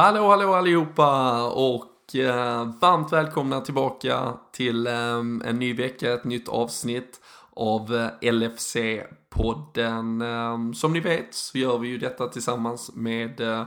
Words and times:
Hallå, 0.00 0.28
hallå 0.28 0.54
allihopa 0.54 1.42
och 1.48 2.16
eh, 2.16 2.64
varmt 2.80 3.12
välkomna 3.12 3.60
tillbaka 3.60 4.34
till 4.52 4.86
eh, 4.86 5.18
en 5.18 5.58
ny 5.58 5.74
vecka, 5.74 6.12
ett 6.14 6.24
nytt 6.24 6.48
avsnitt 6.48 7.20
av 7.56 7.94
eh, 7.94 8.08
LFC-podden. 8.32 10.22
Eh, 10.22 10.72
som 10.72 10.92
ni 10.92 11.00
vet 11.00 11.34
så 11.34 11.58
gör 11.58 11.78
vi 11.78 11.88
ju 11.88 11.98
detta 11.98 12.28
tillsammans 12.28 12.90
med 12.94 13.40
eh, 13.40 13.64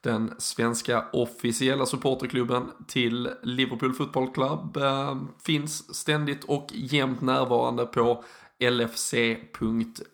den 0.00 0.34
svenska 0.38 1.04
officiella 1.12 1.86
supporterklubben 1.86 2.70
till 2.88 3.30
Liverpool 3.42 3.94
Football 3.94 4.32
Club. 4.32 4.76
Eh, 4.76 5.16
finns 5.44 5.94
ständigt 5.96 6.44
och 6.44 6.66
jämt 6.72 7.20
närvarande 7.20 7.86
på 7.86 8.24
lfc.nu 8.58 10.08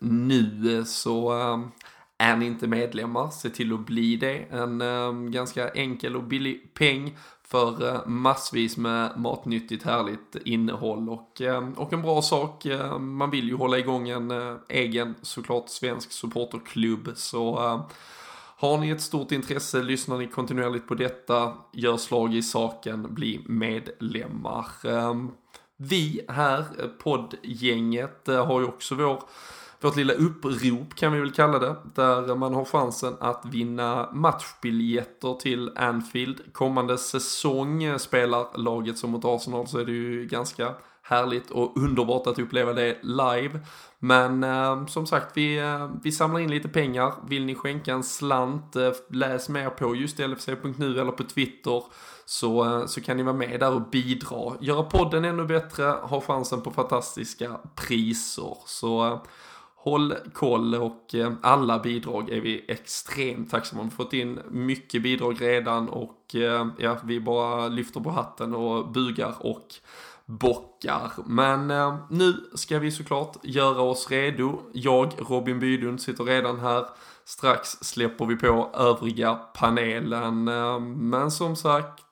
så 0.84 1.40
eh, 1.40 1.58
är 2.22 2.36
ni 2.36 2.46
inte 2.46 2.66
medlemmar, 2.66 3.30
se 3.30 3.50
till 3.50 3.72
att 3.72 3.86
bli 3.86 4.16
det. 4.16 4.36
En 4.50 4.80
eh, 4.80 5.12
ganska 5.12 5.68
enkel 5.68 6.16
och 6.16 6.22
billig 6.22 6.74
peng 6.74 7.16
för 7.44 7.88
eh, 7.88 8.06
massvis 8.06 8.76
med 8.76 9.12
matnyttigt 9.16 9.84
härligt 9.84 10.36
innehåll 10.44 11.08
och, 11.08 11.40
eh, 11.40 11.68
och 11.76 11.92
en 11.92 12.02
bra 12.02 12.22
sak. 12.22 12.66
Eh, 12.66 12.98
man 12.98 13.30
vill 13.30 13.48
ju 13.48 13.56
hålla 13.56 13.78
igång 13.78 14.08
en 14.08 14.30
eh, 14.30 14.56
egen 14.68 15.14
såklart 15.22 15.68
svensk 15.68 16.12
supporterklubb 16.12 17.12
så 17.14 17.66
eh, 17.66 17.84
har 18.56 18.78
ni 18.78 18.90
ett 18.90 19.02
stort 19.02 19.32
intresse, 19.32 19.82
lyssnar 19.82 20.18
ni 20.18 20.26
kontinuerligt 20.26 20.88
på 20.88 20.94
detta, 20.94 21.54
gör 21.72 21.96
slag 21.96 22.34
i 22.34 22.42
saken, 22.42 23.14
bli 23.14 23.44
medlemmar. 23.46 24.66
Ehm, 24.84 25.30
vi 25.76 26.20
här, 26.28 26.58
eh, 26.78 26.86
poddgänget, 26.86 28.28
eh, 28.28 28.46
har 28.46 28.60
ju 28.60 28.66
också 28.66 28.94
vår 28.94 29.22
vårt 29.84 29.96
lilla 29.96 30.12
upprop 30.12 30.94
kan 30.94 31.12
vi 31.12 31.20
väl 31.20 31.32
kalla 31.32 31.58
det. 31.58 31.76
Där 31.94 32.34
man 32.34 32.54
har 32.54 32.64
chansen 32.64 33.14
att 33.20 33.44
vinna 33.44 34.08
matchbiljetter 34.12 35.34
till 35.34 35.70
Anfield. 35.76 36.40
Kommande 36.52 36.98
säsong 36.98 37.98
spelar 37.98 38.58
laget 38.58 38.98
som 38.98 39.10
mot 39.10 39.24
Arsenal 39.24 39.66
så 39.66 39.78
är 39.78 39.84
det 39.84 39.92
ju 39.92 40.26
ganska 40.26 40.74
härligt 41.02 41.50
och 41.50 41.76
underbart 41.76 42.26
att 42.26 42.38
uppleva 42.38 42.72
det 42.72 42.98
live. 43.02 43.60
Men 43.98 44.44
eh, 44.44 44.86
som 44.86 45.06
sagt, 45.06 45.36
vi, 45.36 45.58
eh, 45.58 45.90
vi 46.02 46.12
samlar 46.12 46.40
in 46.40 46.50
lite 46.50 46.68
pengar. 46.68 47.12
Vill 47.28 47.44
ni 47.44 47.54
skänka 47.54 47.92
en 47.92 48.02
slant, 48.02 48.76
eh, 48.76 48.92
läs 49.10 49.48
mer 49.48 49.70
på 49.70 49.96
just 49.96 50.18
LFC.nu 50.18 51.00
eller 51.00 51.12
på 51.12 51.24
Twitter. 51.24 51.82
Så, 52.24 52.64
eh, 52.64 52.86
så 52.86 53.00
kan 53.00 53.16
ni 53.16 53.22
vara 53.22 53.36
med 53.36 53.60
där 53.60 53.74
och 53.74 53.90
bidra. 53.90 54.52
Göra 54.60 54.82
podden 54.82 55.24
ännu 55.24 55.44
bättre, 55.44 55.84
ha 55.84 56.20
chansen 56.20 56.60
på 56.60 56.70
fantastiska 56.70 57.60
priser. 57.74 58.56
Så 58.66 59.06
eh, 59.06 59.22
håll 59.82 60.14
koll 60.32 60.74
och 60.74 61.14
eh, 61.14 61.32
alla 61.42 61.78
bidrag 61.78 62.30
är 62.30 62.40
vi 62.40 62.64
extremt 62.68 63.50
tacksamma. 63.50 63.82
Vi 63.82 63.88
har 63.88 63.96
fått 63.96 64.12
in 64.12 64.40
mycket 64.50 65.02
bidrag 65.02 65.42
redan 65.42 65.88
och 65.88 66.34
eh, 66.34 66.66
ja, 66.78 66.96
vi 67.04 67.20
bara 67.20 67.68
lyfter 67.68 68.00
på 68.00 68.10
hatten 68.10 68.54
och 68.54 68.92
bugar 68.92 69.34
och 69.38 69.66
bockar. 70.26 71.12
Men 71.26 71.70
eh, 71.70 71.96
nu 72.10 72.34
ska 72.54 72.78
vi 72.78 72.90
såklart 72.90 73.36
göra 73.42 73.82
oss 73.82 74.10
redo. 74.10 74.60
Jag, 74.72 75.12
Robin 75.28 75.60
Bydund, 75.60 76.00
sitter 76.00 76.24
redan 76.24 76.60
här. 76.60 76.84
Strax 77.24 77.68
släpper 77.68 78.26
vi 78.26 78.36
på 78.36 78.70
övriga 78.74 79.34
panelen. 79.34 80.48
Eh, 80.48 80.80
men 80.80 81.30
som 81.30 81.56
sagt, 81.56 82.02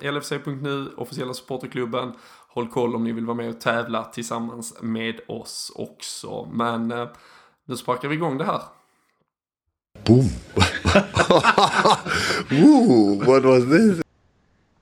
LFC.nu, 0.00 0.88
officiella 0.96 1.34
supporterklubben, 1.34 2.12
håll 2.54 2.68
koll 2.68 2.94
om 2.94 3.04
ni 3.04 3.12
vill 3.12 3.26
vara 3.26 3.36
med 3.36 3.48
och 3.48 3.60
tävla 3.60 4.04
tillsammans 4.04 4.74
med 4.80 5.20
oss 5.28 5.72
också. 5.74 6.48
Men 6.52 6.92
eh, 6.92 7.08
nu 7.64 7.76
sparkar 7.76 8.08
vi 8.08 8.14
igång 8.14 8.38
det 8.38 8.44
här. 8.44 8.62
Boom! 10.06 10.28
Ooh, 12.64 13.26
what 13.26 13.44
was 13.44 13.64
this? 13.64 14.04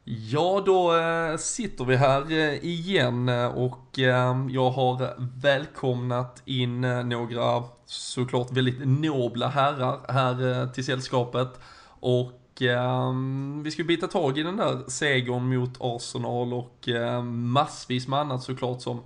Ja, 0.05 0.63
då 0.67 0.97
äh, 0.97 1.37
sitter 1.37 1.85
vi 1.85 1.97
här 1.97 2.33
äh, 2.33 2.65
igen 2.65 3.29
och 3.55 3.99
äh, 3.99 4.47
jag 4.51 4.71
har 4.71 5.15
välkomnat 5.43 6.43
in 6.45 6.81
några 6.81 7.63
såklart 7.87 8.53
väldigt 8.53 8.89
nobla 8.89 9.49
herrar 9.49 10.13
här 10.13 10.67
till 10.67 10.85
sällskapet. 10.85 11.61
Och 12.01 12.42
Ehm, 12.61 13.63
vi 13.63 13.71
ska 13.71 13.85
bita 13.85 14.07
tag 14.07 14.39
i 14.39 14.43
den 14.43 14.57
där 14.57 14.83
segern 14.89 15.49
mot 15.49 15.77
Arsenal 15.81 16.53
och 16.53 16.89
ehm, 16.89 17.51
massvis 17.51 18.09
med 18.09 18.19
annat 18.19 18.43
såklart 18.43 18.83
som 18.83 19.01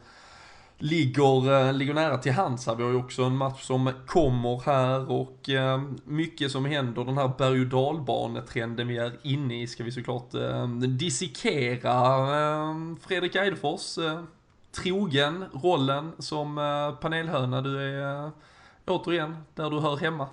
ligger, 0.78 1.66
eh, 1.66 1.72
ligger 1.72 1.94
nära 1.94 2.18
till 2.18 2.32
hands 2.32 2.66
här. 2.66 2.74
Vi 2.74 2.82
har 2.82 2.90
ju 2.90 2.96
också 2.96 3.22
en 3.22 3.36
match 3.36 3.62
som 3.62 3.92
kommer 4.06 4.60
här 4.66 5.10
och 5.10 5.48
ehm, 5.48 5.98
mycket 6.04 6.50
som 6.50 6.64
händer. 6.64 7.04
Den 7.04 7.18
här 7.18 7.32
berg 7.38 7.60
och 7.60 7.66
dalbanetrenden 7.66 8.88
vi 8.88 8.98
är 8.98 9.12
inne 9.22 9.62
i 9.62 9.66
ska 9.66 9.84
vi 9.84 9.92
såklart 9.92 10.30
dissekera. 10.98 11.94
Fredrik 13.00 13.34
Eidefors, 13.34 13.98
eh, 13.98 14.20
trogen 14.82 15.44
rollen 15.52 16.12
som 16.18 16.58
eh, 16.58 17.00
panelhöna. 17.00 17.60
Du 17.62 17.80
är 17.80 18.30
återigen 18.86 19.36
där 19.54 19.70
du 19.70 19.80
hör 19.80 19.96
hemma. 19.96 20.28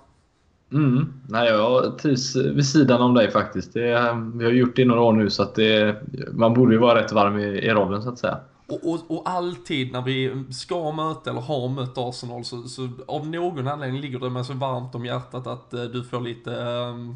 Mm. 0.74 1.14
Nej, 1.28 1.50
jag 1.50 1.98
trivs 1.98 2.36
vid 2.36 2.66
sidan 2.66 3.02
om 3.02 3.14
dig 3.14 3.32
faktiskt. 3.32 3.74
Det, 3.74 4.18
vi 4.36 4.46
har 4.46 4.52
gjort 4.52 4.76
det 4.76 4.82
i 4.82 4.86
några 4.86 5.02
år 5.02 5.14
nu 5.14 5.30
så 5.30 5.44
att 5.44 5.56
det, 5.56 5.96
man 6.32 6.54
borde 6.54 6.74
ju 6.74 6.80
vara 6.80 7.02
rätt 7.02 7.12
varm 7.12 7.40
i, 7.40 7.44
i 7.44 7.70
rollen 7.70 8.02
så 8.02 8.10
att 8.10 8.20
säga. 8.20 8.40
Och, 8.68 8.90
och, 8.94 9.12
och, 9.12 9.30
alltid 9.30 9.92
när 9.92 10.02
vi 10.02 10.44
ska 10.52 10.92
möta 10.92 11.30
eller 11.30 11.42
har 11.42 11.70
mött 11.70 11.98
Arsenal 11.98 12.46
så, 12.46 12.64
så 12.64 12.90
av 13.08 13.28
någon 13.28 13.68
anledning 13.68 14.02
ligger 14.02 14.20
det 14.20 14.30
mig 14.30 14.46
så 14.46 14.54
varmt 14.54 14.96
om 14.96 15.06
hjärtat 15.06 15.48
att 15.48 15.74
eh, 15.74 15.84
du 15.84 16.04
får 16.04 16.22
lite, 16.22 16.62
ehm, 16.62 17.16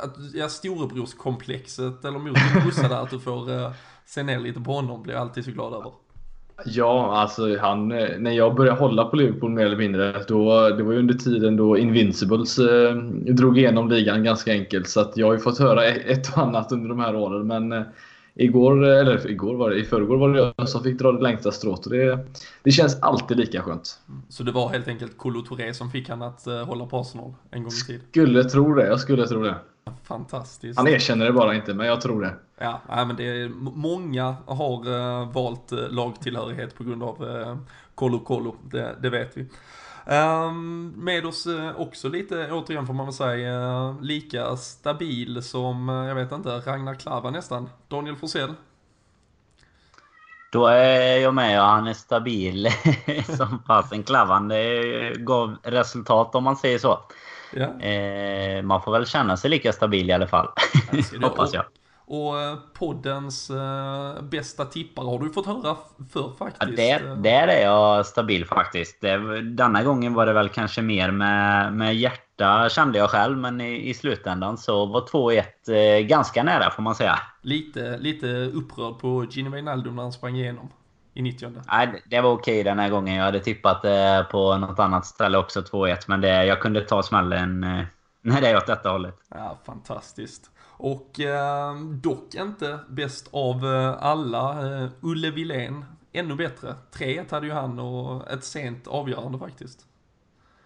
att, 0.00 0.16
ja 0.34 0.48
storebrorskomplexet 0.48 2.04
eller 2.04 2.18
mot 2.18 2.34
din 2.34 2.62
brorsa 2.62 2.88
där 2.88 3.02
att 3.02 3.10
du 3.10 3.20
får 3.20 3.52
eh, 3.52 3.72
se 4.06 4.22
ner 4.22 4.40
lite 4.40 4.60
på 4.60 4.72
honom 4.72 5.02
blir 5.02 5.14
jag 5.14 5.20
alltid 5.20 5.44
så 5.44 5.50
glad 5.50 5.74
över. 5.74 5.92
Ja, 6.64 7.16
alltså 7.16 7.58
han, 7.58 7.88
när 7.88 8.30
jag 8.30 8.54
började 8.54 8.78
hålla 8.78 9.04
på 9.04 9.16
Liverpool 9.16 9.50
mer 9.50 9.66
eller 9.66 9.76
mindre, 9.76 10.24
då, 10.28 10.68
det 10.68 10.82
var 10.82 10.92
ju 10.92 10.98
under 10.98 11.14
tiden 11.14 11.56
då 11.56 11.78
Invincibles 11.78 12.58
eh, 12.58 12.94
drog 13.34 13.58
igenom 13.58 13.88
ligan 13.88 14.24
ganska 14.24 14.52
enkelt. 14.52 14.88
Så 14.88 15.00
att 15.00 15.16
jag 15.16 15.26
har 15.26 15.32
ju 15.32 15.38
fått 15.38 15.58
höra 15.58 15.84
ett 15.84 16.32
och 16.32 16.42
annat 16.42 16.72
under 16.72 16.88
de 16.88 16.98
här 16.98 17.16
åren. 17.16 17.46
Men 17.46 17.72
eh, 17.72 17.82
igår, 18.34 18.84
eller 18.84 19.30
igår 19.30 19.54
var 19.54 19.70
det, 19.70 19.76
i 19.76 19.84
förrgår 19.84 20.16
var 20.16 20.28
det 20.28 20.52
jag 20.56 20.68
som 20.68 20.82
fick 20.82 20.98
dra 20.98 21.12
det 21.12 21.22
längsta 21.22 21.52
strået. 21.52 21.86
Och 21.86 21.92
det, 21.92 22.18
det 22.62 22.70
känns 22.70 23.00
alltid 23.00 23.36
lika 23.36 23.62
skönt. 23.62 23.98
Så 24.28 24.42
det 24.42 24.52
var 24.52 24.68
helt 24.68 24.88
enkelt 24.88 25.18
Kolo 25.18 25.40
Touré 25.40 25.74
som 25.74 25.90
fick 25.90 26.08
han 26.08 26.22
att 26.22 26.44
uh, 26.48 26.64
hålla 26.64 26.86
på 26.86 26.98
Arsenal 26.98 27.34
en 27.50 27.62
gång 27.62 27.72
i 27.72 27.86
tiden? 27.86 28.02
Skulle 28.10 28.44
tro 28.44 28.74
det, 28.74 28.86
jag 28.86 29.00
skulle 29.00 29.26
tro 29.26 29.42
det. 29.42 29.54
Fantastiskt. 30.02 30.78
Han 30.78 30.88
erkänner 30.88 31.26
det 31.26 31.32
bara 31.32 31.54
inte, 31.54 31.74
men 31.74 31.86
jag 31.86 32.00
tror 32.00 32.22
det. 32.22 32.34
Ja, 32.58 32.80
men 32.88 33.16
det 33.16 33.24
är, 33.24 33.48
många 33.76 34.36
har 34.46 34.88
uh, 34.88 35.32
valt 35.32 35.72
uh, 35.72 35.88
lagtillhörighet 35.90 36.74
på 36.74 36.84
grund 36.84 37.02
av 37.02 37.24
uh, 37.24 37.56
Kolo 37.94 38.18
Kolo, 38.18 38.56
det, 38.62 38.96
det 39.00 39.10
vet 39.10 39.36
vi. 39.36 39.48
Um, 40.06 40.94
med 40.96 41.26
oss 41.26 41.46
uh, 41.46 41.80
också 41.80 42.08
lite, 42.08 42.52
återigen 42.52 42.86
får 42.86 42.94
man 42.94 43.06
väl 43.06 43.14
säga, 43.14 43.60
uh, 43.60 44.02
lika 44.02 44.56
stabil 44.56 45.42
som, 45.42 45.88
uh, 45.88 46.08
jag 46.08 46.14
vet 46.14 46.32
inte, 46.32 46.48
Ragnar 46.48 46.94
Klava 46.94 47.30
nästan. 47.30 47.70
Daniel 47.88 48.16
Forsell. 48.16 48.54
Då 50.52 50.66
är 50.66 51.16
jag 51.16 51.34
med 51.34 51.60
och 51.60 51.66
han 51.66 51.86
är 51.86 51.94
stabil 51.94 52.68
som 53.36 53.62
fasen. 53.66 54.02
Klavan 54.02 54.48
det 54.48 55.14
gav 55.18 55.56
resultat 55.62 56.34
om 56.34 56.44
man 56.44 56.56
säger 56.56 56.78
så. 56.78 57.00
Ja. 57.56 57.80
Eh, 57.80 58.62
man 58.62 58.82
får 58.82 58.92
väl 58.92 59.06
känna 59.06 59.36
sig 59.36 59.50
lika 59.50 59.72
stabil 59.72 60.10
i 60.10 60.12
alla 60.12 60.26
fall. 60.26 60.48
Hoppas 61.22 61.54
jag. 61.54 61.64
Och 62.06 62.40
eh, 62.40 62.56
poddens 62.74 63.50
eh, 63.50 64.22
bästa 64.22 64.64
tippare 64.64 65.06
har 65.06 65.18
du 65.18 65.30
fått 65.30 65.46
höra 65.46 65.76
för 66.12 66.32
faktiskt. 66.38 66.78
Ja, 66.78 66.98
där, 66.98 67.16
där 67.16 67.48
är 67.48 67.62
jag 67.62 68.06
stabil 68.06 68.46
faktiskt. 68.46 69.00
Det, 69.00 69.42
denna 69.42 69.82
gången 69.82 70.14
var 70.14 70.26
det 70.26 70.32
väl 70.32 70.48
kanske 70.48 70.82
mer 70.82 71.10
med, 71.10 71.72
med 71.72 71.96
hjärta 71.96 72.68
kände 72.68 72.98
jag 72.98 73.10
själv. 73.10 73.38
Men 73.38 73.60
i, 73.60 73.88
i 73.88 73.94
slutändan 73.94 74.58
så 74.58 74.86
var 74.86 75.00
2-1 75.00 75.42
eh, 75.98 76.06
ganska 76.06 76.42
nära 76.42 76.70
får 76.70 76.82
man 76.82 76.94
säga. 76.94 77.18
Lite, 77.42 77.98
lite 77.98 78.26
upprörd 78.54 78.98
på 78.98 79.26
Gini 79.30 79.50
Wijnaldum 79.50 79.96
när 79.96 80.02
han 80.02 80.12
sprang 80.12 80.36
igenom 80.36 80.70
i 81.14 81.22
90 81.22 81.52
Nej, 81.66 82.02
det 82.06 82.20
var 82.20 82.30
okej 82.30 82.62
den 82.62 82.78
här 82.78 82.90
gången. 82.90 83.14
Jag 83.14 83.24
hade 83.24 83.40
tippat 83.40 83.84
eh, 83.84 84.22
på 84.22 84.56
något 84.58 84.78
annat 84.78 85.06
ställe 85.06 85.38
också 85.38 85.60
2-1. 85.60 85.96
Men 86.06 86.20
det, 86.20 86.44
jag 86.44 86.60
kunde 86.60 86.80
ta 86.80 87.02
smällen 87.02 87.64
eh, 87.64 87.84
när 88.22 88.40
det 88.40 88.48
är 88.48 88.56
åt 88.56 88.66
detta 88.66 88.90
hållet. 88.90 89.16
Ja, 89.28 89.58
fantastiskt. 89.64 90.50
Och 90.76 91.20
eh, 91.20 91.74
dock 91.76 92.34
inte 92.34 92.78
bäst 92.88 93.28
av 93.32 93.66
eh, 93.66 93.96
alla. 94.04 94.76
Eh, 94.82 94.88
Ulle 95.00 95.30
Wilén, 95.30 95.84
ännu 96.12 96.34
bättre. 96.34 96.74
3-1 96.92 97.30
hade 97.30 97.46
ju 97.46 97.52
han 97.52 97.78
och 97.78 98.30
ett 98.30 98.44
sent 98.44 98.86
avgörande 98.86 99.38
faktiskt. 99.38 99.86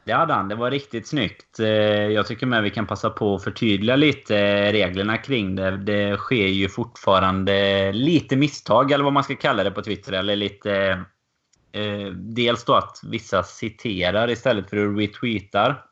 Det 0.08 0.14
hade 0.14 0.34
han. 0.34 0.49
Det 0.49 0.55
var 0.55 0.70
riktigt 0.70 1.06
snyggt. 1.06 1.60
Eh, 1.60 1.66
jag 2.06 2.26
tycker 2.26 2.46
med 2.46 2.62
vi 2.62 2.70
kan 2.70 2.87
passa 2.87 3.10
på 3.10 3.34
att 3.34 3.44
förtydliga 3.44 3.96
lite 3.96 4.38
eh, 4.38 4.72
reglerna 4.72 5.19
kring 5.19 5.56
det. 5.56 5.76
Det 5.76 6.16
sker 6.16 6.46
ju 6.46 6.69
fortfarande 6.69 7.93
lite 7.93 8.37
misstag, 8.37 8.93
eller 8.93 9.05
vad 9.05 9.12
man 9.12 9.25
ska 9.25 9.37
kalla 9.37 9.64
det 9.64 9.70
på 9.70 9.82
Twitter. 9.82 10.12
Eller 10.12 10.37
lite... 10.37 11.05
Eh, 11.72 12.06
dels 12.14 12.64
då 12.64 12.75
att 12.75 13.00
vissa 13.02 13.43
citerar 13.43 14.31
istället 14.31 14.70
för 14.70 14.76
att 14.76 14.99
retweetar. 14.99 15.84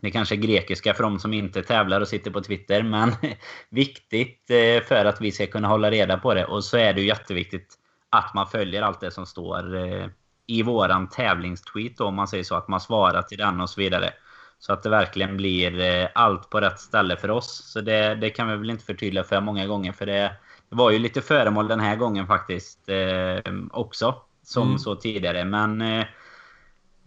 Det 0.00 0.10
kanske 0.10 0.34
är 0.34 0.36
grekiska 0.36 0.94
för 0.94 1.02
de 1.02 1.18
som 1.18 1.32
inte 1.32 1.62
tävlar 1.62 2.00
och 2.00 2.08
sitter 2.08 2.30
på 2.30 2.40
Twitter, 2.40 2.82
men 2.82 3.12
viktigt 3.70 4.50
eh, 4.50 4.84
för 4.88 5.04
att 5.04 5.20
vi 5.20 5.32
ska 5.32 5.46
kunna 5.46 5.68
hålla 5.68 5.90
reda 5.90 6.18
på 6.18 6.34
det. 6.34 6.44
Och 6.44 6.64
så 6.64 6.76
är 6.76 6.92
det 6.92 7.00
ju 7.00 7.06
jätteviktigt 7.06 7.74
att 8.10 8.34
man 8.34 8.46
följer 8.46 8.82
allt 8.82 9.00
det 9.00 9.10
som 9.10 9.26
står 9.26 9.76
i 10.46 10.62
våran 10.62 11.08
tävlingstweet, 11.08 12.00
om 12.00 12.14
man 12.14 12.28
säger 12.28 12.44
så. 12.44 12.54
Att 12.54 12.68
man 12.68 12.80
svarar 12.80 13.22
till 13.22 13.38
den 13.38 13.60
och 13.60 13.70
så 13.70 13.80
vidare. 13.80 14.12
Så 14.58 14.72
att 14.72 14.82
det 14.82 14.88
verkligen 14.88 15.36
blir 15.36 15.80
eh, 15.80 16.08
allt 16.14 16.50
på 16.50 16.60
rätt 16.60 16.80
ställe 16.80 17.16
för 17.16 17.30
oss. 17.30 17.62
Så 17.64 17.80
det, 17.80 18.14
det 18.14 18.30
kan 18.30 18.48
vi 18.48 18.56
väl 18.56 18.70
inte 18.70 18.84
förtydliga 18.84 19.24
för 19.24 19.40
många 19.40 19.66
gånger. 19.66 19.92
För 19.92 20.06
det, 20.06 20.32
det 20.68 20.76
var 20.76 20.90
ju 20.90 20.98
lite 20.98 21.22
föremål 21.22 21.68
den 21.68 21.80
här 21.80 21.96
gången 21.96 22.26
faktiskt 22.26 22.88
eh, 22.88 23.52
också. 23.70 24.14
Som 24.42 24.68
mm. 24.68 24.78
så 24.78 24.94
tidigare. 24.94 25.44
Men 25.44 25.82
eh, 25.82 26.06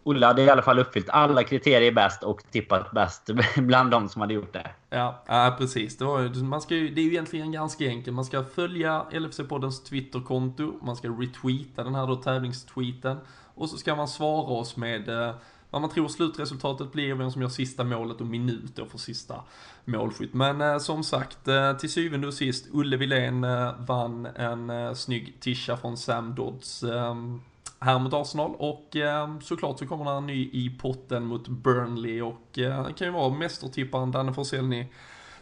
Olle 0.03 0.25
hade 0.25 0.41
i 0.41 0.49
alla 0.49 0.61
fall 0.61 0.79
uppfyllt 0.79 1.09
alla 1.09 1.43
kriterier 1.43 1.91
bäst 1.91 2.23
och 2.23 2.43
tippat 2.51 2.91
bäst 2.91 3.29
bland 3.57 3.91
de 3.91 4.09
som 4.09 4.21
hade 4.21 4.33
gjort 4.33 4.53
det. 4.53 4.71
Ja, 4.89 5.23
ja 5.27 5.55
precis. 5.57 5.97
Det, 5.97 6.05
var 6.05 6.21
ju, 6.21 6.43
man 6.43 6.61
ska 6.61 6.75
ju, 6.75 6.89
det 6.89 7.01
är 7.01 7.05
ju 7.05 7.11
egentligen 7.11 7.51
ganska 7.51 7.85
enkelt. 7.85 8.15
Man 8.15 8.25
ska 8.25 8.43
följa 8.43 9.05
LFC-poddens 9.11 9.83
Twitterkonto. 9.83 10.73
Man 10.81 10.95
ska 10.95 11.07
retweeta 11.07 11.83
den 11.83 11.95
här 11.95 12.07
då 12.07 12.15
tävlingstweeten. 12.15 13.17
Och 13.55 13.69
så 13.69 13.77
ska 13.77 13.95
man 13.95 14.07
svara 14.07 14.51
oss 14.51 14.77
med 14.77 15.09
eh, 15.09 15.35
vad 15.69 15.81
man 15.81 15.89
tror 15.89 16.07
slutresultatet 16.07 16.91
blir, 16.91 17.15
vem 17.15 17.31
som 17.31 17.41
gör 17.41 17.49
sista 17.49 17.83
målet 17.83 18.21
och 18.21 18.27
minut 18.27 18.75
då 18.75 18.85
för 18.85 18.97
sista 18.97 19.43
målskytt. 19.85 20.33
Men 20.33 20.61
eh, 20.61 20.77
som 20.77 21.03
sagt, 21.03 21.47
eh, 21.47 21.77
till 21.77 21.91
syvende 21.91 22.27
och 22.27 22.33
sist, 22.33 22.67
Olle 22.73 22.97
Wilén 22.97 23.43
eh, 23.43 23.71
vann 23.79 24.25
en 24.25 24.69
eh, 24.69 24.93
snygg 24.93 25.37
tisha 25.39 25.77
från 25.77 25.97
Sam 25.97 26.35
Dodds 26.35 26.83
ehm, 26.83 27.41
här 27.79 27.99
mot 27.99 28.13
Arsenal 28.13 28.55
och 28.55 28.95
eh, 28.95 29.39
såklart 29.39 29.79
så 29.79 29.87
kommer 29.87 30.05
det 30.05 30.11
en 30.11 30.27
ny 30.27 30.49
i 30.53 30.77
potten 30.81 31.25
mot 31.25 31.47
Burnley 31.47 32.21
och 32.21 32.59
eh, 32.59 32.87
det 32.87 32.93
kan 32.93 33.07
ju 33.07 33.13
vara 33.13 33.33
mästertipparen 33.33 34.11
Danne 34.11 34.33
Forsell 34.33 34.85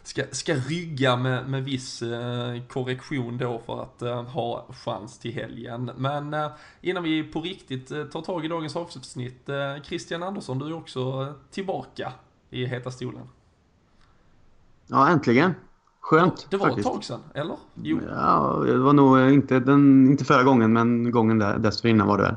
ska, 0.08 0.22
ska 0.30 0.54
rygga 0.54 1.16
med, 1.16 1.48
med 1.48 1.64
viss 1.64 2.02
eh, 2.02 2.62
korrektion 2.68 3.38
då 3.38 3.62
för 3.66 3.82
att 3.82 4.02
eh, 4.02 4.22
ha 4.22 4.66
chans 4.84 5.18
till 5.18 5.34
helgen. 5.34 5.90
Men 5.96 6.34
eh, 6.34 6.50
innan 6.80 7.02
vi 7.02 7.22
på 7.22 7.40
riktigt 7.40 7.90
eh, 7.90 8.04
tar 8.04 8.22
tag 8.22 8.44
i 8.44 8.48
dagens 8.48 8.76
avsnitt, 8.76 9.48
eh, 9.48 9.82
Christian 9.82 10.22
Andersson, 10.22 10.58
du 10.58 10.66
är 10.66 10.72
också 10.72 11.34
tillbaka 11.50 12.12
i 12.50 12.66
heta 12.66 12.90
stolen. 12.90 13.28
Ja, 14.86 15.08
äntligen. 15.08 15.54
Skönt. 16.08 16.46
Det 16.50 16.56
var 16.56 16.66
faktiskt. 16.66 16.86
ett 16.86 16.92
tag 16.92 17.04
sedan, 17.04 17.20
eller? 17.34 17.56
Jo. 17.74 18.00
Ja, 18.08 18.62
det 18.66 18.78
var 18.78 18.92
nog 18.92 19.30
inte, 19.30 19.60
den, 19.60 20.06
inte 20.06 20.24
förra 20.24 20.42
gången, 20.42 20.72
men 20.72 21.10
gången 21.10 21.38
där, 21.38 21.58
dessförinnan 21.58 22.06
var 22.06 22.18
det 22.18 22.22
väl. 22.22 22.36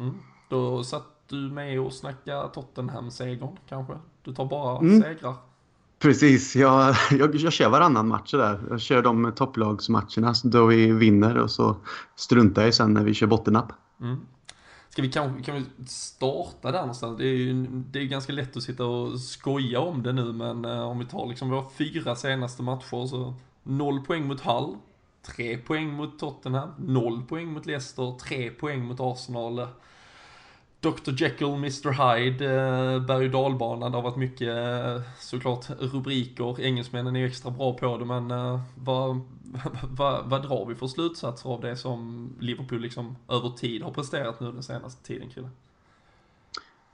Mm. 0.00 0.14
Då 0.48 0.84
satt 0.84 1.06
du 1.28 1.36
med 1.36 1.80
och 1.80 1.92
snackade 1.92 2.48
Tottenham-segern 2.48 3.56
kanske? 3.68 3.92
Du 4.22 4.34
tar 4.34 4.44
bara 4.44 4.78
mm. 4.78 5.02
segrar? 5.02 5.34
Precis, 5.98 6.56
jag, 6.56 6.94
jag, 7.10 7.34
jag 7.34 7.52
kör 7.52 7.68
varannan 7.68 8.08
match 8.08 8.30
där. 8.30 8.60
Jag 8.70 8.80
kör 8.80 9.02
de 9.02 9.32
topplagsmatcherna 9.36 10.34
då 10.44 10.66
vi 10.66 10.92
vinner 10.92 11.38
och 11.38 11.50
så 11.50 11.76
struntar 12.16 12.62
jag 12.62 12.74
sen 12.74 12.94
när 12.94 13.04
vi 13.04 13.14
kör 13.14 13.26
bottennapp. 13.26 13.72
Mm. 14.00 14.20
Ska 14.92 15.02
vi 15.02 15.12
kan, 15.12 15.42
kan 15.42 15.54
vi 15.54 15.86
starta 15.86 16.72
där 16.72 16.80
någonstans? 16.80 17.18
Det 17.18 17.24
är 17.24 17.34
ju 17.34 17.66
det 17.66 17.98
är 17.98 18.04
ganska 18.04 18.32
lätt 18.32 18.56
att 18.56 18.62
sitta 18.62 18.86
och 18.86 19.20
skoja 19.20 19.80
om 19.80 20.02
det 20.02 20.12
nu 20.12 20.32
men 20.32 20.64
eh, 20.64 20.82
om 20.82 20.98
vi 20.98 21.04
tar 21.04 21.26
liksom 21.26 21.50
våra 21.50 21.70
fyra 21.70 22.16
senaste 22.16 22.62
matcher 22.62 23.06
så 23.06 23.34
noll 23.62 24.04
poäng 24.04 24.26
mot 24.26 24.40
Hull, 24.40 24.76
tre 25.22 25.58
poäng 25.58 25.92
mot 25.92 26.18
Tottenham, 26.18 26.70
noll 26.78 27.22
poäng 27.22 27.52
mot 27.52 27.66
Leicester, 27.66 28.18
tre 28.18 28.50
poäng 28.50 28.84
mot 28.84 29.00
Arsenal. 29.00 29.66
Dr 30.82 31.12
Jekyll, 31.16 31.54
Mr 31.54 31.92
Hyde, 31.92 32.44
eh, 32.44 33.00
berg 33.00 33.24
och 33.24 33.30
dalbana. 33.30 33.88
Det 33.88 33.96
har 33.96 34.02
varit 34.02 34.16
mycket 34.16 34.48
eh, 34.48 35.00
såklart 35.18 35.70
rubriker. 35.70 36.60
Engelsmännen 36.60 37.16
är 37.16 37.20
ju 37.20 37.26
extra 37.26 37.50
bra 37.50 37.72
på 37.72 37.98
det 37.98 38.04
men 38.04 38.30
eh, 38.30 38.60
vad, 38.74 39.20
vad, 39.90 40.30
vad 40.30 40.42
drar 40.42 40.66
vi 40.66 40.74
för 40.74 40.86
slutsatser 40.86 41.50
av 41.50 41.60
det 41.60 41.76
som 41.76 42.30
Liverpool 42.40 42.80
liksom 42.80 43.16
över 43.28 43.48
tid 43.48 43.82
har 43.82 43.90
presterat 43.90 44.40
nu 44.40 44.52
den 44.52 44.62
senaste 44.62 45.06
tiden, 45.06 45.30
Chrille? 45.30 45.48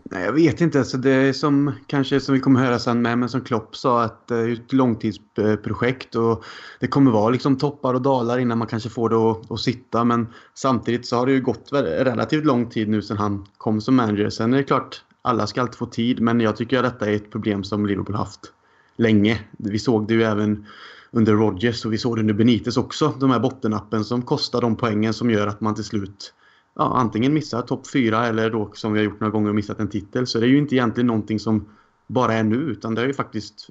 Nej, 0.04 0.24
jag 0.24 0.32
vet 0.32 0.60
inte. 0.60 0.78
Alltså 0.78 0.96
det 0.96 1.10
är 1.10 1.32
som 1.32 1.72
kanske 1.86 2.20
som 2.20 2.34
vi 2.34 2.40
kommer 2.40 2.60
höra 2.60 2.78
sen 2.78 3.02
med, 3.02 3.18
men 3.18 3.28
som 3.28 3.40
Klopp 3.40 3.76
sa 3.76 4.02
att 4.02 4.26
det 4.28 4.36
är 4.36 4.52
ett 4.52 4.72
långtidsprojekt 4.72 6.14
och 6.14 6.44
det 6.80 6.86
kommer 6.86 7.10
vara 7.10 7.30
liksom 7.30 7.58
toppar 7.58 7.94
och 7.94 8.02
dalar 8.02 8.38
innan 8.38 8.58
man 8.58 8.66
kanske 8.66 8.88
får 8.88 9.08
det 9.08 9.16
att, 9.16 9.50
att 9.50 9.60
sitta. 9.60 10.04
Men 10.04 10.26
samtidigt 10.54 11.06
så 11.06 11.16
har 11.16 11.26
det 11.26 11.32
ju 11.32 11.40
gått 11.40 11.68
relativt 11.72 12.44
lång 12.44 12.70
tid 12.70 12.88
nu 12.88 13.02
sedan 13.02 13.18
han 13.18 13.46
kom 13.56 13.80
som 13.80 13.96
manager. 13.96 14.30
Sen 14.30 14.52
är 14.52 14.56
det 14.56 14.64
klart, 14.64 15.02
alla 15.22 15.46
ska 15.46 15.60
alltid 15.60 15.78
få 15.78 15.86
tid, 15.86 16.20
men 16.20 16.40
jag 16.40 16.56
tycker 16.56 16.78
att 16.78 16.92
detta 16.92 17.10
är 17.10 17.16
ett 17.16 17.30
problem 17.30 17.64
som 17.64 17.86
Liverpool 17.86 18.16
haft 18.16 18.40
länge. 18.96 19.40
Vi 19.50 19.78
såg 19.78 20.08
det 20.08 20.14
ju 20.14 20.22
även 20.22 20.66
under 21.10 21.32
Rodgers 21.32 21.84
och 21.84 21.92
vi 21.92 21.98
såg 21.98 22.16
det 22.16 22.20
under 22.20 22.34
Benitez 22.34 22.76
också. 22.76 23.14
De 23.20 23.30
här 23.30 23.40
bottenappen 23.40 24.04
som 24.04 24.22
kostar 24.22 24.60
de 24.60 24.76
poängen 24.76 25.14
som 25.14 25.30
gör 25.30 25.46
att 25.46 25.60
man 25.60 25.74
till 25.74 25.84
slut 25.84 26.34
ja, 26.78 26.92
antingen 26.96 27.34
missar 27.34 27.62
topp 27.62 27.90
fyra 27.90 28.26
eller 28.26 28.50
då 28.50 28.70
som 28.74 28.92
vi 28.92 28.98
har 28.98 29.04
gjort 29.04 29.20
några 29.20 29.32
gånger 29.32 29.52
missat 29.52 29.80
en 29.80 29.88
titel. 29.88 30.26
Så 30.26 30.38
det 30.38 30.46
är 30.46 30.48
ju 30.48 30.58
inte 30.58 30.74
egentligen 30.74 31.06
någonting 31.06 31.38
som 31.38 31.68
bara 32.06 32.34
är 32.34 32.42
nu 32.42 32.56
utan 32.56 32.94
det 32.94 33.00
har 33.00 33.06
ju 33.06 33.14
faktiskt 33.14 33.68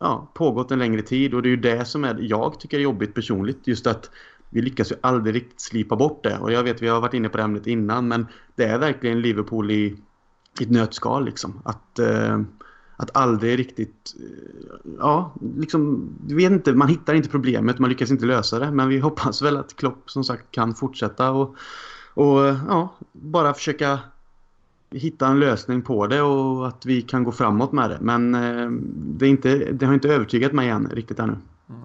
ja, 0.00 0.30
pågått 0.34 0.70
en 0.70 0.78
längre 0.78 1.02
tid 1.02 1.34
och 1.34 1.42
det 1.42 1.48
är 1.48 1.50
ju 1.50 1.56
det 1.56 1.84
som 1.84 2.04
är, 2.04 2.18
jag 2.20 2.60
tycker 2.60 2.78
är 2.78 2.82
jobbigt 2.82 3.14
personligt. 3.14 3.66
Just 3.66 3.86
att 3.86 4.10
vi 4.50 4.62
lyckas 4.62 4.92
ju 4.92 4.96
aldrig 5.00 5.34
riktigt 5.34 5.60
slipa 5.60 5.96
bort 5.96 6.24
det. 6.24 6.38
Och 6.38 6.52
jag 6.52 6.62
vet, 6.62 6.82
vi 6.82 6.88
har 6.88 7.00
varit 7.00 7.14
inne 7.14 7.28
på 7.28 7.36
det 7.36 7.42
ämnet 7.42 7.66
innan 7.66 8.08
men 8.08 8.26
det 8.54 8.64
är 8.64 8.78
verkligen 8.78 9.20
Liverpool 9.20 9.70
i, 9.70 9.96
i 10.60 10.62
ett 10.62 10.70
nötskal 10.70 11.24
liksom. 11.24 11.62
Att, 11.64 11.98
eh, 11.98 12.40
att 12.96 13.16
aldrig 13.16 13.58
riktigt... 13.58 14.14
Eh, 14.20 14.92
ja, 14.98 15.34
liksom... 15.56 16.08
Vet 16.28 16.52
inte, 16.52 16.72
man 16.72 16.88
hittar 16.88 17.14
inte 17.14 17.28
problemet, 17.28 17.78
man 17.78 17.90
lyckas 17.90 18.10
inte 18.10 18.26
lösa 18.26 18.58
det. 18.58 18.70
Men 18.70 18.88
vi 18.88 18.98
hoppas 18.98 19.42
väl 19.42 19.56
att 19.56 19.76
Klopp 19.76 20.10
som 20.10 20.24
sagt 20.24 20.50
kan 20.50 20.74
fortsätta 20.74 21.30
och 21.30 21.56
och 22.14 22.46
eh, 22.46 22.58
ja, 22.68 22.94
bara 23.12 23.54
försöka 23.54 23.98
hitta 24.90 25.26
en 25.26 25.40
lösning 25.40 25.82
på 25.82 26.06
det 26.06 26.22
och 26.22 26.68
att 26.68 26.86
vi 26.86 27.02
kan 27.02 27.24
gå 27.24 27.32
framåt 27.32 27.72
med 27.72 27.90
det. 27.90 27.98
Men 28.00 28.34
eh, 28.34 28.70
det, 28.94 29.26
är 29.26 29.30
inte, 29.30 29.72
det 29.72 29.86
har 29.86 29.94
inte 29.94 30.08
övertygat 30.08 30.52
mig 30.52 30.68
än 30.68 30.88
riktigt 30.88 31.18
ännu. 31.18 31.36
Mm. 31.68 31.82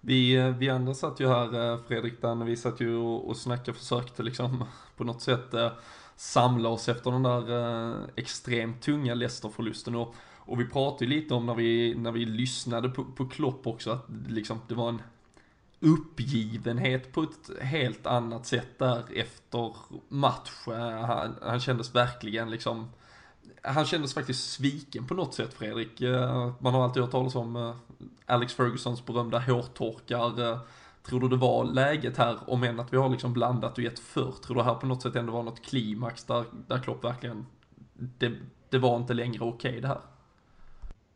Vi, 0.00 0.36
eh, 0.36 0.48
vi 0.48 0.70
andra 0.70 0.94
satt 0.94 1.20
ju 1.20 1.28
här, 1.28 1.78
Fredrik, 1.88 2.22
Dan, 2.22 2.46
vi 2.46 2.56
satt 2.56 2.80
ju 2.80 2.96
och, 2.96 3.28
och 3.28 3.36
snackade, 3.36 3.78
försökte 3.78 4.22
liksom 4.22 4.64
på 4.96 5.04
något 5.04 5.22
sätt 5.22 5.54
samla 6.16 6.68
oss 6.68 6.88
efter 6.88 7.10
den 7.10 7.22
där 7.22 7.96
extremt 8.16 8.82
tunga 8.82 9.14
Leicester-förlusten. 9.14 9.94
Och, 9.94 10.14
och 10.36 10.60
vi 10.60 10.66
pratade 10.66 11.04
ju 11.04 11.20
lite 11.20 11.34
om 11.34 11.46
när 11.46 11.54
vi, 11.54 11.94
när 11.94 12.12
vi 12.12 12.24
lyssnade 12.24 12.88
på, 12.88 13.04
på 13.04 13.28
Klopp 13.28 13.66
också, 13.66 13.90
att 13.90 14.06
liksom, 14.28 14.58
det 14.68 14.74
var 14.74 14.88
en 14.88 15.02
uppgivenhet 15.80 17.12
på 17.12 17.22
ett 17.22 17.62
helt 17.62 18.06
annat 18.06 18.46
sätt 18.46 18.78
där 18.78 19.02
efter 19.14 19.76
match. 20.08 20.50
Han, 21.06 21.34
han 21.42 21.60
kändes 21.60 21.94
verkligen 21.94 22.50
liksom 22.50 22.88
han 23.62 23.86
kändes 23.86 24.14
faktiskt 24.14 24.50
sviken 24.50 25.06
på 25.06 25.14
något 25.14 25.34
sätt 25.34 25.54
Fredrik. 25.54 26.00
Eh, 26.00 26.52
man 26.58 26.74
har 26.74 26.84
alltid 26.84 27.02
hört 27.02 27.12
talas 27.12 27.34
om 27.34 27.56
eh, 27.56 27.74
Alex 28.26 28.54
Fergusons 28.54 29.06
berömda 29.06 29.38
hårtorkar. 29.38 30.50
Eh, 30.50 30.58
tror 31.02 31.20
du 31.20 31.28
det 31.28 31.36
var 31.36 31.64
läget 31.64 32.16
här, 32.16 32.38
om 32.46 32.62
än 32.62 32.80
att 32.80 32.92
vi 32.92 32.96
har 32.96 33.08
liksom 33.08 33.32
blandat 33.32 33.78
och 33.78 33.84
gett 33.84 33.98
för, 33.98 34.32
tror 34.32 34.56
du 34.56 34.62
här 34.62 34.74
på 34.74 34.86
något 34.86 35.02
sätt 35.02 35.16
ändå 35.16 35.32
var 35.32 35.42
något 35.42 35.62
klimax 35.62 36.24
där, 36.24 36.44
där 36.66 36.78
Klopp 36.78 37.04
verkligen, 37.04 37.46
det, 37.94 38.32
det 38.68 38.78
var 38.78 38.96
inte 38.96 39.14
längre 39.14 39.44
okej 39.44 39.70
okay 39.70 39.80
det 39.80 39.88
här? 39.88 40.00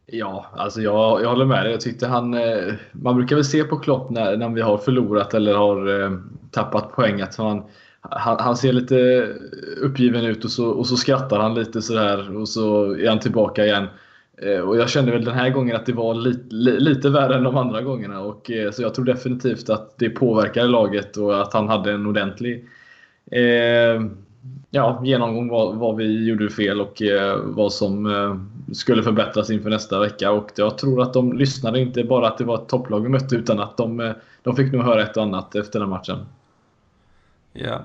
Ja, 0.06 0.46
alltså 0.56 0.80
jag, 0.80 1.22
jag 1.22 1.28
håller 1.28 1.44
med 1.44 1.64
dig. 1.64 1.72
Jag 1.72 1.80
tyckte 1.80 2.06
han... 2.06 2.34
Eh, 2.34 2.74
man 2.92 3.16
brukar 3.16 3.36
väl 3.36 3.44
se 3.44 3.64
på 3.64 3.76
Klopp 3.76 4.10
när, 4.10 4.36
när 4.36 4.48
vi 4.48 4.60
har 4.60 4.78
förlorat 4.78 5.34
eller 5.34 5.54
har 5.54 6.02
eh, 6.02 6.18
tappat 6.50 6.92
poäng 6.92 7.20
att 7.20 7.36
han, 7.36 7.62
han, 8.00 8.36
han, 8.40 8.56
ser 8.56 8.72
lite 8.72 9.28
uppgiven 9.80 10.24
ut 10.24 10.44
och 10.44 10.50
så, 10.50 10.68
och 10.68 10.86
så 10.86 10.96
skrattar 10.96 11.38
han 11.38 11.54
lite 11.54 11.82
sådär 11.82 12.36
och 12.36 12.48
så 12.48 12.96
är 12.96 13.08
han 13.08 13.20
tillbaka 13.20 13.64
igen. 13.64 13.86
Eh, 14.42 14.60
och 14.60 14.76
jag 14.76 14.90
kände 14.90 15.12
väl 15.12 15.24
den 15.24 15.34
här 15.34 15.50
gången 15.50 15.76
att 15.76 15.86
det 15.86 15.92
var 15.92 16.14
lite, 16.14 16.54
lite 16.80 17.10
värre 17.10 17.36
än 17.36 17.42
de 17.42 17.56
andra 17.56 17.82
gångerna. 17.82 18.20
Och, 18.20 18.50
så 18.72 18.82
jag 18.82 18.94
tror 18.94 19.04
definitivt 19.04 19.70
att 19.70 19.98
det 19.98 20.10
påverkade 20.10 20.68
laget 20.68 21.16
och 21.16 21.42
att 21.42 21.54
han 21.54 21.68
hade 21.68 21.92
en 21.92 22.06
ordentlig 22.06 22.68
eh, 23.30 24.02
ja, 24.70 25.02
genomgång 25.04 25.48
vad, 25.48 25.76
vad 25.76 25.96
vi 25.96 26.28
gjorde 26.28 26.50
fel 26.50 26.80
och 26.80 27.02
eh, 27.02 27.38
vad 27.42 27.72
som 27.72 28.06
eh, 28.06 28.36
skulle 28.72 29.02
förbättras 29.02 29.50
inför 29.50 29.70
nästa 29.70 30.00
vecka. 30.00 30.30
Och 30.30 30.50
jag 30.56 30.78
tror 30.78 31.02
att 31.02 31.12
de 31.12 31.32
lyssnade 31.32 31.80
inte 31.80 32.04
bara 32.04 32.28
att 32.28 32.38
det 32.38 32.44
var 32.44 32.62
ett 32.62 32.68
topplag 32.68 33.00
vi 33.00 33.08
mötte 33.08 33.36
utan 33.36 33.60
att 33.60 33.76
de, 33.76 34.00
eh, 34.00 34.12
de 34.42 34.56
fick 34.56 34.72
nog 34.72 34.82
höra 34.82 35.02
ett 35.02 35.16
och 35.16 35.22
annat 35.22 35.54
efter 35.54 35.80
den 35.80 35.88
matchen. 35.88 36.26
Ja. 37.52 37.84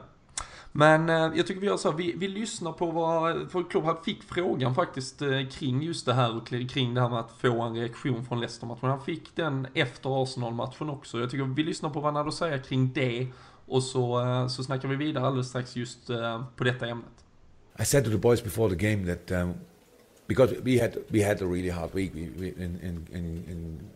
Men 0.71 1.09
eh, 1.09 1.15
jag 1.35 1.47
tycker 1.47 1.61
vi 1.61 1.67
gör 1.67 1.77
så 1.77 1.91
här, 1.91 1.97
vi, 1.97 2.15
vi 2.17 2.27
lyssnar 2.27 2.71
på 2.71 2.85
vad, 2.85 3.51
för 3.51 3.69
Klopp 3.69 4.05
fick 4.05 4.23
frågan 4.23 4.75
faktiskt 4.75 5.21
eh, 5.21 5.47
kring 5.51 5.81
just 5.81 6.05
det 6.05 6.13
här 6.13 6.37
och 6.37 6.47
kring 6.47 6.93
det 6.93 7.01
här 7.01 7.09
med 7.09 7.19
att 7.19 7.31
få 7.31 7.61
en 7.61 7.75
reaktion 7.75 8.25
från 8.25 8.39
Leicester-matchen. 8.39 8.89
Han 8.89 9.01
fick 9.01 9.35
den 9.35 9.67
efter 9.73 10.23
Arsenal-matchen 10.23 10.89
också. 10.89 11.19
Jag 11.19 11.29
tycker 11.29 11.43
vi 11.43 11.63
lyssnar 11.63 11.89
på 11.89 11.99
vad 11.99 12.05
han 12.05 12.15
hade 12.15 12.29
att 12.29 12.35
säga 12.35 12.57
kring 12.57 12.93
det 12.93 13.27
och 13.67 13.83
så, 13.83 14.25
så 14.49 14.63
snackar 14.63 14.87
vi 14.87 14.95
vidare 14.95 15.27
alldeles 15.27 15.47
strax 15.47 15.75
just 15.75 16.07
på 16.55 16.63
detta 16.63 16.87
ämnet. 16.87 17.05
I 17.79 17.85
said 17.85 18.03
to 18.03 18.11
the 18.11 18.17
boys 18.17 18.43
before 18.43 18.69
the 18.69 18.75
game 18.75 19.15
that 19.15 19.31
um, 19.31 19.53
because 20.29 20.53
we 20.61 20.77
had 20.77 21.03
we 21.09 21.21
had 21.21 21.41
a 21.41 21.47
really 21.47 21.69
hard 21.69 21.91
week. 21.93 22.13
We, 22.13 22.29
we, 22.29 22.47
in, 22.49 22.79
in, 22.83 23.07
in, 23.11 23.25
in 23.49 23.89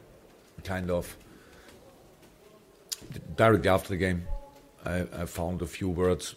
kind 0.63 0.89
of 0.89 1.15
directly 3.37 3.69
after 3.69 3.89
the 3.89 3.97
game 3.97 4.25
I, 4.83 5.05
I 5.15 5.25
found 5.25 5.61
a 5.61 5.67
few 5.67 5.89
words 5.89 6.35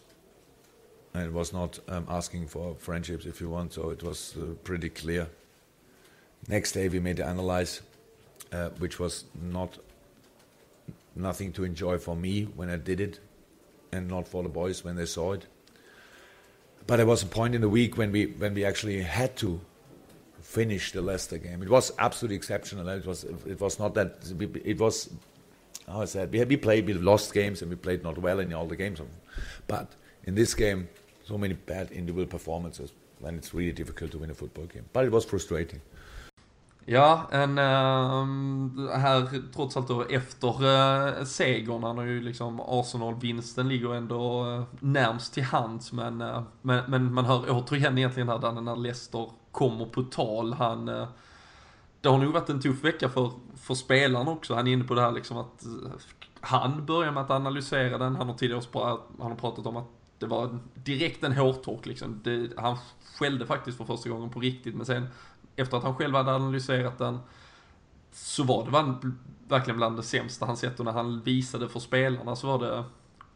and 1.14 1.32
was 1.32 1.52
not 1.52 1.78
um, 1.88 2.06
asking 2.10 2.48
for 2.48 2.74
friendships 2.74 3.24
if 3.24 3.40
you 3.40 3.48
want. 3.48 3.72
So 3.72 3.88
it 3.88 4.02
was 4.02 4.36
uh, 4.36 4.52
pretty 4.64 4.90
clear. 4.90 5.28
Next 6.46 6.72
day 6.72 6.88
we 6.88 7.00
made 7.00 7.16
the 7.16 7.26
analyze 7.26 7.80
uh, 8.52 8.68
which 8.78 9.00
was 9.00 9.24
not 9.40 9.78
nothing 11.14 11.52
to 11.54 11.64
enjoy 11.64 11.96
for 11.96 12.14
me 12.14 12.42
when 12.44 12.68
I 12.68 12.76
did 12.76 13.00
it 13.00 13.18
and 13.92 14.08
not 14.08 14.28
for 14.28 14.42
the 14.42 14.50
boys 14.50 14.84
when 14.84 14.96
they 14.96 15.06
saw 15.06 15.32
it. 15.32 15.46
But 16.86 16.96
there 16.96 17.06
was 17.06 17.22
a 17.22 17.26
point 17.26 17.54
in 17.54 17.62
the 17.62 17.70
week 17.70 17.96
when 17.96 18.12
we 18.12 18.26
when 18.26 18.52
we 18.52 18.66
actually 18.66 19.00
had 19.00 19.36
to 19.36 19.58
finish 20.46 20.92
the 20.92 21.02
Leicester 21.02 21.38
game. 21.38 21.62
It 21.62 21.68
was 21.68 21.92
absolutely 21.98 22.36
exceptional. 22.36 22.88
It 22.88 23.06
was 23.06 23.24
it 23.24 23.60
was 23.60 23.78
not 23.78 23.94
that 23.94 24.10
it 24.64 24.78
was 24.78 25.10
how 25.86 26.02
I 26.02 26.06
said 26.06 26.32
we 26.32 26.44
we 26.44 26.56
played 26.56 26.86
we 26.86 26.94
lost 26.94 27.34
games 27.34 27.62
and 27.62 27.70
we 27.70 27.76
played 27.76 28.02
not 28.02 28.18
well 28.18 28.40
in 28.40 28.52
all 28.54 28.68
the 28.68 28.76
games, 28.76 29.00
but 29.66 29.86
in 30.24 30.34
this 30.34 30.54
game 30.54 30.88
so 31.24 31.38
many 31.38 31.54
bad 31.54 31.90
individual 31.90 32.26
performances 32.26 32.92
when 33.18 33.34
it's 33.38 33.52
really 33.54 33.72
difficult 33.72 34.10
to 34.12 34.18
win 34.18 34.30
a 34.30 34.34
football 34.34 34.66
game. 34.66 34.84
But 34.92 35.04
it 35.04 35.12
was 35.12 35.24
frustrating. 35.24 35.80
Ja, 36.88 37.28
en 37.30 37.58
uh, 37.58 38.90
här 38.90 39.52
trots 39.54 39.76
allt 39.76 39.88
då 39.88 40.02
efter 40.02 40.64
uh, 40.64 41.24
segerna 41.24 41.92
när 41.92 42.04
ju 42.04 42.20
liksom 42.20 42.60
Arsenal-vinsten 42.60 43.68
ligger 43.68 43.94
ändå 43.94 44.46
uh, 44.46 44.64
närmst 44.80 45.34
till 45.34 45.42
hands 45.42 45.92
men, 45.92 46.22
uh, 46.22 46.42
men, 46.62 46.90
men 46.90 47.14
man 47.14 47.24
hör 47.24 47.50
återigen 47.50 47.98
egentligen 47.98 48.28
här 48.28 48.60
när 48.60 48.76
Leicester 48.76 49.30
kommer 49.56 49.86
på 49.86 50.02
tal. 50.02 50.52
Han, 50.52 50.88
eh, 50.88 51.08
det 52.00 52.08
har 52.08 52.18
nog 52.18 52.32
varit 52.32 52.48
en 52.48 52.60
tuff 52.60 52.84
vecka 52.84 53.08
för, 53.08 53.30
för 53.56 53.74
spelarna 53.74 54.30
också. 54.30 54.54
Han 54.54 54.66
är 54.66 54.72
inne 54.72 54.84
på 54.84 54.94
det 54.94 55.00
här 55.00 55.12
liksom 55.12 55.36
att 55.36 55.64
eh, 55.64 55.90
han 56.40 56.86
börjar 56.86 57.12
med 57.12 57.22
att 57.22 57.30
analysera 57.30 57.98
den. 57.98 58.16
Han 58.16 58.28
har 58.28 58.34
tidigare 58.34 58.62
han 58.72 59.30
har 59.30 59.34
pratat 59.34 59.66
om 59.66 59.76
att 59.76 59.88
det 60.18 60.26
var 60.26 60.58
direkt 60.74 61.24
en 61.24 61.32
hårtork 61.32 61.86
liksom. 61.86 62.20
Det, 62.24 62.50
han 62.56 62.76
skällde 63.18 63.46
faktiskt 63.46 63.78
för 63.78 63.84
första 63.84 64.08
gången 64.08 64.30
på 64.30 64.40
riktigt 64.40 64.74
men 64.74 64.86
sen 64.86 65.08
efter 65.56 65.76
att 65.76 65.82
han 65.82 65.94
själv 65.94 66.14
hade 66.14 66.34
analyserat 66.34 66.98
den 66.98 67.18
så 68.12 68.44
var 68.44 68.64
det 68.64 69.10
verkligen 69.48 69.76
bland 69.76 69.96
det 69.96 70.02
sämsta 70.02 70.46
han 70.46 70.56
sett 70.56 70.78
och 70.78 70.84
när 70.84 70.92
han 70.92 71.20
visade 71.20 71.68
för 71.68 71.80
spelarna 71.80 72.36
så 72.36 72.46
var 72.46 72.58
det 72.58 72.84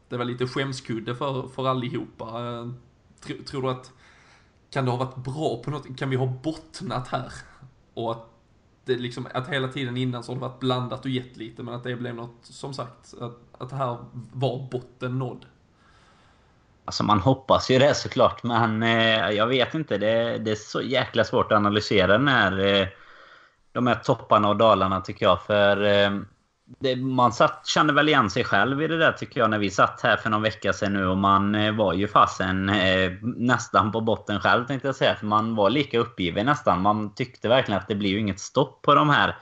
det 0.09 0.17
var 0.17 0.25
lite 0.25 0.47
skämskudde 0.47 1.15
för, 1.15 1.49
för 1.49 1.67
allihopa. 1.67 2.25
Eh, 2.25 2.69
tror, 3.21 3.37
tror 3.37 3.62
du 3.62 3.71
att 3.71 3.93
kan 4.71 4.85
det 4.85 4.91
ha 4.91 4.99
varit 4.99 5.17
bra 5.17 5.62
på 5.65 5.71
något, 5.71 5.99
kan 5.99 6.11
vi 6.11 6.17
ha 6.17 6.27
bottnat 6.27 7.09
här? 7.09 7.33
Och 7.95 8.11
att 8.11 8.27
det 8.85 8.97
liksom, 8.97 9.29
att 9.35 9.49
hela 9.49 9.69
tiden 9.69 9.97
innan 9.97 10.23
så 10.23 10.33
har 10.33 10.37
det 10.37 10.41
varit 10.41 10.61
blandat 10.61 11.05
och 11.05 11.11
gett 11.11 11.37
lite 11.37 11.62
men 11.62 11.75
att 11.75 11.85
det 11.85 11.97
blev 11.97 12.15
något, 12.15 12.37
som 12.43 12.75
sagt, 12.75 13.15
att, 13.21 13.39
att 13.59 13.71
det 13.71 13.77
här 13.77 13.97
var 14.33 14.69
botten 14.71 15.19
nådd. 15.19 15.47
Alltså 16.85 17.05
man 17.05 17.21
hoppas 17.21 17.71
ju 17.71 17.79
det 17.79 17.95
såklart, 17.95 18.43
men 18.43 18.83
eh, 18.83 19.31
jag 19.31 19.47
vet 19.47 19.75
inte. 19.75 19.99
Det, 19.99 20.39
det, 20.39 20.50
är 20.50 20.57
så 20.57 20.83
jäkla 20.83 21.25
svårt 21.25 21.53
att 21.53 21.57
analysera 21.57 22.19
den 22.19 22.29
här, 22.29 22.59
eh, 22.59 22.89
de 23.73 23.87
här 23.87 23.95
topparna 23.95 24.49
och 24.49 24.57
dalarna 24.57 25.00
tycker 25.00 25.27
jag. 25.27 25.43
För 25.43 25.85
eh, 25.85 26.11
det, 26.79 26.97
man 26.97 27.33
satt, 27.33 27.67
kände 27.67 27.93
väl 27.93 28.09
igen 28.09 28.31
sig 28.31 28.45
själv 28.45 28.83
i 28.83 28.87
det 28.87 28.99
där 28.99 29.12
tycker 29.12 29.41
jag 29.41 29.50
när 29.50 29.59
vi 29.59 29.71
satt 29.71 30.00
här 30.03 30.17
för 30.17 30.31
någon 30.31 30.43
vecka 30.43 30.73
sedan 30.73 30.93
nu 30.93 31.07
och 31.07 31.19
man 31.19 31.55
eh, 31.55 31.77
var 31.77 31.93
ju 31.93 32.09
fasen 32.09 32.69
eh, 32.69 33.12
nästan 33.23 33.93
på 33.93 34.00
botten 34.00 34.41
själv 34.41 34.67
tänkte 34.67 34.89
jag 34.89 34.95
säga. 34.95 35.15
För 35.15 35.27
man 35.27 35.55
var 35.55 35.71
lika 35.71 35.99
uppgiven 35.99 36.47
nästan. 36.47 36.83
Man 36.83 37.15
tyckte 37.15 37.49
verkligen 37.49 37.81
att 37.81 37.89
det 37.89 37.95
blir 37.95 38.11
ju 38.11 38.19
inget 38.19 38.41
stopp 38.41 38.83
på 38.83 38.95
de 38.95 39.11
här 39.11 39.37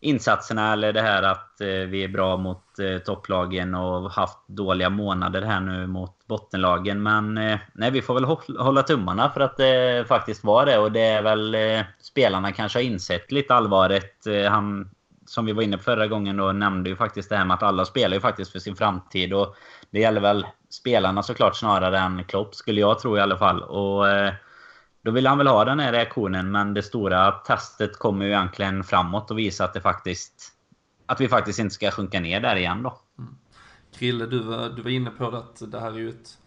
insatserna 0.00 0.72
eller 0.72 0.92
det 0.92 1.02
här 1.02 1.22
att 1.22 1.60
eh, 1.60 1.66
vi 1.66 2.04
är 2.04 2.08
bra 2.08 2.36
mot 2.36 2.78
eh, 2.78 2.98
topplagen 2.98 3.74
och 3.74 4.10
haft 4.10 4.38
dåliga 4.48 4.90
månader 4.90 5.42
här 5.42 5.60
nu 5.60 5.86
mot 5.86 6.26
bottenlagen. 6.26 7.02
Men 7.02 7.38
eh, 7.38 7.58
nej, 7.72 7.90
vi 7.90 8.02
får 8.02 8.14
väl 8.14 8.24
hålla 8.58 8.82
tummarna 8.82 9.30
för 9.30 9.40
att 9.40 9.56
det 9.56 10.04
faktiskt 10.08 10.44
var 10.44 10.66
det. 10.66 10.78
Och 10.78 10.92
det 10.92 11.06
är 11.06 11.22
väl 11.22 11.54
eh, 11.54 11.80
spelarna 12.00 12.52
kanske 12.52 12.78
har 12.78 12.84
insett 12.84 13.32
lite 13.32 13.54
allvaret. 13.54 14.26
Eh, 14.26 14.50
han, 14.50 14.90
som 15.28 15.46
vi 15.46 15.52
var 15.52 15.62
inne 15.62 15.76
på 15.76 15.82
förra 15.82 16.06
gången, 16.06 16.36
då, 16.36 16.52
nämnde 16.52 16.90
ju 16.90 16.96
faktiskt 16.96 17.28
det 17.28 17.36
här 17.36 17.44
med 17.44 17.54
att 17.54 17.62
alla 17.62 17.84
spelar 17.84 18.14
ju 18.14 18.20
faktiskt 18.20 18.52
för 18.52 18.58
sin 18.58 18.76
framtid. 18.76 19.32
Och 19.32 19.56
det 19.90 20.00
gäller 20.00 20.20
väl 20.20 20.46
spelarna 20.68 21.22
såklart 21.22 21.56
snarare 21.56 21.98
än 21.98 22.24
Klopp, 22.24 22.54
skulle 22.54 22.80
jag 22.80 22.98
tro 22.98 23.16
i 23.16 23.20
alla 23.20 23.36
fall. 23.36 23.62
Och 23.62 24.08
eh, 24.08 24.32
då 25.02 25.10
vill 25.10 25.26
han 25.26 25.38
väl 25.38 25.46
ha 25.46 25.64
den 25.64 25.80
här 25.80 25.92
reaktionen, 25.92 26.50
men 26.50 26.74
det 26.74 26.82
stora 26.82 27.30
testet 27.30 27.98
kommer 27.98 28.24
ju 28.24 28.30
egentligen 28.30 28.84
framåt 28.84 29.30
och 29.30 29.38
visa 29.38 29.64
att 29.64 29.74
det 29.74 29.80
faktiskt... 29.80 30.54
Att 31.06 31.20
vi 31.20 31.28
faktiskt 31.28 31.58
inte 31.58 31.74
ska 31.74 31.90
sjunka 31.90 32.20
ner 32.20 32.40
där 32.40 32.56
igen 32.56 32.82
då. 32.82 33.00
Mm. 33.18 33.36
Krille, 33.94 34.26
du 34.26 34.38
var, 34.38 34.68
du 34.68 34.82
var 34.82 34.90
inne 34.90 35.10
på 35.10 35.30
det 35.30 35.38
att 35.38 35.72
det 35.72 35.80
här 35.80 35.92
är 35.92 35.98
ju 35.98 36.08
ett 36.08 36.38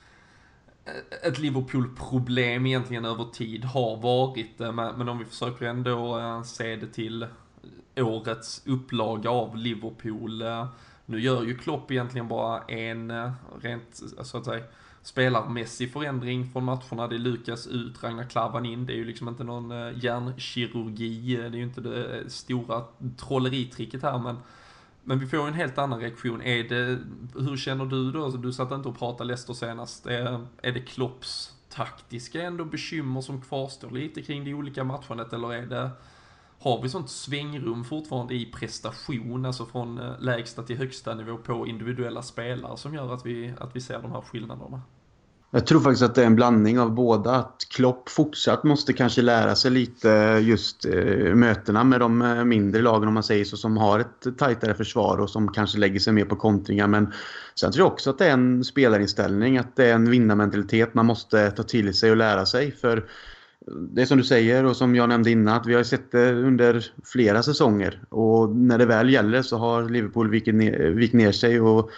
ett 1.24 1.40
Liverpool-problem 1.40 2.66
egentligen 2.66 3.06
över 3.06 3.24
tid 3.24 3.66
har 3.66 3.98
varit 3.98 4.58
det, 4.58 4.72
men 4.72 5.10
om 5.10 5.20
vi 5.20 5.26
försöker 5.26 5.66
ändå 5.66 6.20
eh, 6.20 6.44
se 6.44 6.76
det 6.76 6.88
till 6.88 7.28
årets 7.96 8.62
upplaga 8.66 9.30
av 9.30 9.58
Liverpool. 9.58 10.44
Nu 11.06 11.20
gör 11.20 11.44
ju 11.44 11.58
Klopp 11.58 11.92
egentligen 11.92 12.28
bara 12.28 12.62
en, 12.62 13.32
rent 13.62 14.02
så 14.22 14.38
att 14.38 14.46
säga, 14.46 14.64
spelarmässig 15.02 15.94
förändring 15.94 16.52
från 16.52 16.64
matcherna. 16.64 17.08
Det 17.08 17.16
är 17.16 17.20
Lukas 17.20 17.68
ut, 17.68 18.04
Ragnar 18.04 18.24
Klavan 18.24 18.66
in. 18.66 18.86
Det 18.86 18.94
är 18.94 18.98
ju 18.98 19.06
liksom 19.06 19.28
inte 19.28 19.44
någon 19.44 19.72
eh, 19.72 20.04
hjärnkirurgi. 20.04 21.36
Det 21.36 21.44
är 21.44 21.52
ju 21.52 21.64
inte 21.64 21.82
det 21.82 22.18
eh, 22.18 22.28
stora 22.28 22.84
trolleritricket 23.18 24.04
här 24.04 24.20
men 24.20 24.38
men 25.04 25.20
vi 25.20 25.28
får 25.28 25.48
en 25.48 25.54
helt 25.54 25.78
annan 25.78 26.00
reaktion. 26.00 26.42
Är 26.42 26.64
det, 26.64 27.00
hur 27.36 27.58
känner 27.58 27.86
du 27.86 28.12
då? 28.12 28.30
Du 28.30 28.54
satt 28.54 28.72
inte 28.72 28.90
och 28.90 29.00
pratade 29.00 29.28
Leicester 29.28 29.54
senast. 29.54 30.06
Är, 30.06 30.48
är 30.62 30.72
det 30.72 30.80
Klopps 30.80 31.56
taktiska 31.70 32.42
ändå 32.42 32.66
bekymmer 32.66 33.22
som 33.22 33.42
kvarstår 33.42 33.92
lite 33.92 34.22
kring 34.22 34.46
det 34.46 34.54
olika 34.54 34.84
matchandet 34.84 35.34
eller 35.34 35.54
är 35.54 35.66
det 35.66 35.90
har 36.62 36.82
vi 36.82 36.90
sånt 36.90 37.10
svängrum 37.10 37.84
fortfarande 37.84 38.34
i 38.34 38.46
prestation, 38.46 39.46
alltså 39.46 39.66
från 39.66 39.98
eh, 39.98 40.20
lägsta 40.20 40.64
till 40.64 40.78
högsta 40.78 41.16
nivå 41.16 41.38
på 41.38 41.68
individuella 41.68 42.22
spelare 42.22 42.78
som 42.78 42.94
gör 42.94 43.14
att 43.14 43.26
vi, 43.26 43.54
att 43.60 43.76
vi 43.76 43.82
ser 43.82 44.02
de 44.02 44.12
här 44.12 44.22
skillnaderna? 44.22 44.82
Jag 45.54 45.68
tror 45.68 45.80
faktiskt 45.80 46.04
att 46.04 46.16
det 46.16 46.22
är 46.22 46.26
en 46.26 46.36
blandning 46.36 46.80
av 46.80 46.92
båda. 46.92 47.32
Att 47.32 47.68
Klopp 47.70 48.10
fortsatt 48.10 48.64
måste 48.64 48.94
kanske 48.94 49.22
lära 49.22 49.56
sig 49.56 49.72
lite 49.72 50.12
eh, 50.12 50.48
just 50.48 50.86
eh, 50.86 51.36
mötena 51.36 51.84
med 51.84 52.00
de 52.00 52.22
eh, 52.22 52.44
mindre 52.44 52.82
lagen 52.82 53.08
om 53.08 53.14
man 53.14 53.24
säger 53.24 53.46
så, 53.46 53.58
som 53.58 53.78
har 53.78 54.00
ett 54.00 54.38
tajtare 54.38 54.74
försvar 54.74 55.18
och 55.18 55.30
som 55.30 55.52
kanske 55.52 55.78
lägger 55.78 56.00
sig 56.00 56.14
mer 56.14 56.26
på 56.26 56.36
kontringar. 56.36 56.88
Men 56.88 57.14
sen 57.56 57.72
tror 57.72 57.86
jag 57.86 57.94
också 57.94 58.10
att 58.10 58.18
det 58.18 58.28
är 58.28 58.34
en 58.34 58.64
spelarinställning, 58.64 59.58
att 59.58 59.76
det 59.76 59.86
är 59.86 59.94
en 59.94 60.10
vinnarmentalitet 60.10 60.94
man 60.94 61.06
måste 61.06 61.52
ta 61.52 61.64
till 61.64 61.94
sig 61.94 62.12
och 62.12 62.18
lära 62.18 62.46
sig. 62.46 62.72
För 62.72 63.06
det 63.68 64.02
är 64.02 64.06
som 64.06 64.18
du 64.18 64.24
säger 64.24 64.66
och 64.66 64.78
som 64.78 64.96
jag 64.96 65.10
nämnde 65.10 65.32
innan 65.32 65.56
att 65.56 65.68
vi 65.68 65.74
har 65.74 65.84
sett 65.84 66.12
det 66.12 66.34
under 66.34 66.86
flera 67.04 67.44
säsonger. 67.44 68.02
Och 68.10 68.56
när 68.56 68.78
det 68.78 68.86
väl 68.86 69.10
gäller 69.10 69.42
så 69.42 69.58
har 69.58 69.90
Liverpool 69.90 70.30
vikt 70.30 70.48
ner, 70.48 70.90
vikt 70.90 71.14
ner 71.14 71.32
sig 71.32 71.62
och 71.62 71.90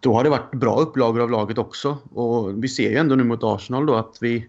då 0.00 0.14
har 0.14 0.24
det 0.24 0.30
varit 0.30 0.50
bra 0.50 0.80
upplagor 0.80 1.20
av 1.20 1.30
laget 1.30 1.58
också. 1.58 1.98
Och 2.12 2.64
vi 2.64 2.68
ser 2.68 2.90
ju 2.90 2.96
ändå 2.96 3.14
nu 3.14 3.24
mot 3.24 3.44
Arsenal 3.44 3.86
då 3.86 3.94
att 3.94 4.18
vi, 4.20 4.48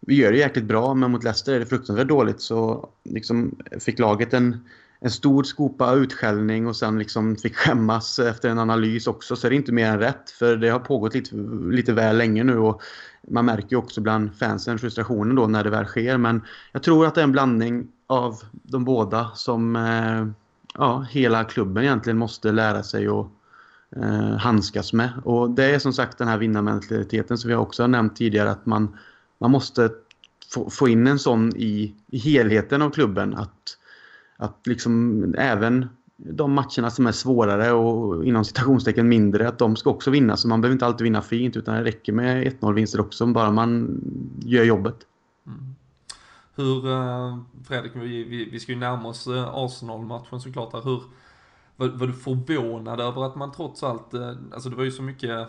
vi 0.00 0.14
gör 0.14 0.32
det 0.32 0.38
jäkligt 0.38 0.64
bra 0.64 0.94
men 0.94 1.10
mot 1.10 1.24
Leicester 1.24 1.54
är 1.54 1.58
det 1.58 1.66
fruktansvärt 1.66 2.08
dåligt. 2.08 2.40
Så 2.40 2.88
liksom 3.04 3.56
fick 3.80 3.98
laget 3.98 4.34
en, 4.34 4.68
en 5.04 5.10
stor 5.10 5.42
skopa 5.42 5.94
utskällning 5.94 6.66
och 6.66 6.76
sen 6.76 6.98
liksom 6.98 7.36
fick 7.36 7.56
skämmas 7.56 8.18
efter 8.18 8.48
en 8.48 8.58
analys 8.58 9.06
också 9.06 9.36
så 9.36 9.46
är 9.46 9.50
det 9.50 9.56
inte 9.56 9.72
mer 9.72 9.86
än 9.86 9.98
rätt 9.98 10.30
för 10.30 10.56
det 10.56 10.68
har 10.68 10.78
pågått 10.78 11.14
lite, 11.14 11.36
lite 11.70 11.92
väl 11.92 12.18
länge 12.18 12.44
nu 12.44 12.58
och 12.58 12.82
man 13.28 13.44
märker 13.44 13.70
ju 13.70 13.76
också 13.76 14.00
bland 14.00 14.36
fansen 14.36 14.78
frustrationen 14.78 15.36
då 15.36 15.46
när 15.46 15.64
det 15.64 15.70
väl 15.70 15.86
sker. 15.86 16.16
Men 16.18 16.42
jag 16.72 16.82
tror 16.82 17.06
att 17.06 17.14
det 17.14 17.20
är 17.20 17.24
en 17.24 17.32
blandning 17.32 17.88
av 18.06 18.42
de 18.52 18.84
båda 18.84 19.30
som 19.34 19.76
eh, 19.76 20.26
ja, 20.74 21.06
hela 21.10 21.44
klubben 21.44 21.82
egentligen 21.82 22.18
måste 22.18 22.52
lära 22.52 22.82
sig 22.82 23.08
att 23.08 23.26
eh, 23.96 24.36
handskas 24.36 24.92
med. 24.92 25.10
Och 25.24 25.50
det 25.50 25.64
är 25.64 25.78
som 25.78 25.92
sagt 25.92 26.18
den 26.18 26.28
här 26.28 26.38
vinnarmentaliteten 26.38 27.38
som 27.38 27.48
vi 27.48 27.54
också 27.54 27.82
har 27.82 27.88
nämnt 27.88 28.16
tidigare 28.16 28.50
att 28.50 28.66
man, 28.66 28.98
man 29.38 29.50
måste 29.50 29.90
få, 30.54 30.70
få 30.70 30.88
in 30.88 31.06
en 31.06 31.18
sån 31.18 31.56
i, 31.56 31.94
i 32.06 32.18
helheten 32.18 32.82
av 32.82 32.90
klubben 32.90 33.34
att, 33.34 33.78
att 34.36 34.66
liksom 34.66 35.24
även 35.38 35.88
de 36.16 36.52
matcherna 36.52 36.90
som 36.90 37.06
är 37.06 37.12
svårare 37.12 37.72
och 37.72 38.24
inom 38.24 38.44
citationstecken 38.44 39.08
mindre, 39.08 39.48
att 39.48 39.58
de 39.58 39.76
ska 39.76 39.90
också 39.90 40.10
vinna. 40.10 40.36
Så 40.36 40.48
man 40.48 40.60
behöver 40.60 40.72
inte 40.72 40.86
alltid 40.86 41.04
vinna 41.04 41.22
fint 41.22 41.56
utan 41.56 41.74
det 41.74 41.84
räcker 41.84 42.12
med 42.12 42.46
1-0 42.46 42.72
vinster 42.72 43.00
också, 43.00 43.26
bara 43.26 43.50
man 43.50 44.00
gör 44.44 44.64
jobbet. 44.64 44.96
Mm. 45.46 45.74
Hur, 46.54 46.90
eh, 46.90 47.38
Fredrik, 47.64 47.92
vi, 47.94 48.24
vi, 48.24 48.50
vi 48.50 48.60
ska 48.60 48.72
ju 48.72 48.78
närma 48.78 49.08
oss 49.08 49.26
eh, 49.26 49.54
Arsenal-matchen 49.54 50.40
såklart. 50.40 50.74
Hur, 50.84 51.02
var, 51.76 51.88
var 51.88 52.06
du 52.06 52.12
förvånad 52.12 53.00
över 53.00 53.26
att 53.26 53.36
man 53.36 53.52
trots 53.52 53.82
allt, 53.82 54.14
eh, 54.14 54.32
alltså 54.52 54.68
det 54.68 54.76
var 54.76 54.84
ju 54.84 54.90
så 54.90 55.02
mycket 55.02 55.48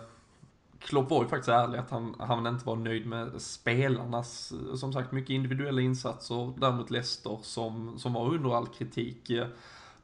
Klopp 0.85 1.09
var 1.09 1.23
ju 1.23 1.29
faktiskt 1.29 1.49
ärlig 1.49 1.77
att 1.79 1.89
han, 1.89 2.15
han 2.19 2.47
inte 2.47 2.65
var 2.65 2.75
nöjd 2.75 3.05
med 3.05 3.41
spelarnas, 3.41 4.53
som 4.75 4.93
sagt, 4.93 5.11
mycket 5.11 5.29
individuella 5.29 5.81
insatser. 5.81 6.53
Däremot 6.57 6.91
Leicester 6.91 7.39
som, 7.41 7.99
som 7.99 8.13
var 8.13 8.33
under 8.33 8.57
all 8.57 8.67
kritik. 8.67 9.31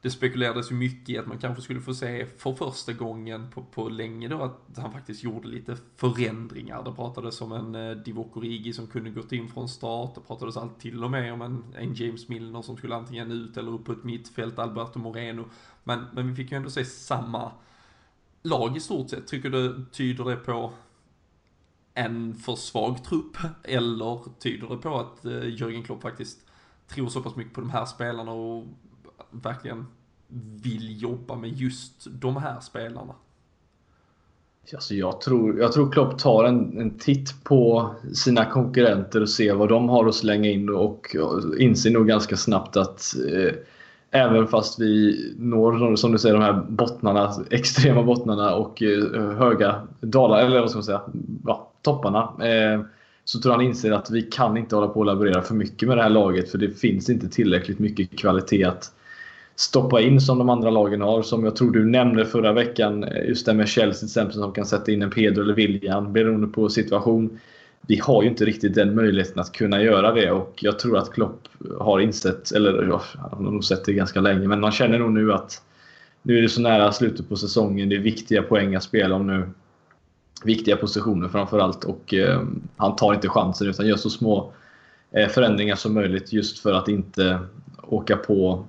Det 0.02 0.10
spekulerades 0.10 0.70
ju 0.70 0.74
mycket 0.74 1.08
i 1.08 1.18
att 1.18 1.26
man 1.26 1.38
kanske 1.38 1.62
skulle 1.62 1.80
få 1.80 1.94
se 1.94 2.26
för 2.26 2.52
första 2.52 2.92
gången 2.92 3.50
på, 3.50 3.62
på 3.62 3.88
länge 3.88 4.28
då 4.28 4.42
att 4.42 4.78
han 4.78 4.92
faktiskt 4.92 5.24
gjorde 5.24 5.48
lite 5.48 5.76
förändringar. 5.96 6.82
Det 6.84 6.92
pratades 6.92 7.40
om 7.40 7.52
en 7.52 7.74
eh, 7.74 7.96
Divock 7.96 8.36
Origi 8.36 8.72
som 8.72 8.86
kunde 8.86 9.10
gått 9.10 9.32
in 9.32 9.48
från 9.48 9.68
start. 9.68 10.14
Det 10.14 10.20
pratades 10.20 10.56
allt 10.56 10.80
till 10.80 11.04
och 11.04 11.10
med 11.10 11.32
om 11.32 11.42
en, 11.42 11.64
en 11.78 11.94
James 11.94 12.28
Milner 12.28 12.62
som 12.62 12.76
skulle 12.76 12.94
antingen 12.94 13.30
ut 13.30 13.56
eller 13.56 13.72
upp 13.72 13.84
på 13.84 13.92
ett 13.92 14.04
mittfält, 14.04 14.58
Alberto 14.58 14.98
Moreno. 14.98 15.44
Men, 15.84 16.04
men 16.12 16.28
vi 16.28 16.34
fick 16.34 16.50
ju 16.50 16.56
ändå 16.56 16.70
se 16.70 16.84
samma 16.84 17.52
lag 18.42 18.76
i 18.76 18.80
stort 18.80 19.10
sett. 19.10 19.26
Tycker 19.26 19.50
du, 19.50 19.84
tyder 19.92 20.24
det 20.24 20.36
på 20.36 20.72
en 21.94 22.34
för 22.34 22.54
svag 22.54 23.04
trupp? 23.04 23.36
Eller 23.62 24.20
tyder 24.38 24.68
det 24.68 24.76
på 24.76 24.98
att 24.98 25.24
eh, 25.24 25.48
Jörgen 25.48 25.82
Klopp 25.82 26.02
faktiskt 26.02 26.38
tror 26.88 27.08
så 27.08 27.20
pass 27.20 27.36
mycket 27.36 27.54
på 27.54 27.60
de 27.60 27.70
här 27.70 27.84
spelarna 27.84 28.32
och 28.32 28.64
verkligen 29.30 29.86
vill 30.62 31.02
jobba 31.02 31.34
med 31.34 31.52
just 31.52 32.06
de 32.10 32.36
här 32.36 32.60
spelarna? 32.60 33.14
Alltså 34.74 34.94
jag, 34.94 35.20
tror, 35.20 35.58
jag 35.58 35.72
tror 35.72 35.92
Klopp 35.92 36.18
tar 36.18 36.44
en, 36.44 36.80
en 36.80 36.98
titt 36.98 37.44
på 37.44 37.94
sina 38.14 38.44
konkurrenter 38.44 39.20
och 39.20 39.30
ser 39.30 39.54
vad 39.54 39.68
de 39.68 39.88
har 39.88 40.06
att 40.06 40.14
slänga 40.14 40.50
in 40.50 40.68
och, 40.68 41.16
och 41.16 41.58
inser 41.58 41.90
nog 41.90 42.08
ganska 42.08 42.36
snabbt 42.36 42.76
att 42.76 43.14
eh, 43.32 43.54
även 44.10 44.46
fast 44.46 44.80
vi 44.80 45.34
når, 45.38 45.96
som 45.96 46.12
du 46.12 46.18
säger, 46.18 46.34
de 46.34 46.42
här 46.42 46.64
bottnarna, 46.68 47.32
extrema 47.50 48.02
bottnarna 48.02 48.54
och 48.54 48.82
eh, 48.82 49.32
höga 49.36 49.88
dalar, 50.00 50.38
eller 50.38 50.60
vad 50.60 50.70
ska 50.70 50.76
man 50.76 50.84
säga, 50.84 51.02
ja, 51.46 51.70
topparna. 51.82 52.18
Eh, 52.20 52.80
så 53.24 53.40
tror 53.40 53.52
han 53.52 53.60
inser 53.60 53.92
att 53.92 54.10
vi 54.10 54.22
kan 54.22 54.56
inte 54.56 54.74
hålla 54.74 54.88
på 54.88 55.00
och 55.00 55.06
laborera 55.06 55.42
för 55.42 55.54
mycket 55.54 55.88
med 55.88 55.96
det 55.96 56.02
här 56.02 56.10
laget 56.10 56.50
för 56.50 56.58
det 56.58 56.70
finns 56.70 57.10
inte 57.10 57.28
tillräckligt 57.28 57.78
mycket 57.78 58.18
kvalitet 58.18 58.64
att 58.64 58.92
stoppa 59.56 60.00
in 60.00 60.20
som 60.20 60.38
de 60.38 60.48
andra 60.48 60.70
lagen 60.70 61.00
har. 61.00 61.22
Som 61.22 61.44
jag 61.44 61.56
tror 61.56 61.70
du 61.70 61.84
nämnde 61.84 62.26
förra 62.26 62.52
veckan, 62.52 63.04
eh, 63.04 63.28
just 63.28 63.46
det 63.46 63.54
med 63.54 63.68
Chelsea 63.68 63.98
till 63.98 64.06
exempel 64.06 64.34
som 64.34 64.52
kan 64.52 64.66
sätta 64.66 64.92
in 64.92 65.02
en 65.02 65.10
Pedro 65.10 65.42
eller 65.42 65.54
William 65.54 66.12
beroende 66.12 66.46
på 66.46 66.68
situation. 66.68 67.38
Vi 67.86 67.98
har 67.98 68.22
ju 68.22 68.28
inte 68.28 68.44
riktigt 68.44 68.74
den 68.74 68.94
möjligheten 68.94 69.40
att 69.40 69.52
kunna 69.52 69.82
göra 69.82 70.12
det 70.12 70.30
och 70.30 70.58
jag 70.60 70.78
tror 70.78 70.98
att 70.98 71.12
Klopp 71.12 71.48
har 71.78 72.00
insett, 72.00 72.52
eller 72.52 72.86
ja, 72.88 73.02
han 73.30 73.44
har 73.44 73.52
nog 73.52 73.64
sett 73.64 73.84
det 73.84 73.92
ganska 73.92 74.20
länge, 74.20 74.48
men 74.48 74.60
man 74.60 74.72
känner 74.72 74.98
nog 74.98 75.12
nu 75.12 75.32
att 75.32 75.62
nu 76.22 76.38
är 76.38 76.42
det 76.42 76.48
så 76.48 76.60
nära 76.60 76.92
slutet 76.92 77.28
på 77.28 77.36
säsongen. 77.36 77.88
Det 77.88 77.96
är 77.96 78.00
viktiga 78.00 78.42
poäng 78.42 78.74
att 78.74 78.82
spela 78.82 79.14
om 79.14 79.26
nu. 79.26 79.50
Viktiga 80.44 80.76
positioner 80.76 81.28
framförallt 81.28 81.84
och 81.84 82.14
eh, 82.14 82.42
han 82.76 82.96
tar 82.96 83.14
inte 83.14 83.28
chansen 83.28 83.68
utan 83.68 83.86
gör 83.86 83.96
så 83.96 84.10
små 84.10 84.52
eh, 85.10 85.28
förändringar 85.28 85.76
som 85.76 85.94
möjligt 85.94 86.32
just 86.32 86.58
för 86.58 86.72
att 86.72 86.88
inte 86.88 87.38
åka 87.82 88.16
på 88.16 88.64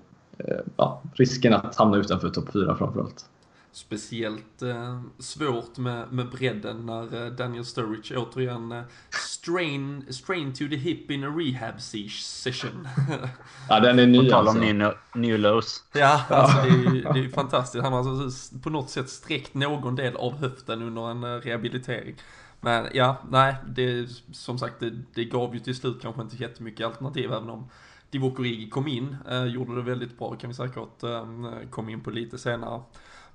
Eh, 0.47 0.59
ja, 0.77 1.01
risken 1.13 1.53
att 1.53 1.75
hamna 1.75 1.97
utanför 1.97 2.29
topp 2.29 2.49
4 2.53 2.75
framförallt. 2.75 3.25
Speciellt 3.73 4.61
eh, 4.61 5.01
svårt 5.19 5.77
med, 5.77 6.11
med 6.11 6.29
bredden 6.29 6.85
när 6.85 7.25
eh, 7.25 7.31
Daniel 7.31 7.65
Sturridge 7.65 8.17
återigen 8.17 8.71
eh, 8.71 8.83
strain, 9.09 10.05
strain 10.09 10.53
to 10.53 10.57
the 10.57 10.75
hip 10.75 11.11
in 11.11 11.23
a 11.23 11.27
rehab 11.27 11.81
session. 11.81 12.87
ja, 13.69 13.79
den 13.79 13.99
är 13.99 14.07
ny 14.07 14.17
På 14.17 14.29
tal 14.29 14.47
alltså. 14.47 14.63
om 14.63 14.77
new, 14.77 14.93
new 15.15 15.39
lows. 15.39 15.83
Ja, 15.93 16.21
alltså 16.29 16.57
det 16.57 16.69
är 16.69 16.93
ju 16.93 17.01
det 17.01 17.09
är 17.09 17.23
ju 17.23 17.29
fantastiskt. 17.29 17.83
Han 17.83 17.93
har 17.93 17.99
alltså 18.21 18.59
på 18.59 18.69
något 18.69 18.89
sätt 18.89 19.09
sträckt 19.09 19.53
någon 19.53 19.95
del 19.95 20.15
av 20.15 20.37
höften 20.37 20.81
under 20.81 21.11
en 21.11 21.23
eh, 21.23 21.27
rehabilitering. 21.27 22.15
Men 22.59 22.87
ja, 22.93 23.17
nej, 23.29 23.55
det 23.67 24.09
som 24.31 24.57
sagt, 24.57 24.79
det, 24.79 24.91
det 25.13 25.25
gav 25.25 25.53
ju 25.53 25.59
till 25.59 25.75
slut 25.75 26.01
kanske 26.01 26.21
inte 26.21 26.35
jättemycket 26.35 26.85
alternativ 26.85 27.33
även 27.33 27.49
om 27.49 27.69
Divock 28.09 28.39
Origi 28.39 28.69
kom 28.69 28.87
in, 28.87 29.17
eh, 29.29 29.45
gjorde 29.45 29.75
det 29.75 29.81
väldigt 29.81 30.17
bra, 30.17 30.35
kan 30.35 30.49
vi 30.49 30.53
säkert 30.53 31.03
eh, 31.03 31.25
komma 31.69 31.91
in 31.91 32.01
på 32.01 32.09
lite 32.09 32.37
senare. 32.37 32.81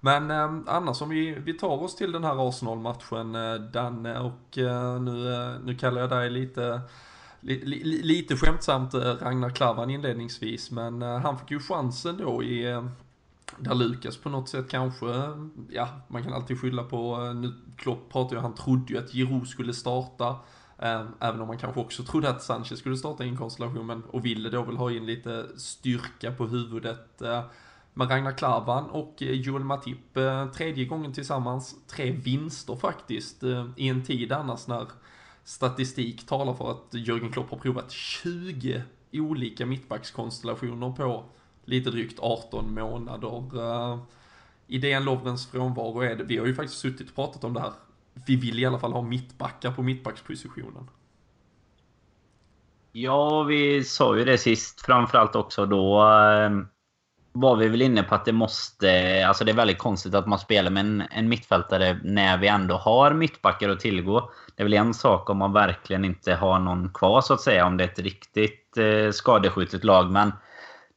Men 0.07 0.31
eh, 0.31 0.75
annars 0.75 1.03
om 1.03 1.09
vi, 1.09 1.35
vi 1.35 1.55
tar 1.55 1.83
oss 1.83 1.97
till 1.97 2.13
den 2.13 2.25
här 2.25 2.49
Arsenal-matchen, 2.49 3.35
eh, 3.35 3.55
Danne, 3.55 4.19
och 4.19 4.59
eh, 4.59 5.01
nu, 5.01 5.35
eh, 5.35 5.61
nu 5.65 5.75
kallar 5.75 6.01
jag 6.01 6.11
dig 6.11 6.31
lite 6.31 6.81
li, 7.41 7.65
li, 7.65 8.03
lite 8.03 8.37
skämtsamt 8.37 8.95
eh, 8.95 9.01
Ragnar 9.01 9.51
Klavan 9.51 9.91
inledningsvis, 9.91 10.71
men 10.71 11.03
eh, 11.03 11.19
han 11.19 11.39
fick 11.39 11.51
ju 11.51 11.61
chansen 11.61 12.17
då 12.17 12.43
i 12.43 12.71
eh, 12.71 12.87
där 13.59 13.75
Lukas 13.75 14.17
på 14.17 14.29
något 14.29 14.49
sätt 14.49 14.71
kanske, 14.71 15.07
eh, 15.07 15.37
ja, 15.71 15.89
man 16.09 16.23
kan 16.23 16.33
alltid 16.33 16.61
skylla 16.61 16.83
på, 16.83 17.25
eh, 17.25 17.35
nu 17.35 17.55
Klopp 17.77 18.13
pratar 18.13 18.37
ju, 18.37 18.43
han 18.43 18.55
trodde 18.55 18.93
ju 18.93 18.99
att 18.99 19.13
Giroud 19.13 19.49
skulle 19.49 19.75
starta. 19.75 20.37
Ehm, 20.79 21.07
även 21.21 21.41
om 21.41 21.49
man 21.49 21.59
kanske 21.59 21.81
också 21.81 22.03
trodde 22.03 22.31
att 22.31 22.43
Sanchez 22.43 22.79
skulle 22.79 22.97
starta 22.97 23.25
i 23.25 23.29
en 23.29 23.37
konstellation 23.37 23.87
men, 23.87 24.03
och 24.03 24.25
ville 24.25 24.51
då 24.51 24.63
väl 24.63 24.77
ha 24.77 24.91
in 24.91 25.07
lite 25.07 25.47
styrka 25.57 26.33
på 26.33 26.47
huvudet. 26.47 27.23
Eh, 27.23 27.43
med 27.99 28.11
Ragnar 28.11 28.33
Klavan 28.33 28.91
och 28.91 29.23
eh, 29.23 29.31
Joel 29.31 29.65
Matip, 29.65 30.17
eh, 30.17 30.47
tredje 30.47 30.85
gången 30.85 31.13
tillsammans, 31.13 31.77
tre 31.87 32.11
vinster 32.11 32.77
faktiskt 32.77 33.43
eh, 33.43 33.67
i 33.77 33.89
en 33.89 34.05
tid 34.05 34.33
annars 34.33 34.67
när 34.67 34.87
statistik 35.45 36.27
talar 36.27 36.55
för 36.55 36.71
att 36.71 36.87
Jörgen 36.91 37.33
Klopp 37.33 37.51
har 37.51 37.59
provat 37.59 37.91
20 37.91 38.83
olika 39.13 39.67
mittbackskonstellationer 39.67 40.91
på 40.91 41.25
lite 41.65 41.91
drygt 41.91 42.19
18 42.21 42.75
månader. 42.75 43.99
I 44.67 44.79
DN 44.79 45.05
Lovrens 45.05 45.47
frånvaro 45.51 46.01
är 46.01 46.17
det, 46.17 46.25
vi 46.25 46.39
har 46.39 46.47
ju 46.47 46.55
faktiskt 46.55 46.81
suttit 46.81 47.09
och 47.09 47.15
pratat 47.15 47.45
om 47.45 47.55
det 47.55 47.61
här 47.61 47.73
vi 48.27 48.37
vill 48.37 48.59
i 48.59 48.67
alla 48.67 48.79
fall 48.79 48.93
ha 48.93 49.03
mittbackar 49.03 49.73
på 49.73 49.83
mittbackspositionen. 49.83 50.91
Ja, 52.93 53.43
vi 53.43 53.85
sa 53.85 54.19
ju 54.19 54.25
det 54.25 54.39
sist 54.39 54.81
framförallt 54.81 55.37
också. 55.37 55.67
Då 55.67 56.13
eh, 56.13 56.51
var 57.41 57.57
vi 57.57 57.69
väl 57.69 57.83
inne 57.83 58.03
på 58.03 58.15
att 58.15 58.25
det 58.25 58.33
måste... 58.33 59.25
Alltså 59.29 59.45
det 59.45 59.53
är 59.53 59.57
väldigt 59.57 59.79
konstigt 59.79 60.15
att 60.15 60.27
man 60.27 60.39
spelar 60.39 60.71
med 60.71 60.81
en, 60.81 61.03
en 61.11 61.29
mittfältare 61.29 61.99
när 62.03 62.39
vi 62.39 62.49
ändå 62.49 62.75
har 62.77 63.13
mittbackar 63.13 63.69
att 63.69 63.81
tillgå. 63.81 64.31
Det 64.57 64.63
är 64.63 64.65
väl 64.65 64.73
en 64.73 64.95
sak 64.95 65.31
om 65.31 65.39
man 65.39 65.53
verkligen 65.53 66.05
inte 66.05 66.35
har 66.35 66.59
någon 66.59 66.93
kvar 66.93 67.21
så 67.21 67.35
att 67.35 67.41
säga. 67.41 67.67
Om 67.67 67.77
det 67.77 67.85
är 67.85 67.89
ett 67.89 67.99
riktigt 67.99 68.77
eh, 68.77 69.11
skadeskjutet 69.11 69.85
lag. 69.85 70.11
Men 70.11 70.33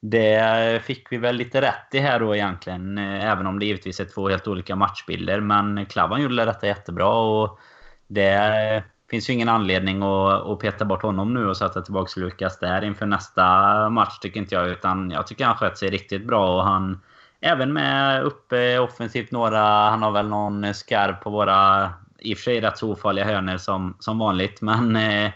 det 0.01 0.83
fick 0.83 1.11
vi 1.11 1.17
väl 1.17 1.35
lite 1.35 1.61
rätt 1.61 1.87
i 1.93 1.99
här 1.99 2.19
då 2.19 2.35
egentligen. 2.35 2.97
Eh, 2.97 3.25
även 3.25 3.47
om 3.47 3.59
det 3.59 3.65
givetvis 3.65 3.99
är 3.99 4.05
två 4.05 4.29
helt 4.29 4.47
olika 4.47 4.75
matchbilder. 4.75 5.39
Men 5.39 5.85
Klavan 5.85 6.21
gjorde 6.21 6.45
detta 6.45 6.67
jättebra. 6.67 7.09
Och 7.09 7.59
det 8.07 8.83
finns 9.09 9.29
ju 9.29 9.33
ingen 9.33 9.49
anledning 9.49 10.03
att, 10.03 10.47
att 10.47 10.59
peta 10.59 10.85
bort 10.85 11.01
honom 11.01 11.33
nu 11.33 11.47
och 11.47 11.57
sätta 11.57 11.81
tillbaka 11.81 12.19
Lukas 12.19 12.59
där 12.59 12.83
inför 12.83 13.05
nästa 13.05 13.89
match 13.89 14.19
tycker 14.19 14.39
inte 14.39 14.55
jag. 14.55 14.69
Utan 14.69 15.11
jag 15.11 15.27
tycker 15.27 15.45
han 15.45 15.55
sköt 15.55 15.77
sig 15.77 15.89
riktigt 15.89 16.27
bra. 16.27 16.57
Och 16.57 16.63
han 16.63 16.99
även 17.41 17.73
med 17.73 18.23
uppe 18.23 18.79
offensivt 18.79 19.31
några... 19.31 19.89
Han 19.89 20.03
har 20.03 20.11
väl 20.11 20.27
någon 20.27 20.73
skarv 20.73 21.13
på 21.13 21.29
våra 21.29 21.89
i 22.19 22.33
och 22.33 22.37
för 22.37 22.43
sig 22.43 22.61
rätt 22.61 22.77
så 22.77 22.91
ofarliga 22.91 23.25
hörner 23.25 23.57
som, 23.57 23.95
som 23.99 24.19
vanligt. 24.19 24.61
Men 24.61 24.95
eh, 24.95 25.31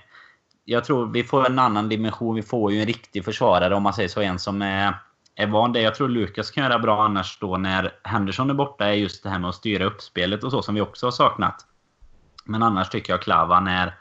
jag 0.66 0.84
tror 0.84 1.06
vi 1.06 1.24
får 1.24 1.46
en 1.46 1.60
annan 1.60 1.90
dimension. 1.90 2.36
Vi 2.36 2.42
får 2.42 2.72
ju 2.72 2.80
en 2.80 2.86
riktig 2.86 3.26
försvarare 3.26 3.76
om 3.76 3.84
man 3.84 3.94
säger 3.94 4.10
så. 4.10 4.22
En 4.22 4.40
som 4.40 4.62
är, 4.62 4.96
är 5.36 5.48
van 5.48 5.74
det. 5.74 5.82
Jag 5.82 5.96
tror 5.96 6.10
Lukas 6.10 6.52
kan 6.52 6.64
göra 6.64 6.80
bra 6.80 7.04
annars 7.06 7.38
då 7.40 7.58
när 7.58 7.92
Henderson 8.04 8.50
är 8.50 8.54
borta. 8.54 8.86
är 8.86 8.94
just 8.94 9.24
det 9.24 9.30
här 9.30 9.40
med 9.40 9.50
att 9.50 9.56
styra 9.56 9.86
upp 9.86 10.02
spelet 10.02 10.44
och 10.44 10.52
så 10.52 10.62
som 10.62 10.76
vi 10.76 10.82
också 10.82 11.08
har 11.08 11.12
saknat. 11.12 11.66
Men 12.44 12.64
annars 12.64 12.90
tycker 12.90 13.14
jag 13.14 13.22
Klavan 13.22 13.68
är 13.68 13.94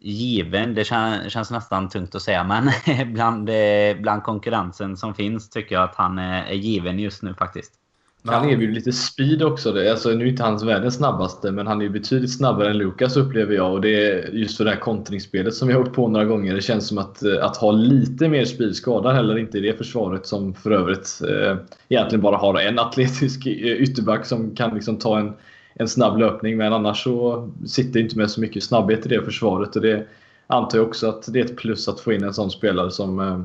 given. 0.00 0.74
Det 0.74 0.84
känns, 0.84 1.32
känns 1.32 1.50
nästan 1.50 1.88
tungt 1.88 2.14
att 2.14 2.22
säga. 2.22 2.44
Men 2.44 2.70
bland, 3.12 3.48
eh, 3.48 3.96
bland 4.00 4.22
konkurrensen 4.22 4.96
som 4.96 5.14
finns 5.14 5.50
tycker 5.50 5.74
jag 5.74 5.84
att 5.84 5.94
han 5.94 6.18
är, 6.18 6.44
är 6.44 6.54
given 6.54 6.98
just 6.98 7.22
nu 7.22 7.34
faktiskt. 7.34 7.72
Men 8.26 8.34
han 8.34 8.50
erbjuder 8.50 8.74
lite 8.74 8.92
speed 8.92 9.42
också. 9.42 9.90
Alltså, 9.90 10.08
nu 10.08 10.24
är 10.24 10.28
inte 10.28 10.42
hans 10.42 10.62
världens 10.62 10.94
snabbaste, 10.94 11.52
men 11.52 11.66
han 11.66 11.82
är 11.82 11.88
betydligt 11.88 12.36
snabbare 12.36 12.70
än 12.70 12.78
Lukas 12.78 13.16
upplever 13.16 13.54
jag. 13.54 13.72
Och 13.72 13.80
det 13.80 14.06
är 14.06 14.30
just 14.32 14.56
för 14.56 14.64
det 14.64 14.70
här 14.70 14.80
kontringsspelet 14.80 15.54
som 15.54 15.68
vi 15.68 15.74
har 15.74 15.80
åkt 15.80 15.94
på 15.94 16.08
några 16.08 16.24
gånger. 16.24 16.54
Det 16.54 16.62
känns 16.62 16.88
som 16.88 16.98
att, 16.98 17.22
eh, 17.22 17.44
att 17.44 17.56
ha 17.56 17.72
lite 17.72 18.28
mer 18.28 18.44
speed 18.44 18.76
skadar 18.76 19.14
heller 19.14 19.38
inte 19.38 19.58
i 19.58 19.60
det 19.60 19.78
försvaret 19.78 20.26
som 20.26 20.54
för 20.54 20.70
övrigt 20.70 21.20
eh, 21.28 21.56
egentligen 21.88 22.22
bara 22.22 22.36
har 22.36 22.60
en 22.60 22.78
atletisk 22.78 23.46
eh, 23.46 23.52
ytterback 23.52 24.26
som 24.26 24.56
kan 24.56 24.74
liksom 24.74 24.98
ta 24.98 25.18
en, 25.18 25.32
en 25.78 25.88
snabb 25.88 26.18
löpning. 26.18 26.56
Men 26.56 26.72
annars 26.72 27.02
så 27.02 27.48
sitter 27.66 28.00
inte 28.00 28.18
med 28.18 28.30
så 28.30 28.40
mycket 28.40 28.64
snabbhet 28.64 29.06
i 29.06 29.08
det 29.08 29.24
försvaret. 29.24 29.76
Och 29.76 29.82
det 29.82 30.06
antar 30.46 30.78
jag 30.78 30.86
också 30.86 31.08
att 31.08 31.32
det 31.32 31.40
är 31.40 31.44
ett 31.44 31.56
plus 31.56 31.88
att 31.88 32.00
få 32.00 32.12
in 32.12 32.24
en 32.24 32.34
sån 32.34 32.50
spelare 32.50 32.90
som 32.90 33.20
eh, 33.20 33.40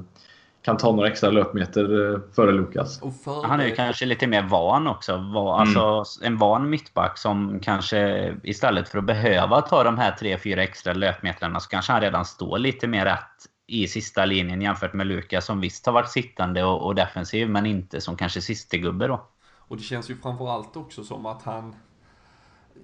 kan 0.62 0.78
ta 0.78 0.92
några 0.92 1.10
extra 1.10 1.30
löpmeter 1.30 2.14
eh, 2.14 2.20
före 2.36 2.52
Lukas. 2.52 3.00
För 3.24 3.48
han 3.48 3.60
är 3.60 3.66
ju 3.66 3.76
kanske 3.76 4.06
lite 4.06 4.28
mer 4.28 4.42
van 4.42 4.88
också. 4.88 5.14
Mm. 5.14 5.38
Alltså 5.38 6.04
en 6.22 6.38
van 6.38 6.70
mittback 6.70 7.18
som 7.18 7.60
kanske 7.64 8.34
istället 8.44 8.90
för 8.90 8.98
att 8.98 9.06
behöva 9.06 9.62
ta 9.62 9.84
de 9.84 9.98
här 9.98 10.12
3-4 10.12 10.58
extra 10.58 10.94
löpmetrarna 10.94 11.60
så 11.60 11.70
kanske 11.70 11.92
han 11.92 12.02
redan 12.02 12.26
står 12.26 12.58
lite 12.58 12.88
mer 12.88 13.06
rätt 13.06 13.48
i 13.68 13.88
sista 13.88 14.26
linjen 14.26 14.62
jämfört 14.62 14.94
med 14.94 15.08
Lukas 15.08 15.46
som 15.46 15.62
visst 15.62 15.86
har 15.86 15.94
varit 15.94 16.10
sittande 16.10 16.64
och, 16.64 16.86
och 16.86 16.96
defensiv 16.96 17.50
men 17.50 17.66
inte 17.66 18.02
som 18.02 18.18
kanske 18.18 18.42
sistegubbe 18.42 19.08
då. 19.08 19.28
Och 19.58 19.78
det 19.78 19.84
känns 19.84 20.10
ju 20.10 20.18
framförallt 20.18 20.76
också 20.76 21.04
som 21.04 21.26
att 21.26 21.44
han 21.44 21.76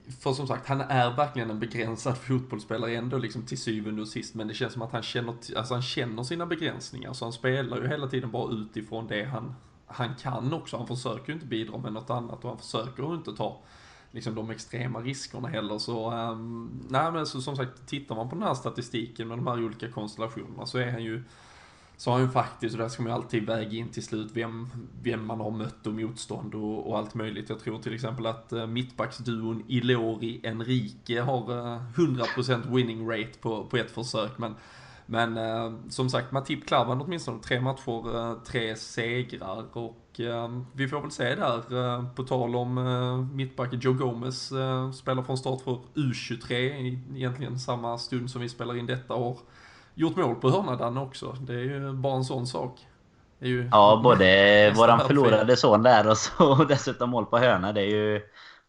för 0.10 0.34
som 0.34 0.48
sagt, 0.48 0.67
han 0.67 0.82
är 0.82 1.15
verkligen 1.15 1.50
en 1.50 1.60
begränsad 1.60 2.17
fotbollsspelare 2.28 2.96
ändå 2.96 3.17
liksom 3.17 3.41
till 3.41 3.58
syvende 3.58 4.02
och 4.02 4.08
sist. 4.08 4.36
Men 4.36 4.48
det 4.48 4.54
känns 4.54 4.74
som 4.74 4.82
att 4.82 4.91
han 4.91 5.04
känner, 5.04 5.36
alltså 5.56 5.74
han 5.74 5.84
känner 5.84 6.24
sina 6.24 6.46
begränsningar. 6.46 7.13
Så 7.13 7.26
han 7.26 7.34
spelar 7.34 7.78
ju 7.78 7.88
hela 7.88 8.08
tiden 8.08 8.32
bara 8.32 8.54
utifrån 8.54 9.08
det 9.08 9.24
han, 9.24 9.56
han 9.86 10.15
kan 10.15 10.54
också. 10.54 10.78
Han 10.78 10.88
försöker 10.88 11.28
ju 11.28 11.34
inte 11.34 11.46
bidra 11.46 11.78
med 11.78 11.93
något 11.93 12.10
annat 12.10 12.43
och 12.43 12.50
han 12.50 12.60
försöker 12.60 13.04
ju 13.04 13.15
inte 13.15 13.36
ta 13.36 13.62
liksom 14.12 14.36
de 14.36 14.50
extrema 14.50 15.00
riskerna 15.00 15.48
heller. 15.48 15.78
Så, 15.78 16.12
um, 16.12 16.86
nej 16.89 17.12
men 17.12 17.26
så, 17.26 17.41
som 17.41 17.56
sagt, 17.56 17.88
tittar 17.88 18.15
man 18.15 18.30
på 18.30 18.36
den 18.36 18.43
här 18.43 18.54
statistiken 18.54 19.28
med 19.28 19.38
de 19.38 19.48
här 19.48 19.63
olika 19.63 19.91
konstellationerna 19.91 20.65
så 20.65 20.78
är 20.78 20.91
han 20.91 21.04
ju 21.04 21.24
så 21.97 22.10
har 22.12 22.17
han 22.17 22.27
ju 22.27 22.31
faktiskt, 22.31 22.75
och 22.75 22.81
där 22.81 22.89
ska 22.89 23.03
man 23.03 23.12
ju 23.12 23.15
alltid 23.15 23.45
väga 23.45 23.77
in 23.77 23.89
till 23.89 24.03
slut 24.03 24.31
vem, 24.33 24.69
vem 25.01 25.25
man 25.25 25.39
har 25.39 25.51
mött 25.51 25.88
och 25.88 25.93
motstånd 25.93 26.55
och, 26.55 26.89
och 26.89 26.97
allt 26.97 27.13
möjligt. 27.13 27.49
Jag 27.49 27.60
tror 27.60 27.79
till 27.79 27.93
exempel 27.93 28.25
att 28.25 28.53
uh, 28.53 28.67
mittbacksduon 28.67 29.63
Ilori 29.67 30.41
Enrique 30.43 31.21
har 31.21 31.51
eh, 31.51 31.81
uh, 31.99 32.15
100% 32.36 32.75
winning 32.75 33.10
rate 33.10 33.39
på, 33.41 33.65
på 33.65 33.77
ett 33.77 33.91
försök. 33.91 34.38
Men, 34.38 34.55
men 35.05 35.38
uh, 35.38 35.73
som 35.89 36.10
sagt, 36.10 36.31
Matip 36.31 36.67
Klavan 36.67 37.01
åtminstone 37.01 37.43
tre 37.43 37.62
matcher, 37.62 38.15
uh, 38.15 38.43
tre 38.43 38.75
segrar 38.75 39.77
och 39.77 40.03
vi 40.73 40.88
får 40.88 41.01
väl 41.01 41.12
se 41.12 41.36
där, 41.36 42.15
på 42.15 42.23
tal 42.23 42.55
om 42.55 43.29
mittback 43.33 43.69
Joe 43.73 43.93
Gomez 43.93 44.51
spelar 44.93 45.23
från 45.23 45.38
start 45.38 45.62
för 45.62 45.79
U23, 45.95 46.53
egentligen 47.15 47.60
samma 47.60 47.97
stund 47.97 48.31
som 48.31 48.41
vi 48.41 48.49
spelar 48.49 48.77
in 48.77 48.86
detta 48.86 49.13
år 49.13 49.38
gjort 49.97 50.15
mål 50.15 50.36
på 50.36 50.49
hörna 50.49 51.01
också. 51.01 51.36
Det 51.39 51.53
är 51.53 51.63
ju 51.63 51.93
bara 51.93 52.15
en 52.15 52.23
sån 52.23 52.47
sak. 52.47 52.88
ja, 53.71 53.99
både 54.03 54.25
våran 54.75 54.99
förlorade 54.99 55.57
son 55.57 55.83
där 55.83 56.07
och 56.10 56.17
så 56.17 56.55
dessutom 56.55 57.10
mål 57.10 57.25
på 57.25 57.38
hörna. 57.38 57.73
Det 57.73 57.81
är 57.81 57.95
ju... 57.95 58.21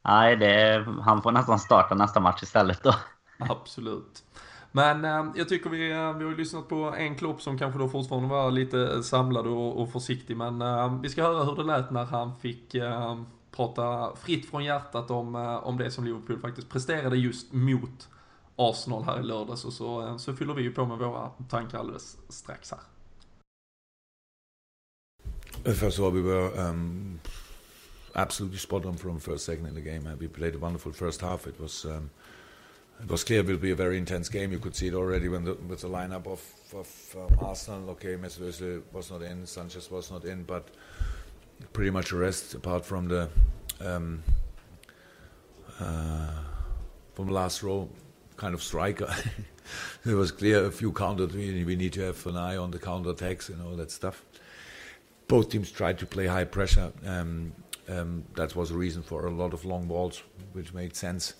Nej, 0.04 0.36
det, 0.36 0.84
han 1.02 1.22
får 1.22 1.32
nästan 1.32 1.58
starta 1.58 1.94
nästa 1.94 2.20
match 2.20 2.42
istället 2.42 2.82
då. 2.82 2.94
Absolut. 3.38 4.22
Men 4.72 5.04
eh, 5.04 5.24
jag 5.34 5.48
tycker 5.48 5.70
vi, 5.70 5.90
eh, 5.90 6.12
vi 6.12 6.24
har 6.24 6.36
lyssnat 6.36 6.68
på 6.68 6.94
en 6.98 7.16
klopp 7.16 7.42
som 7.42 7.58
kanske 7.58 7.78
då 7.78 7.88
fortfarande 7.88 8.28
var 8.28 8.50
lite 8.50 9.02
samlad 9.02 9.46
och, 9.46 9.82
och 9.82 9.92
försiktig. 9.92 10.36
Men 10.36 10.62
eh, 10.62 11.00
vi 11.00 11.08
ska 11.08 11.22
höra 11.22 11.44
hur 11.44 11.56
det 11.56 11.62
lät 11.62 11.90
när 11.90 12.04
han 12.04 12.36
fick 12.36 12.74
eh, 12.74 13.16
prata 13.56 14.16
fritt 14.16 14.50
från 14.50 14.64
hjärtat 14.64 15.10
om, 15.10 15.34
eh, 15.34 15.66
om 15.66 15.78
det 15.78 15.90
som 15.90 16.04
Liverpool 16.04 16.38
faktiskt 16.38 16.68
presterade 16.68 17.16
just 17.16 17.52
mot 17.52 18.08
Arsenal 18.61 19.05
här 19.05 19.21
i 19.21 19.23
lördags 19.23 19.64
och 19.64 19.73
så, 19.73 20.07
eh, 20.07 20.16
så 20.16 20.35
fyller 20.35 20.55
vi 20.55 20.62
ju 20.62 20.73
på 20.73 20.87
med 20.87 20.99
våra 20.99 21.31
tankar 21.49 21.79
alldeles 21.79 22.16
strax 22.29 22.71
här. 22.71 22.81
First 25.64 25.99
of 25.99 26.05
all, 26.05 26.12
we 26.12 26.23
were 26.23 26.68
um, 26.68 27.21
absolutely 28.14 28.59
spot 28.59 28.85
on 28.85 28.97
from 28.97 29.21
first 29.21 29.44
second 29.44 29.66
in 29.66 29.75
the 29.75 29.81
game. 29.81 30.16
we 30.21 30.29
played 30.29 30.55
a 30.55 30.59
wonderful 30.59 30.92
first 30.92 31.21
half. 31.21 31.47
It 31.47 31.61
was 31.61 31.85
um, 31.85 32.11
it 33.03 33.11
was 33.11 33.25
clear 33.25 33.40
it 33.40 33.47
will 33.47 33.59
be 33.59 33.71
a 33.71 33.77
very 33.77 33.99
intense 33.99 34.29
game. 34.29 34.53
You 34.53 34.59
could 34.59 34.75
see 34.75 34.88
it 34.88 34.94
already 34.94 35.29
when 35.29 35.44
the, 35.44 35.55
with 35.68 35.81
the 35.81 35.88
lineup 35.88 36.27
of, 36.27 36.40
of 36.75 37.16
um, 37.16 37.38
Arsenal. 37.40 37.90
Okay, 37.90 38.16
Mesut 38.16 38.49
Özil 38.49 38.83
was 38.92 39.11
not 39.11 39.23
in, 39.23 39.47
Sanchez 39.47 39.90
was 39.90 40.11
not 40.11 40.25
in, 40.25 40.44
but 40.44 40.68
pretty 41.73 41.90
much 41.90 42.11
the 42.11 42.16
rest, 42.16 42.55
apart 42.55 42.85
from 42.85 43.09
the 43.09 43.29
um, 43.81 44.23
uh, 45.81 46.31
from 47.14 47.27
the 47.27 47.33
last 47.33 47.62
row, 47.62 47.88
kind 48.38 48.55
of 48.55 48.62
striker. 48.62 49.14
it 50.07 50.14
was 50.14 50.33
clear 50.33 50.64
a 50.64 50.70
few 50.70 50.92
counters. 50.92 51.35
We, 51.35 51.64
we 51.64 51.77
need 51.77 51.92
to 51.94 52.01
have 52.01 52.27
an 52.27 52.37
eye 52.37 52.57
on 52.57 52.70
the 52.70 52.79
counter 52.79 53.11
attacks 53.11 53.51
and 53.51 53.61
all 53.61 53.77
that 53.77 53.90
stuff. 53.90 54.24
Both 55.27 55.51
teams 55.51 55.70
tried 55.70 55.98
to 55.98 56.07
play 56.07 56.27
high 56.27 56.44
pressure. 56.44 56.90
Um, 57.05 57.53
um, 57.88 58.24
that 58.35 58.57
was 58.57 58.70
a 58.70 58.74
reason 58.74 59.03
for 59.03 59.27
a 59.27 59.31
lot 59.31 59.53
of 59.53 59.64
long 59.64 59.87
balls, 59.87 60.22
which 60.53 60.72
made 60.72 60.96
sense. 60.96 61.35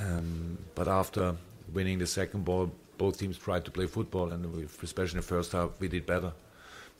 Um, 0.00 0.58
but 0.74 0.86
after 0.86 1.34
winning 1.72 1.98
the 1.98 2.06
second 2.06 2.44
ball, 2.44 2.70
both 2.96 3.18
teams 3.18 3.38
tried 3.38 3.64
to 3.64 3.70
play 3.70 3.86
football, 3.86 4.30
and 4.32 4.54
we, 4.54 4.66
especially 4.82 5.18
in 5.18 5.22
the 5.22 5.22
first 5.22 5.52
half, 5.52 5.70
we 5.78 5.88
did 5.88 6.04
better. 6.04 6.32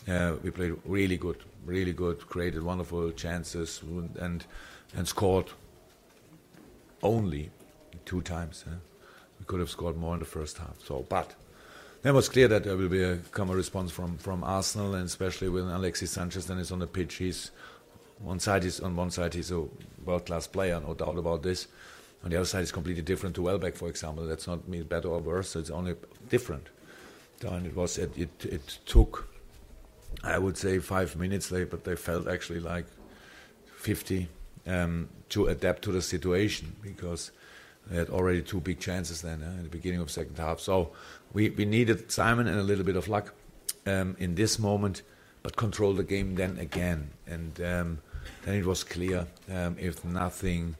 Uh, 0.07 0.37
we 0.43 0.51
played 0.51 0.77
really 0.85 1.17
good, 1.17 1.38
really 1.67 1.93
good, 1.93 2.27
created 2.29 2.62
wonderful 2.62 3.11
chances, 3.12 3.83
and 4.21 4.45
and 4.97 5.09
scored 5.09 5.47
only 7.03 7.51
two 8.05 8.23
times. 8.23 8.64
We 9.38 9.46
could 9.46 9.61
have 9.61 9.70
scored 9.70 9.96
more 9.96 10.14
in 10.14 10.20
the 10.20 10.27
first 10.27 10.59
half. 10.59 10.79
So, 10.85 11.05
but 11.09 11.35
then 12.03 12.12
it 12.12 12.16
was 12.16 12.29
clear 12.29 12.48
that 12.48 12.64
there 12.64 12.77
will 12.77 12.88
be 12.88 13.03
a, 13.03 13.16
come 13.16 13.51
a 13.51 13.55
response 13.55 13.90
from, 13.90 14.18
from 14.18 14.44
Arsenal, 14.44 14.94
and 14.94 15.05
especially 15.05 15.48
when 15.48 15.64
Alexis 15.64 16.11
Sanchez 16.11 16.46
then 16.46 16.59
is 16.59 16.70
on 16.70 16.79
the 16.79 16.87
pitch. 16.87 17.14
He's 17.14 17.51
one 18.20 18.40
side 18.40 18.64
is 18.64 18.81
on 18.81 18.96
one 18.96 19.11
side 19.11 19.35
he's 19.35 19.53
a 19.53 19.64
world 20.05 20.27
class 20.27 20.46
player, 20.46 20.81
no 20.81 20.94
doubt 20.94 21.18
about 21.18 21.42
this. 21.42 21.68
On 22.24 22.31
the 22.31 22.37
other 22.37 22.46
side, 22.46 22.62
it's 22.62 22.72
completely 22.72 23.03
different 23.03 23.37
to 23.37 23.42
Welbeck, 23.42 23.77
for 23.77 23.88
example. 23.88 24.27
That's 24.27 24.46
not 24.46 24.66
mean 24.68 24.83
better 24.85 25.09
or 25.09 25.20
worse. 25.20 25.55
It's 25.55 25.70
only 25.70 25.94
different. 26.29 26.66
And 27.46 27.66
it 27.66 27.77
was 27.77 27.96
it, 27.96 28.16
it, 28.18 28.44
it 28.44 28.79
took, 28.87 29.29
I 30.24 30.38
would 30.38 30.57
say, 30.57 30.81
five 30.81 31.14
minutes, 31.14 31.51
but 31.51 31.85
they 31.85 31.94
felt 31.94 32.27
actually 32.27 32.59
like 32.59 32.87
50 33.77 34.29
um, 34.66 35.09
to 35.29 35.46
adapt 35.46 35.83
to 35.83 35.92
the 35.92 36.03
situation 36.03 36.74
because 36.83 37.31
they 37.90 37.96
had 37.96 38.11
already 38.11 38.42
two 38.42 38.61
big 38.61 38.81
chances 38.81 39.22
then 39.22 39.42
uh, 39.42 39.51
in 39.51 39.62
the 39.62 39.68
beginning 39.68 40.01
of 40.01 40.11
second 40.11 40.37
half. 40.38 40.61
So 40.61 40.92
we, 41.33 41.51
we 41.51 41.64
needed 41.64 42.11
Simon 42.11 42.46
and 42.46 42.59
a 42.59 42.62
little 42.62 42.85
bit 42.85 42.96
of 42.96 43.09
luck 43.09 43.35
um, 43.87 44.16
in 44.18 44.35
this 44.35 44.59
moment, 44.59 45.03
but 45.42 45.57
control 45.57 45.94
the 45.94 46.05
game 46.05 46.35
then 46.35 46.59
again. 46.59 47.11
And 47.27 47.61
um, 47.61 47.98
then 48.44 48.57
it 48.57 48.66
was 48.66 48.85
clear 48.85 49.27
um, 49.51 49.77
if 49.79 50.05
nothing, 50.05 50.77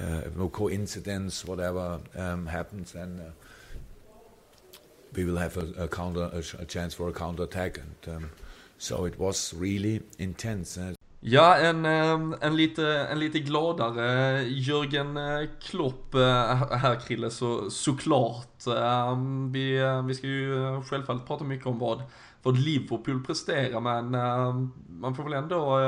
uh, 0.00 0.22
if 0.26 0.36
no 0.36 0.48
coincidence, 0.48 1.44
whatever 1.44 2.00
um, 2.16 2.46
happens, 2.46 2.92
then 2.92 3.20
uh, 3.20 4.78
we 5.14 5.24
will 5.24 5.36
have 5.36 5.56
a, 5.56 5.84
a 5.84 5.88
counter, 5.88 6.30
a, 6.32 6.62
a, 6.62 6.64
chance 6.64 6.94
for 6.94 7.08
a 7.08 7.12
counter 7.12 7.42
attack. 7.42 7.78
And 7.78 8.16
um, 8.16 8.30
so 8.78 9.04
it 9.04 9.18
was 9.18 9.52
really 9.54 10.02
intense. 10.18 10.78
Ja, 11.22 11.56
en, 11.56 11.84
ehm, 11.86 12.34
en, 12.40 12.56
lite, 12.56 12.98
en 12.98 13.18
lite 13.18 13.38
gladare 13.38 14.42
Jörgen 14.42 15.16
eh, 15.16 15.48
Klopp 15.60 16.14
eh, 16.14 16.54
här 16.76 17.00
Krille, 17.00 17.30
så, 17.30 17.70
såklart. 17.70 18.66
Ehm, 18.66 19.52
vi, 19.52 19.78
eh, 19.78 20.02
vi 20.02 20.14
ska 20.14 20.26
ju 20.26 20.82
självfallet 20.82 21.26
prata 21.26 21.44
mycket 21.44 21.66
om 21.66 21.78
vad, 21.78 22.02
vad 22.42 22.58
Liverpool 22.58 23.24
presterar, 23.24 23.80
men 23.80 24.14
ehm, 24.14 24.72
man 24.88 25.14
får 25.14 25.24
väl 25.24 25.32
ändå 25.32 25.78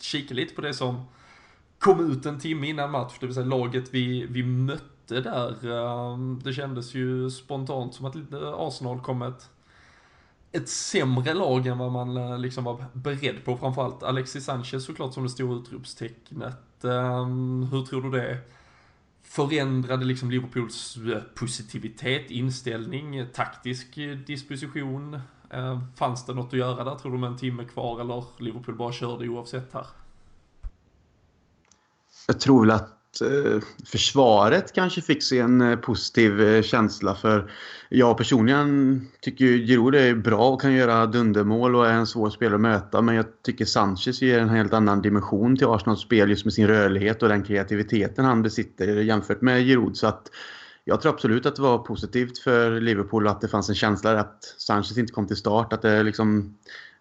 kika 0.00 0.34
lite 0.34 0.54
på 0.54 0.60
det 0.60 0.74
som 0.74 1.04
kom 1.78 2.12
ut 2.12 2.26
en 2.26 2.38
timme 2.40 2.68
innan 2.68 2.90
match, 2.90 3.16
det 3.20 3.26
vill 3.26 3.34
säga 3.34 3.46
laget 3.46 3.94
vi, 3.94 4.26
vi 4.26 4.42
mötte 4.42 5.20
där. 5.20 6.44
Det 6.44 6.52
kändes 6.52 6.94
ju 6.94 7.30
spontant 7.30 7.94
som 7.94 8.06
att 8.06 8.16
Arsenal 8.56 9.00
kom 9.00 9.22
ett 9.22 9.50
ett 10.52 10.68
sämre 10.68 11.34
lag 11.34 11.66
än 11.66 11.78
vad 11.78 11.92
man 11.92 12.16
eh, 12.16 12.38
liksom 12.38 12.64
var 12.64 12.84
beredd 12.92 13.44
på. 13.44 13.56
Framförallt 13.56 14.02
Alexis 14.02 14.44
Sanchez 14.44 14.84
såklart 14.84 15.14
som 15.14 15.22
det 15.22 15.28
stora 15.28 15.56
utropstecknet. 15.56 16.84
Ehm, 16.84 17.68
hur 17.70 17.84
tror 17.84 18.02
du 18.02 18.10
det 18.10 18.38
förändrade 19.22 20.04
liksom 20.04 20.30
Liverpools 20.30 20.96
eh, 20.96 21.22
positivitet, 21.34 22.30
inställning, 22.30 23.16
eh, 23.16 23.26
taktisk 23.26 23.94
disposition? 24.26 25.20
Ehm, 25.50 25.80
fanns 25.96 26.26
det 26.26 26.34
något 26.34 26.52
att 26.52 26.58
göra 26.58 26.84
där 26.84 26.94
tror 26.94 27.12
du 27.12 27.18
med 27.18 27.30
en 27.30 27.38
timme 27.38 27.64
kvar 27.64 28.00
eller 28.00 28.24
Liverpool 28.38 28.74
bara 28.74 28.92
körde 28.92 29.28
oavsett 29.28 29.72
här? 29.72 29.86
Jag 32.26 32.40
tror 32.40 32.60
väl 32.60 32.70
att 32.70 33.01
Eh, 33.20 33.60
försvaret 33.84 34.72
kanske 34.72 35.00
fick 35.00 35.22
sig 35.22 35.38
en 35.38 35.60
eh, 35.60 35.76
positiv 35.76 36.40
eh, 36.40 36.62
känsla. 36.62 37.14
För 37.14 37.50
jag 37.88 38.16
personligen 38.16 39.00
tycker 39.20 39.44
Giroud 39.44 39.94
är 39.94 40.14
bra 40.14 40.48
och 40.48 40.60
kan 40.60 40.72
göra 40.72 41.06
dundermål 41.06 41.76
och 41.76 41.86
är 41.86 41.92
en 41.92 42.06
svår 42.06 42.30
spelare 42.30 42.54
att 42.54 42.60
möta. 42.60 43.02
Men 43.02 43.14
jag 43.14 43.26
tycker 43.42 43.64
Sanchez 43.64 44.22
ger 44.22 44.38
en 44.38 44.48
helt 44.48 44.72
annan 44.72 45.02
dimension 45.02 45.56
till 45.56 45.66
Arsenals 45.66 46.00
spel 46.00 46.30
just 46.30 46.44
med 46.44 46.54
sin 46.54 46.66
rörlighet 46.66 47.22
och 47.22 47.28
den 47.28 47.42
kreativiteten 47.42 48.24
han 48.24 48.42
besitter 48.42 48.86
jämfört 48.86 49.40
med 49.40 49.66
Giroud. 49.66 49.96
Så 49.96 50.06
att 50.06 50.30
jag 50.84 51.00
tror 51.00 51.12
absolut 51.12 51.46
att 51.46 51.56
det 51.56 51.62
var 51.62 51.78
positivt 51.78 52.38
för 52.38 52.80
Liverpool 52.80 53.28
att 53.28 53.40
det 53.40 53.48
fanns 53.48 53.68
en 53.68 53.74
känsla 53.74 54.20
att 54.20 54.44
Sanchez 54.58 54.98
inte 54.98 55.12
kom 55.12 55.26
till 55.26 55.36
start. 55.36 55.72
Att 55.72 55.82
det 55.82 56.02
liksom 56.02 56.54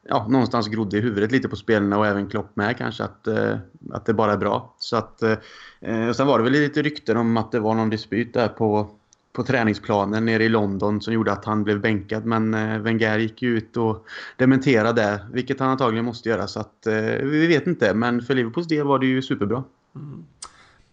ja, 0.07 0.27
någonstans 0.29 0.67
grodde 0.67 0.97
i 0.97 1.01
huvudet 1.01 1.31
lite 1.31 1.49
på 1.49 1.55
spelarna 1.55 1.97
och 1.97 2.07
även 2.07 2.29
Klopp 2.29 2.55
med 2.55 2.77
kanske 2.77 3.03
att, 3.03 3.27
eh, 3.27 3.57
att 3.91 4.05
det 4.05 4.13
bara 4.13 4.33
är 4.33 4.37
bra. 4.37 4.75
Så 4.79 4.95
att, 4.95 5.21
eh, 5.21 6.09
och 6.09 6.15
sen 6.15 6.27
var 6.27 6.37
det 6.37 6.43
väl 6.43 6.53
lite 6.53 6.81
rykten 6.81 7.17
om 7.17 7.37
att 7.37 7.51
det 7.51 7.59
var 7.59 7.75
någon 7.75 7.89
dispyt 7.89 8.33
där 8.33 8.47
på, 8.47 8.89
på 9.33 9.43
träningsplanen 9.43 10.25
nere 10.25 10.43
i 10.43 10.49
London 10.49 11.01
som 11.01 11.13
gjorde 11.13 11.31
att 11.31 11.45
han 11.45 11.63
blev 11.63 11.81
bänkad. 11.81 12.25
Men 12.25 12.53
eh, 12.53 12.79
Wenger 12.79 13.19
gick 13.19 13.41
ju 13.41 13.57
ut 13.57 13.77
och 13.77 14.05
dementerade 14.37 15.01
det, 15.01 15.25
vilket 15.31 15.59
han 15.59 15.69
antagligen 15.69 16.05
måste 16.05 16.29
göra. 16.29 16.47
Så 16.47 16.59
att, 16.59 16.87
eh, 16.87 16.93
vi 17.23 17.47
vet 17.47 17.67
inte, 17.67 17.93
men 17.93 18.21
för 18.21 18.35
Liverpools 18.35 18.67
del 18.67 18.87
var 18.87 18.99
det 18.99 19.05
ju 19.05 19.21
superbra. 19.21 19.63
Mm. 19.95 20.25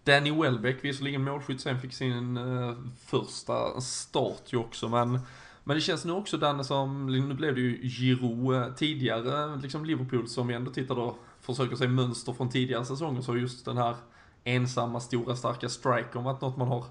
Danny 0.04 0.30
Welbeck, 0.42 0.84
visserligen 0.84 1.24
målskytt, 1.24 1.60
sen 1.60 1.80
fick 1.80 1.92
sin 1.92 2.36
eh, 2.36 2.74
första 3.06 3.80
start 3.80 4.42
ju 4.46 4.58
också, 4.58 4.88
men 4.88 5.20
men 5.68 5.76
det 5.76 5.80
känns 5.80 6.04
nu 6.04 6.12
också 6.12 6.36
Danne 6.36 6.64
som, 6.64 7.06
nu 7.06 7.34
blev 7.34 7.54
det 7.54 7.60
ju 7.60 7.88
Giroud 7.88 8.54
eh, 8.54 8.74
tidigare, 8.74 9.56
liksom 9.56 9.84
Liverpool 9.84 10.28
som 10.28 10.46
vi 10.46 10.54
ändå 10.54 10.70
tittar 10.70 10.94
då, 10.94 11.16
försöker 11.40 11.76
se 11.76 11.88
mönster 11.88 12.32
från 12.32 12.48
tidigare 12.48 12.84
säsonger, 12.84 13.20
så 13.20 13.36
just 13.36 13.64
den 13.64 13.76
här 13.76 13.96
ensamma, 14.44 15.00
stora, 15.00 15.36
starka 15.36 15.68
strikern 15.68 16.24
varit 16.24 16.40
något 16.40 16.56
man 16.56 16.68
har 16.68 16.84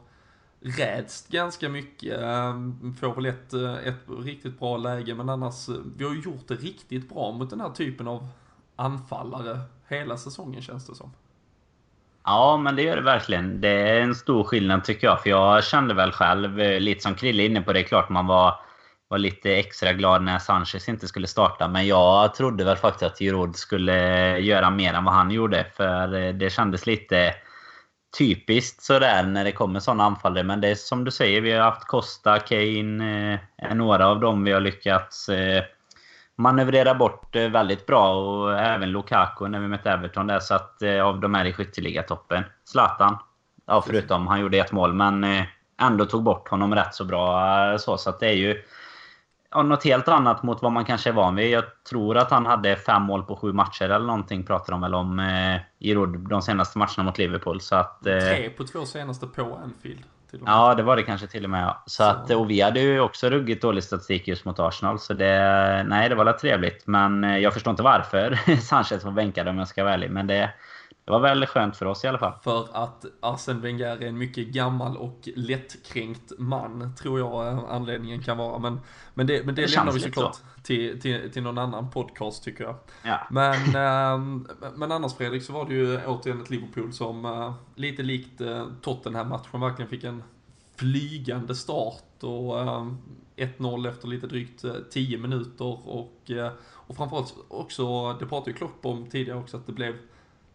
rädst 0.62 1.30
ganska 1.30 1.70
mycket. 1.70 2.22
Ehm, 2.22 2.96
får 3.00 3.16
väl 3.16 3.26
ett, 3.26 3.54
eh, 3.54 3.74
ett 3.76 4.04
riktigt 4.20 4.60
bra 4.60 4.78
läge, 4.78 5.16
men 5.16 5.30
annars, 5.30 5.70
eh, 5.70 5.76
vi 5.98 6.04
har 6.04 6.13
ju 6.13 6.22
gjort 6.22 6.48
det 6.48 6.56
riktigt 6.56 7.10
bra 7.10 7.32
mot 7.32 7.50
den 7.50 7.62
här 7.62 7.70
typen 7.70 8.08
av 8.08 8.28
anfallare 8.76 9.60
hela 9.88 10.18
säsongen 10.18 10.62
känns 10.62 10.88
det 10.88 10.96
som. 10.96 11.12
Ja, 12.24 12.58
men 12.58 12.76
det 12.76 12.82
gör 12.82 12.96
det 12.96 13.02
verkligen. 13.02 13.62
Det 13.62 13.90
är 13.90 14.02
en 14.02 14.16
stor 14.16 14.44
skillnad 14.44 14.84
tycker 14.84 15.08
jag. 15.08 15.22
För 15.22 15.30
jag 15.30 15.63
kände 15.63 15.94
väl 15.94 16.12
själv, 16.12 16.58
lite 16.58 17.02
som 17.02 17.16
Krille 17.16 17.44
är 17.44 17.46
inne 17.46 17.62
på, 17.62 17.74
det 17.74 17.80
är 17.80 17.84
klart 17.84 18.10
man 18.10 18.28
var, 18.28 18.66
var 19.08 19.17
lite 19.17 19.56
extra 19.56 19.93
glad 19.93 20.24
när 20.24 20.39
Sanchez 20.39 20.89
inte 20.89 21.08
skulle 21.08 21.28
starta. 21.28 21.67
Men 21.67 21.88
jag 21.88 22.36
trodde 22.36 22.63
väl 22.63 22.78
faktiskt 22.78 23.12
att 23.12 23.20
Giroud 23.20 23.56
skulle 23.56 24.39
göra 24.39 24.70
mer 24.70 24.93
än 24.93 25.04
vad 25.04 25.13
han 25.13 25.32
gjorde. 25.32 25.65
För 25.76 26.15
eh, 26.15 26.34
det 26.34 26.50
kändes 26.50 26.86
lite 26.86 27.34
typiskt 28.17 28.84
sådär 28.84 29.24
när 29.24 29.43
det 29.43 29.52
kommer 29.52 29.80
sådana 29.80 30.04
anfallare. 30.04 30.43
Men 30.43 30.62
det 30.62 30.67
är 30.67 30.76
som 30.76 31.04
du 31.04 31.12
säger, 31.12 31.41
vi 31.41 31.52
har 31.52 31.63
haft 31.63 31.88
Costa, 31.88 32.39
Kane, 32.39 33.34
eh, 33.34 33.39
är 33.58 33.76
några 33.76 34.08
av 34.08 34.20
dem 34.20 34.43
vi 34.43 34.52
har 34.52 34.62
lyckats 34.62 35.30
eh, 35.30 35.63
manövrera 36.38 36.96
bort 36.96 37.36
eh, 37.36 37.50
väldigt 37.50 37.86
bra. 37.86 38.15
Och 38.15 38.60
även 38.60 38.91
Lukaku 38.91 39.48
när 39.48 39.60
vi 39.60 39.67
mötte 39.67 39.91
Everton 39.91 40.28
där. 40.28 40.39
Så 40.39 40.56
att 40.56 40.82
eh, 40.82 41.06
av 41.06 41.20
de 41.20 41.34
här 41.34 41.46
i 41.46 41.54
skytteligatoppen. 41.54 42.43
Zlatan. 42.65 43.17
Ja, 43.65 43.82
förutom 43.82 44.28
han 44.28 44.39
gjorde 44.39 44.58
ett 44.58 44.72
mål. 44.72 44.93
Men 44.93 45.24
eh, 45.24 45.43
ändå 45.82 46.06
tog 46.06 46.24
bort 46.24 46.50
honom 46.50 46.76
rätt 46.76 46.96
så 46.96 47.06
bra. 47.06 47.78
Så, 47.78 47.98
så 47.98 48.10
att 48.10 48.20
det 48.20 48.28
är 48.28 48.36
ju 48.36 48.63
något 49.56 49.84
helt 49.84 50.08
annat 50.08 50.44
mot 50.44 50.62
vad 50.62 50.72
man 50.72 50.86
kanske 50.86 51.10
är 51.10 51.14
van 51.14 51.36
vid. 51.36 51.50
Jag 51.50 51.64
tror 51.90 52.18
att 52.18 52.32
han 52.32 52.46
hade 52.46 52.76
fem 52.76 53.02
mål 53.02 53.24
på 53.24 53.36
sju 53.36 53.54
matcher 53.54 53.84
eller 53.86 54.06
någonting 54.06 54.44
pratar 54.44 54.74
de 54.74 54.82
väl 54.82 54.96
om 54.96 55.20
eh, 55.20 55.62
i 55.80 55.96
Rod 55.96 56.30
de 56.30 56.42
senaste 56.42 56.78
matcherna 56.78 57.04
mot 57.04 57.18
Liverpool. 57.18 57.62
Så 57.62 57.76
att, 57.76 58.06
eh, 58.06 58.20
Tre 58.20 58.50
på 58.50 58.64
två 58.64 58.86
senaste 58.86 59.28
på 59.28 59.60
Anfield. 59.64 60.04
Ja, 60.46 60.76
det 60.76 60.84
var 60.84 60.96
det 60.96 61.04
kanske 61.04 61.28
till 61.28 61.44
och 61.44 61.50
med. 61.50 61.64
Ja. 61.64 61.84
Så 61.86 62.04
att, 62.04 62.32
och 62.32 62.50
vi 62.50 62.62
hade 62.62 62.80
ju 62.80 63.00
också 63.00 63.30
ruggigt 63.30 63.62
dålig 63.62 63.84
statistik 63.84 64.28
just 64.28 64.46
mot 64.46 64.60
Arsenal. 64.60 65.00
Så 65.00 65.14
det, 65.14 65.84
nej, 65.88 66.10
det 66.10 66.16
var 66.16 66.26
väl 66.26 66.34
trevligt. 66.34 66.88
Men 66.88 67.24
eh, 67.24 67.38
jag 67.38 67.54
förstår 67.54 67.72
inte 67.72 67.84
varför 67.84 68.56
Sanchez 68.62 69.04
var 69.04 69.12
bänkad 69.12 69.48
om 69.48 69.58
jag 69.58 69.68
ska 69.68 69.84
vara 69.84 69.94
ärlig. 69.94 70.12
Men 70.12 70.28
det, 70.28 70.50
det 71.08 71.12
var 71.12 71.20
väl 71.20 71.46
skönt 71.46 71.78
för 71.78 71.86
oss 71.86 72.04
i 72.04 72.08
alla 72.08 72.17
fall. 72.17 72.34
För 72.43 72.67
att 72.72 73.06
Arsene 73.20 73.60
Wenger 73.60 73.86
är 73.86 74.02
en 74.02 74.17
mycket 74.17 74.48
gammal 74.48 74.98
och 74.98 75.30
lättkränkt 75.36 76.32
man, 76.38 76.96
tror 76.96 77.20
jag 77.20 77.48
eh, 77.48 77.60
anledningen 77.70 78.24
kan 78.24 78.38
vara. 78.38 78.60
Men, 78.60 78.80
men 79.13 79.28
det, 79.28 79.46
men 79.46 79.56
det, 79.56 79.62
Det 79.62 79.76
lämnar 79.76 79.91
vi 79.91 80.00
såklart 80.00 80.38
till, 80.63 81.02
till, 81.02 81.32
till 81.32 81.43
någon 81.43 81.58
annan 81.58 81.89
podcast 81.91 82.43
tycker 82.43 82.63
jag. 82.63 82.76
Ja. 83.04 83.28
Men, 83.32 83.76
ehm, 83.76 84.48
men 84.76 84.91
annars 84.91 85.13
Fredrik 85.13 85.43
så 85.43 85.54
var 85.54 85.65
det 85.65 85.74
ju 85.74 86.06
återigen 86.06 86.41
ett 86.41 86.50
Liverpool 86.50 86.93
som 86.93 87.26
eh, 87.26 87.54
lite 87.76 88.04
likt 88.04 88.41
uh, 88.41 88.67
Tottenham-matchen 88.82 89.62
verkligen 89.62 89.89
fick 89.89 90.04
en 90.04 90.24
flygande 90.76 91.56
start 91.56 92.24
och 92.24 92.62
ehm, 92.62 92.98
1-0 93.36 93.89
efter 93.89 94.08
lite 94.08 94.28
drygt 94.28 94.63
eh, 94.63 94.74
10 94.91 95.17
minuter 95.17 95.89
och, 95.89 96.32
eh, 96.32 96.52
och 96.63 96.96
framförallt 96.96 97.36
också, 97.48 98.13
det 98.13 98.26
pratade 98.26 98.52
ju 98.52 98.58
Klopp 98.58 98.86
om 98.86 99.10
tidigare 99.10 99.39
också, 99.39 99.58
att 99.58 99.65
det 99.65 99.74
blev 99.74 99.96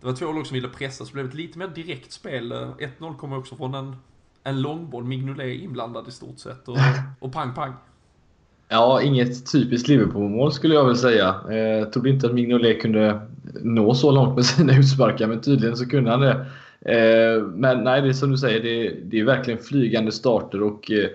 det 0.03 0.07
var 0.09 0.17
två 0.17 0.33
lag 0.33 0.47
som 0.47 0.55
ville 0.55 0.69
pressa, 0.69 1.05
så 1.05 1.11
det 1.11 1.13
blev 1.13 1.27
ett 1.27 1.35
lite 1.35 1.59
mer 1.59 1.69
direkt 1.69 2.13
spel. 2.13 2.53
1-0 2.53 3.17
kommer 3.17 3.39
också 3.39 3.57
från 3.57 3.75
en, 3.75 3.97
en 4.45 4.63
långboll, 4.63 5.05
Mignolet 5.05 5.61
inblandad 5.61 6.09
i 6.09 6.11
stort 6.11 6.39
sett 6.39 6.69
och, 6.69 6.77
och 7.19 7.33
pang 7.33 7.55
pang. 7.55 7.73
Ja, 8.69 9.03
inget 9.03 9.53
typiskt 9.53 9.89
Liverpool-mål 9.89 10.53
skulle 10.53 10.75
jag 10.75 10.87
väl 10.87 10.97
säga. 10.97 11.29
Eh, 11.29 11.89
trodde 11.89 12.11
inte 12.11 12.27
att 12.27 12.35
Mignolet 12.35 12.83
kunde 12.83 13.21
nå 13.61 13.95
så 13.95 14.11
långt 14.11 14.35
med 14.35 14.45
sina 14.47 14.79
utsparkar, 14.79 15.27
men 15.27 15.41
tydligen 15.41 15.77
så 15.77 15.89
kunde 15.89 16.11
han 16.11 16.21
det. 16.21 16.47
Eh, 16.81 17.43
men 17.43 17.85
nej, 17.85 18.03
det 18.03 18.09
är 18.09 18.13
som 18.13 18.31
du 18.31 18.37
säger, 18.37 18.61
det, 18.61 18.97
det 19.05 19.21
är 19.21 19.25
verkligen 19.25 19.61
flygande 19.61 20.13
starter 20.13 20.63
och 20.63 20.91
eh, 20.91 21.09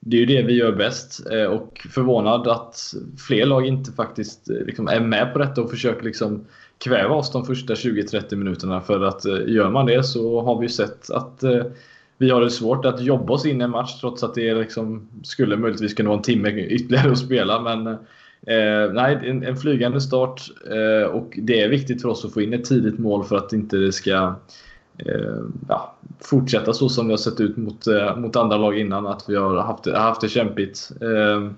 det 0.00 0.16
är 0.16 0.20
ju 0.20 0.26
det 0.26 0.42
vi 0.42 0.52
gör 0.52 0.72
bäst. 0.72 1.26
Eh, 1.32 1.44
och 1.44 1.86
förvånad 1.90 2.48
att 2.48 2.94
fler 3.28 3.46
lag 3.46 3.66
inte 3.66 3.92
faktiskt 3.92 4.50
eh, 4.50 4.56
liksom 4.56 4.88
är 4.88 5.00
med 5.00 5.32
på 5.32 5.38
detta 5.38 5.62
och 5.62 5.70
försöker 5.70 6.04
liksom 6.04 6.46
kväva 6.78 7.14
oss 7.14 7.32
de 7.32 7.44
första 7.44 7.74
20-30 7.74 8.36
minuterna. 8.36 8.80
För 8.80 9.04
att 9.04 9.24
eh, 9.24 9.38
gör 9.46 9.70
man 9.70 9.86
det 9.86 10.04
så 10.04 10.42
har 10.42 10.58
vi 10.58 10.64
ju 10.64 10.72
sett 10.72 11.10
att 11.10 11.42
eh, 11.42 11.62
vi 12.18 12.30
har 12.30 12.40
det 12.40 12.50
svårt 12.50 12.84
att 12.84 13.00
jobba 13.00 13.32
oss 13.32 13.46
in 13.46 13.60
i 13.60 13.64
en 13.64 13.70
match 13.70 14.00
trots 14.00 14.22
att 14.22 14.34
det 14.34 14.54
liksom 14.54 15.08
skulle 15.22 15.56
möjligtvis 15.56 15.94
kunna 15.94 16.08
vara 16.08 16.18
en 16.18 16.22
timme 16.22 16.50
ytterligare 16.68 17.12
att 17.12 17.18
spela. 17.18 17.60
Men 17.60 17.86
eh, 17.86 18.92
nej, 18.92 19.18
en, 19.22 19.42
en 19.42 19.56
flygande 19.56 20.00
start 20.00 20.42
eh, 20.70 21.08
och 21.08 21.38
det 21.42 21.60
är 21.60 21.68
viktigt 21.68 22.02
för 22.02 22.08
oss 22.08 22.24
att 22.24 22.34
få 22.34 22.42
in 22.42 22.54
ett 22.54 22.64
tidigt 22.64 22.98
mål 22.98 23.24
för 23.24 23.36
att 23.36 23.52
inte 23.52 23.76
det 23.76 23.92
ska 23.92 24.34
eh, 24.98 25.42
ja, 25.68 25.94
fortsätta 26.20 26.72
så 26.72 26.88
som 26.88 27.08
det 27.08 27.12
har 27.12 27.18
sett 27.18 27.40
ut 27.40 27.56
mot, 27.56 27.86
eh, 27.86 28.16
mot 28.16 28.36
andra 28.36 28.56
lag 28.56 28.78
innan. 28.78 29.06
Att 29.06 29.24
vi 29.28 29.36
har 29.36 29.56
haft, 29.56 29.86
haft 29.86 30.20
det 30.20 30.28
kämpigt. 30.28 30.90
Eh, 31.00 31.50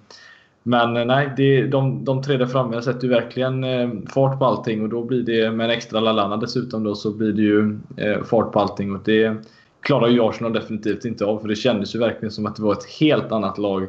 men 0.69 0.97
eh, 0.97 1.05
nej, 1.05 1.33
det, 1.37 1.67
de, 1.67 2.05
de 2.05 2.23
tre 2.23 2.37
där 2.37 2.47
framme 2.47 2.83
sätter 2.83 3.03
ju 3.03 3.09
verkligen 3.09 3.65
eh, 3.65 3.89
fart 4.09 4.39
på 4.39 4.45
allting 4.45 4.83
och 4.83 4.89
då 4.89 5.05
blir 5.05 5.23
det 5.23 5.51
med 5.51 5.65
en 5.65 5.71
extra 5.71 6.01
Lallana 6.01 6.37
dessutom 6.37 6.85
då 6.85 6.95
så 6.95 7.11
blir 7.11 7.33
det 7.33 7.43
ju 7.43 7.79
eh, 7.97 8.23
fart 8.25 8.53
på 8.53 8.61
allting 8.61 8.95
och 8.95 9.01
det 9.05 9.37
klarar 9.81 10.09
ju 10.09 10.21
Arsenal 10.21 10.53
definitivt 10.53 11.05
inte 11.05 11.25
av 11.25 11.39
för 11.39 11.49
det 11.49 11.57
kändes 11.57 11.95
ju 11.95 11.99
verkligen 11.99 12.33
som 12.33 12.47
att 12.47 12.57
det 12.57 12.63
var 12.63 12.73
ett 12.73 12.91
helt 13.01 13.33
annat 13.33 13.59
lag 13.59 13.87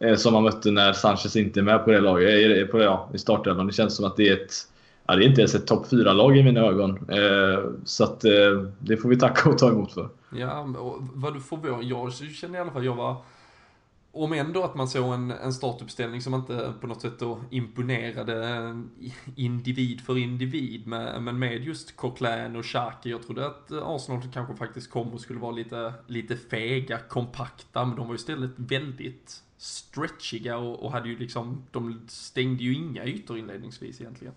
eh, 0.00 0.16
som 0.16 0.32
man 0.32 0.42
mötte 0.42 0.70
när 0.70 0.92
Sanchez 0.92 1.36
inte 1.36 1.60
är 1.60 1.64
med 1.64 1.84
på 1.84 1.90
det 1.90 2.00
laget, 2.00 2.58
eh, 2.58 2.66
på, 2.66 2.78
det, 2.78 2.84
ja, 2.84 3.08
i 3.14 3.18
startelvan. 3.18 3.66
Det 3.66 3.72
känns 3.72 3.96
som 3.96 4.04
att 4.04 4.16
det 4.16 4.28
är 4.28 4.32
ett 4.32 4.52
Ja, 5.06 5.16
det 5.16 5.24
är 5.24 5.28
inte 5.28 5.40
ens 5.40 5.54
ett 5.54 5.66
topp 5.66 5.86
4-lag 5.90 6.36
i 6.36 6.42
mina 6.42 6.60
ögon. 6.60 6.90
Eh, 6.90 7.64
så 7.84 8.04
att, 8.04 8.24
eh, 8.24 8.30
det 8.78 8.96
får 8.96 9.08
vi 9.08 9.16
tacka 9.18 9.50
och 9.50 9.58
ta 9.58 9.68
emot 9.68 9.92
för. 9.92 10.08
Ja, 10.36 10.60
och 10.78 10.96
vad 11.14 11.34
du 11.34 11.40
förvånad, 11.40 11.84
jag 11.84 12.12
känner 12.12 12.58
i 12.58 12.60
alla 12.60 12.70
fall, 12.70 12.84
jag 12.84 12.94
var, 12.94 13.16
om 14.14 14.32
ändå 14.32 14.62
att 14.62 14.74
man 14.74 14.88
såg 14.88 15.14
en, 15.14 15.30
en 15.30 15.52
startuppställning 15.52 16.22
som 16.22 16.34
inte 16.34 16.72
på 16.80 16.86
något 16.86 17.00
sätt 17.02 17.18
då 17.18 17.40
imponerade 17.50 18.60
individ 19.36 20.00
för 20.00 20.18
individ, 20.18 20.86
med, 20.86 21.22
men 21.22 21.38
med 21.38 21.64
just 21.64 21.96
Coquelin 21.96 22.56
och 22.56 22.64
Xhaka, 22.64 23.08
jag 23.08 23.22
trodde 23.22 23.46
att 23.46 23.72
Arsenal 23.72 24.22
kanske 24.32 24.56
faktiskt 24.56 24.90
kom 24.90 25.08
och 25.08 25.20
skulle 25.20 25.40
vara 25.40 25.52
lite, 25.52 25.92
lite 26.06 26.36
fega, 26.36 26.98
kompakta, 26.98 27.84
men 27.84 27.96
de 27.96 28.06
var 28.06 28.14
ju 28.14 28.18
istället 28.18 28.50
väldigt 28.56 29.42
stretchiga 29.56 30.56
och, 30.56 30.82
och 30.82 30.92
hade 30.92 31.08
ju 31.08 31.18
liksom, 31.18 31.62
de 31.70 32.00
stängde 32.08 32.64
ju 32.64 32.74
inga 32.74 33.04
ytor 33.04 33.38
inledningsvis 33.38 34.00
egentligen. 34.00 34.34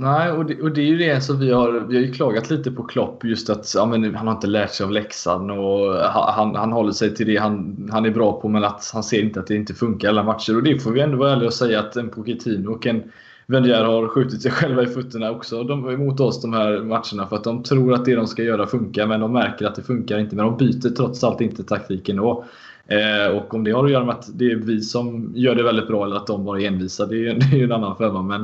Nej, 0.00 0.32
och 0.32 0.46
det, 0.46 0.62
och 0.62 0.70
det 0.70 0.80
är 0.80 0.86
ju 0.86 0.98
det 0.98 1.20
som 1.20 1.40
vi 1.40 1.50
har, 1.50 1.72
vi 1.72 1.96
har 1.96 2.02
ju 2.02 2.12
klagat 2.12 2.50
lite 2.50 2.70
på 2.70 2.82
Klopp 2.82 3.24
just 3.24 3.50
att 3.50 3.72
ja, 3.74 3.86
men 3.86 4.14
han 4.14 4.26
har 4.26 4.34
inte 4.34 4.46
lärt 4.46 4.70
sig 4.70 4.84
av 4.84 4.90
läxan 4.90 5.50
och 5.50 5.94
han, 6.10 6.54
han 6.54 6.72
håller 6.72 6.92
sig 6.92 7.14
till 7.14 7.26
det 7.26 7.36
han, 7.36 7.88
han 7.92 8.06
är 8.06 8.10
bra 8.10 8.40
på 8.40 8.48
men 8.48 8.64
att 8.64 8.90
han 8.94 9.02
ser 9.02 9.22
inte 9.22 9.40
att 9.40 9.46
det 9.46 9.54
inte 9.54 9.74
funkar 9.74 10.08
alla 10.08 10.22
matcher. 10.22 10.56
Och 10.56 10.62
det 10.62 10.78
får 10.78 10.90
vi 10.90 11.00
ändå 11.00 11.16
vara 11.18 11.32
ärliga 11.32 11.46
och 11.46 11.54
säga 11.54 11.80
att 11.80 11.96
en 11.96 12.08
Pochettino 12.08 12.70
och 12.70 12.86
en 12.86 13.02
Wenger 13.46 13.84
har 13.84 14.08
skjutit 14.08 14.42
sig 14.42 14.50
själva 14.50 14.82
i 14.82 14.86
fötterna 14.86 15.30
också 15.30 15.64
de, 15.64 15.90
emot 15.90 16.20
oss 16.20 16.42
de 16.42 16.52
här 16.52 16.78
matcherna 16.82 17.26
för 17.28 17.36
att 17.36 17.44
de 17.44 17.62
tror 17.62 17.94
att 17.94 18.04
det 18.04 18.14
de 18.14 18.26
ska 18.26 18.42
göra 18.42 18.66
funkar 18.66 19.06
men 19.06 19.20
de 19.20 19.32
märker 19.32 19.66
att 19.66 19.74
det 19.74 19.82
funkar 19.82 20.18
inte. 20.18 20.36
Men 20.36 20.46
de 20.46 20.56
byter 20.56 20.94
trots 20.96 21.24
allt 21.24 21.40
inte 21.40 21.64
taktiken 21.64 22.16
då. 22.16 22.44
Eh, 22.86 23.36
och 23.36 23.54
om 23.54 23.64
det 23.64 23.70
har 23.70 23.84
att 23.84 23.90
göra 23.90 24.04
med 24.04 24.14
att 24.14 24.38
det 24.38 24.50
är 24.50 24.56
vi 24.56 24.80
som 24.80 25.32
gör 25.34 25.54
det 25.54 25.62
väldigt 25.62 25.88
bra 25.88 26.04
eller 26.04 26.16
att 26.16 26.26
de 26.26 26.44
bara 26.44 26.60
är 26.60 26.66
envisa, 26.66 27.06
det 27.06 27.14
är 27.14 27.18
ju 27.18 27.32
det 27.38 27.56
är 27.56 27.58
ju 27.58 27.64
en 27.64 27.72
annan 27.72 27.96
femma. 27.96 28.22
Men 28.22 28.42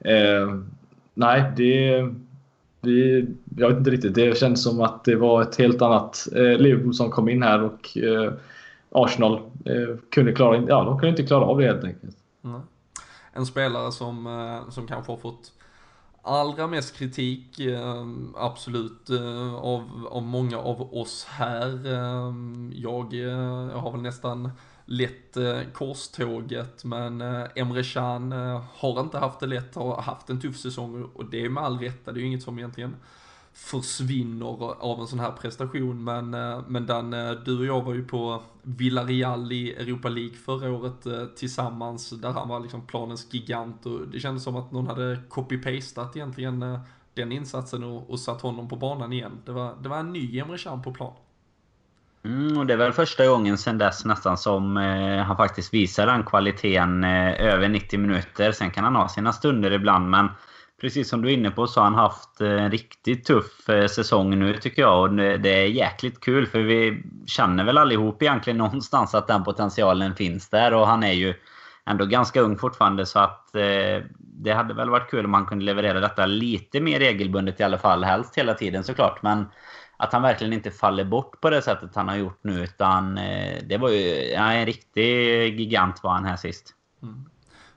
eh, 0.00 0.56
nej, 1.14 1.52
det, 1.56 2.00
det... 2.80 3.26
Jag 3.56 3.68
vet 3.68 3.78
inte 3.78 3.90
riktigt. 3.90 4.14
Det 4.14 4.38
känns 4.38 4.62
som 4.62 4.80
att 4.80 5.04
det 5.04 5.16
var 5.16 5.42
ett 5.42 5.56
helt 5.56 5.82
annat 5.82 6.28
eh, 6.32 6.58
Liverpool 6.58 6.94
som 6.94 7.10
kom 7.10 7.28
in 7.28 7.42
här 7.42 7.62
och 7.62 7.98
eh, 7.98 8.32
Arsenal 8.90 9.34
eh, 9.64 9.96
kunde 10.10 10.32
klara, 10.32 10.56
ja, 10.68 10.84
de 10.84 10.98
kunde 10.98 11.08
inte 11.08 11.22
klara 11.22 11.44
av 11.44 11.58
det 11.58 11.66
helt 11.66 11.84
enkelt. 11.84 12.16
Mm. 12.44 12.60
En 13.32 13.46
spelare 13.46 13.92
som, 13.92 14.26
eh, 14.26 14.70
som 14.70 14.86
kanske 14.86 15.12
har 15.12 15.16
fått 15.16 15.52
allra 16.22 16.66
mest 16.66 16.96
kritik, 16.96 17.60
eh, 17.60 18.06
absolut, 18.36 19.10
eh, 19.10 19.54
av, 19.54 20.08
av 20.10 20.22
många 20.22 20.58
av 20.58 20.94
oss 20.94 21.26
här. 21.28 21.86
Eh, 21.86 22.34
Jag 22.72 23.14
eh, 23.14 23.80
har 23.80 23.92
väl 23.92 24.02
nästan 24.02 24.50
lett 24.84 25.36
eh, 25.36 25.60
korståget, 25.72 26.84
men 26.84 27.20
eh, 27.20 27.44
Emre 27.54 27.82
Can 27.82 28.32
eh, 28.32 28.62
har 28.74 29.00
inte 29.00 29.18
haft 29.18 29.40
det 29.40 29.46
lätt, 29.46 29.74
har 29.74 30.02
haft 30.02 30.30
en 30.30 30.40
tuff 30.40 30.56
säsong 30.56 31.10
och 31.14 31.24
det 31.24 31.44
är 31.44 31.48
med 31.48 31.62
all 31.62 31.78
rätta, 31.78 32.12
det 32.12 32.18
är 32.18 32.22
ju 32.22 32.26
inget 32.26 32.42
som 32.42 32.58
egentligen 32.58 32.96
försvinner 33.54 34.46
av 34.82 35.00
en 35.00 35.06
sån 35.06 35.20
här 35.20 35.32
prestation. 35.32 36.04
Men, 36.04 36.30
men 36.68 36.86
Dan, 36.86 37.10
du 37.44 37.58
och 37.58 37.66
jag 37.66 37.82
var 37.82 37.94
ju 37.94 38.04
på 38.04 38.42
Villarreal 38.62 39.52
i 39.52 39.72
Europa 39.72 40.08
League 40.08 40.34
förra 40.36 40.70
året 40.70 41.36
tillsammans, 41.36 42.10
där 42.10 42.30
han 42.30 42.48
var 42.48 42.60
liksom 42.60 42.86
planens 42.86 43.34
gigant 43.34 43.86
och 43.86 44.08
det 44.08 44.20
kändes 44.20 44.44
som 44.44 44.56
att 44.56 44.72
någon 44.72 44.86
hade 44.86 45.20
copy-pastat 45.28 46.16
egentligen 46.16 46.78
den 47.14 47.32
insatsen 47.32 47.84
och, 47.84 48.10
och 48.10 48.20
satt 48.20 48.40
honom 48.40 48.68
på 48.68 48.76
banan 48.76 49.12
igen. 49.12 49.42
Det 49.44 49.52
var, 49.52 49.76
det 49.82 49.88
var 49.88 49.98
en 49.98 50.12
ny 50.12 50.38
Emre 50.38 50.58
Can 50.58 50.82
på 50.82 50.92
plan. 50.94 51.14
Mm, 52.24 52.58
och 52.58 52.66
det 52.66 52.72
är 52.72 52.76
väl 52.76 52.92
första 52.92 53.26
gången 53.26 53.58
sen 53.58 53.78
dess 53.78 54.04
nästan 54.04 54.38
som 54.38 54.76
eh, 54.76 55.16
han 55.16 55.36
faktiskt 55.36 55.74
visar 55.74 56.06
den 56.06 56.24
kvaliteten 56.24 57.04
eh, 57.04 57.40
över 57.40 57.68
90 57.68 57.98
minuter. 57.98 58.52
Sen 58.52 58.70
kan 58.70 58.84
han 58.84 58.96
ha 58.96 59.08
sina 59.08 59.32
stunder 59.32 59.70
ibland 59.70 60.10
men 60.10 60.28
precis 60.80 61.08
som 61.08 61.22
du 61.22 61.28
är 61.28 61.32
inne 61.32 61.50
på 61.50 61.66
så 61.66 61.80
har 61.80 61.84
han 61.84 61.94
haft 61.94 62.40
en 62.40 62.70
riktigt 62.70 63.24
tuff 63.24 63.68
eh, 63.68 63.86
säsong 63.86 64.38
nu 64.38 64.56
tycker 64.56 64.82
jag. 64.82 65.00
Och 65.00 65.12
det 65.14 65.48
är 65.48 65.66
jäkligt 65.66 66.20
kul 66.20 66.46
för 66.46 66.58
vi 66.58 67.02
känner 67.26 67.64
väl 67.64 67.78
allihop 67.78 68.22
egentligen 68.22 68.56
någonstans 68.58 69.14
att 69.14 69.28
den 69.28 69.44
potentialen 69.44 70.14
finns 70.14 70.48
där. 70.48 70.74
Och 70.74 70.86
han 70.86 71.02
är 71.02 71.12
ju 71.12 71.34
ändå 71.86 72.04
ganska 72.04 72.40
ung 72.40 72.58
fortfarande 72.58 73.06
så 73.06 73.18
att 73.18 73.54
eh, 73.54 74.04
det 74.18 74.52
hade 74.52 74.74
väl 74.74 74.90
varit 74.90 75.10
kul 75.10 75.24
om 75.24 75.34
han 75.34 75.46
kunde 75.46 75.64
leverera 75.64 76.00
detta 76.00 76.26
lite 76.26 76.80
mer 76.80 76.98
regelbundet 76.98 77.60
i 77.60 77.62
alla 77.62 77.78
fall. 77.78 78.04
Helst 78.04 78.38
hela 78.38 78.54
tiden 78.54 78.84
såklart. 78.84 79.22
Men 79.22 79.46
att 80.02 80.12
han 80.12 80.22
verkligen 80.22 80.52
inte 80.52 80.70
faller 80.70 81.04
bort 81.04 81.40
på 81.40 81.50
det 81.50 81.62
sättet 81.62 81.94
han 81.94 82.08
har 82.08 82.16
gjort 82.16 82.38
nu. 82.42 82.64
Utan 82.64 83.18
eh, 83.18 83.62
det 83.64 83.78
var 83.78 83.88
ju 83.88 84.30
ja, 84.30 84.52
en 84.52 84.66
riktig 84.66 85.60
gigant 85.60 86.02
var 86.02 86.12
han 86.12 86.24
här 86.24 86.36
sist. 86.36 86.74
Mm. 87.02 87.24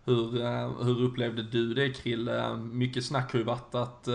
Hur, 0.05 0.41
eh, 0.41 0.69
hur 0.83 1.01
upplevde 1.01 1.43
du 1.43 1.73
det 1.73 1.89
Krill? 1.89 2.27
Eh, 2.27 2.57
mycket 2.57 3.05
snack 3.05 3.31
har 3.31 3.39
ju 3.39 3.45
varit 3.45 3.75
att 3.75 4.07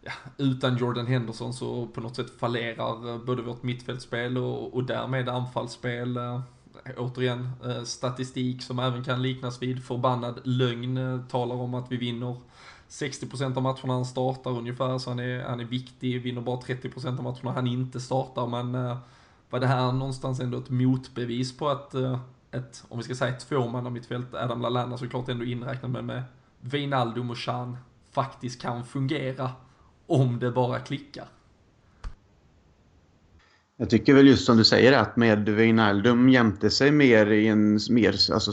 ja, 0.00 0.12
utan 0.38 0.76
Jordan 0.76 1.06
Henderson 1.06 1.54
så 1.54 1.86
på 1.86 2.00
något 2.00 2.16
sätt 2.16 2.38
fallerar 2.38 3.18
både 3.26 3.42
vårt 3.42 3.62
mittfältspel 3.62 4.38
och, 4.38 4.74
och 4.74 4.84
därmed 4.84 5.28
anfallsspel. 5.28 6.18
Återigen, 6.96 7.50
statistik 7.84 8.62
som 8.62 8.78
även 8.78 9.04
kan 9.04 9.22
liknas 9.22 9.62
vid 9.62 9.84
förbannad 9.84 10.40
lögn 10.44 11.24
talar 11.28 11.56
om 11.56 11.74
att 11.74 11.92
vi 11.92 11.96
vinner 11.96 12.36
60% 12.88 13.56
av 13.56 13.62
matcherna 13.62 13.92
han 13.94 14.04
startar 14.04 14.50
ungefär, 14.50 14.98
så 14.98 15.10
han 15.10 15.18
är, 15.18 15.42
han 15.44 15.60
är 15.60 15.64
viktig, 15.64 16.22
vinner 16.22 16.40
bara 16.40 16.60
30% 16.60 17.18
av 17.18 17.24
matcherna 17.24 17.52
han 17.52 17.66
inte 17.66 18.00
startar, 18.00 18.46
men 18.46 18.74
eh, 18.74 18.98
var 19.50 19.60
det 19.60 19.66
här 19.66 19.92
någonstans 19.92 20.40
ändå 20.40 20.58
ett 20.58 20.70
motbevis 20.70 21.56
på 21.56 21.68
att 21.68 21.94
eh, 21.94 22.18
ett, 22.50 22.84
om 22.88 22.98
vi 22.98 23.04
ska 23.04 23.14
säga 23.14 23.36
tvåmannamittfält, 23.36 24.34
Adam 24.34 24.60
Lallana 24.60 24.98
såklart 24.98 25.28
ändå 25.28 25.44
inräknad 25.44 25.90
med, 25.90 26.04
med 26.04 26.22
Wijnaldum 26.60 27.30
och 27.30 27.38
Chan 27.38 27.76
faktiskt 28.10 28.62
kan 28.62 28.84
fungera 28.84 29.50
om 30.06 30.38
det 30.38 30.50
bara 30.50 30.80
klickar. 30.80 31.26
Jag 33.76 33.90
tycker 33.90 34.14
väl 34.14 34.26
just 34.26 34.44
som 34.44 34.56
du 34.56 34.64
säger 34.64 34.92
att 34.92 35.16
med 35.16 35.48
Wijnaldum 35.48 36.28
jämte 36.28 36.70
sig 36.70 36.90
mer 36.90 37.26
i 37.26 37.48
en 37.48 37.78
mer 37.90 38.32
alltså, 38.32 38.52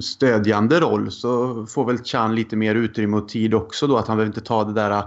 stödjande 0.00 0.80
roll 0.80 1.10
så 1.10 1.66
får 1.66 1.84
väl 1.84 2.04
Chan 2.04 2.34
lite 2.34 2.56
mer 2.56 2.74
utrymme 2.74 3.16
och 3.16 3.28
tid 3.28 3.54
också 3.54 3.86
då 3.86 3.96
att 3.96 4.08
han 4.08 4.16
behöver 4.16 4.30
inte 4.30 4.40
ta 4.40 4.64
det 4.64 4.72
där 4.72 4.90
eh, 4.90 5.04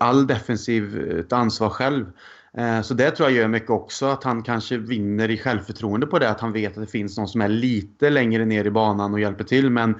all 0.00 0.26
defensivt 0.26 1.32
ansvar 1.32 1.70
själv. 1.70 2.06
Eh, 2.56 2.82
så 2.82 2.94
det 2.94 3.10
tror 3.10 3.28
jag 3.28 3.38
gör 3.38 3.48
mycket 3.48 3.70
också 3.70 4.06
att 4.06 4.24
han 4.24 4.42
kanske 4.42 4.76
vinner 4.76 5.30
i 5.30 5.38
självförtroende 5.38 6.06
på 6.06 6.18
det 6.18 6.30
att 6.30 6.40
han 6.40 6.52
vet 6.52 6.78
att 6.78 6.84
det 6.84 6.90
finns 6.90 7.18
någon 7.18 7.28
som 7.28 7.40
är 7.40 7.48
lite 7.48 8.10
längre 8.10 8.44
ner 8.44 8.64
i 8.64 8.70
banan 8.70 9.14
och 9.14 9.20
hjälper 9.20 9.44
till 9.44 9.70
men 9.70 9.94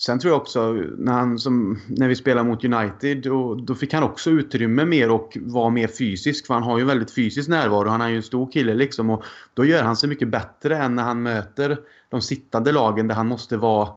Sen 0.00 0.18
tror 0.18 0.32
jag 0.32 0.40
också 0.40 0.72
när, 0.98 1.12
han, 1.12 1.38
som, 1.38 1.78
när 1.88 2.08
vi 2.08 2.16
spelade 2.16 2.48
mot 2.48 2.64
United 2.64 3.26
och, 3.26 3.62
då 3.62 3.74
fick 3.74 3.92
han 3.92 4.02
också 4.02 4.30
utrymme 4.30 4.84
mer 4.84 5.10
och 5.10 5.38
vara 5.40 5.70
mer 5.70 5.88
fysisk. 5.88 6.46
För 6.46 6.54
han 6.54 6.62
har 6.62 6.78
ju 6.78 6.84
väldigt 6.84 7.14
fysisk 7.14 7.48
närvaro. 7.48 7.88
Han 7.88 8.00
är 8.00 8.08
ju 8.08 8.16
en 8.16 8.22
stor 8.22 8.52
kille 8.52 8.74
liksom. 8.74 9.10
Och 9.10 9.24
då 9.54 9.64
gör 9.64 9.82
han 9.82 9.96
sig 9.96 10.08
mycket 10.08 10.28
bättre 10.28 10.76
än 10.76 10.94
när 10.94 11.02
han 11.02 11.22
möter 11.22 11.78
de 12.10 12.22
sittande 12.22 12.72
lagen 12.72 13.08
där 13.08 13.14
han 13.14 13.26
måste 13.26 13.56
vara 13.56 13.88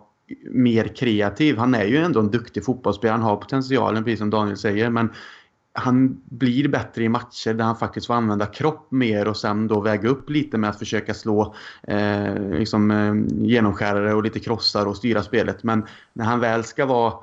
mer 0.52 0.88
kreativ. 0.88 1.58
Han 1.58 1.76
är 1.76 1.86
ju 1.86 1.98
ändå 1.98 2.20
en 2.20 2.32
duktig 2.32 2.66
fotbollsspelare. 2.66 3.18
Han 3.18 3.26
har 3.26 3.36
potentialen 3.36 4.04
precis 4.04 4.20
som 4.20 4.30
Daniel 4.30 4.58
säger. 4.58 4.90
Men 4.90 5.10
han 5.74 6.22
blir 6.26 6.68
bättre 6.68 7.04
i 7.04 7.10
matcher 7.10 7.54
där 7.54 7.66
han 7.66 7.76
faktiskt 7.76 8.08
får 8.08 8.14
använda 8.14 8.46
kropp 8.46 8.92
mer 8.92 9.28
och 9.28 9.38
sen 9.38 9.68
då 9.68 9.82
väga 9.82 10.10
upp 10.10 10.30
lite 10.30 10.58
med 10.58 10.70
att 10.70 10.80
försöka 10.80 11.14
slå 11.14 11.56
eh, 11.84 12.50
liksom, 12.50 12.92
eh, 12.92 13.46
genomskärare 13.48 14.14
och 14.14 14.24
lite 14.24 14.40
krossar 14.40 14.86
och 14.86 14.98
styra 14.98 15.24
spelet. 15.24 15.64
Men 15.64 15.86
när 16.14 16.26
han 16.26 16.40
väl 16.40 16.64
ska 16.64 16.86
vara 16.86 17.14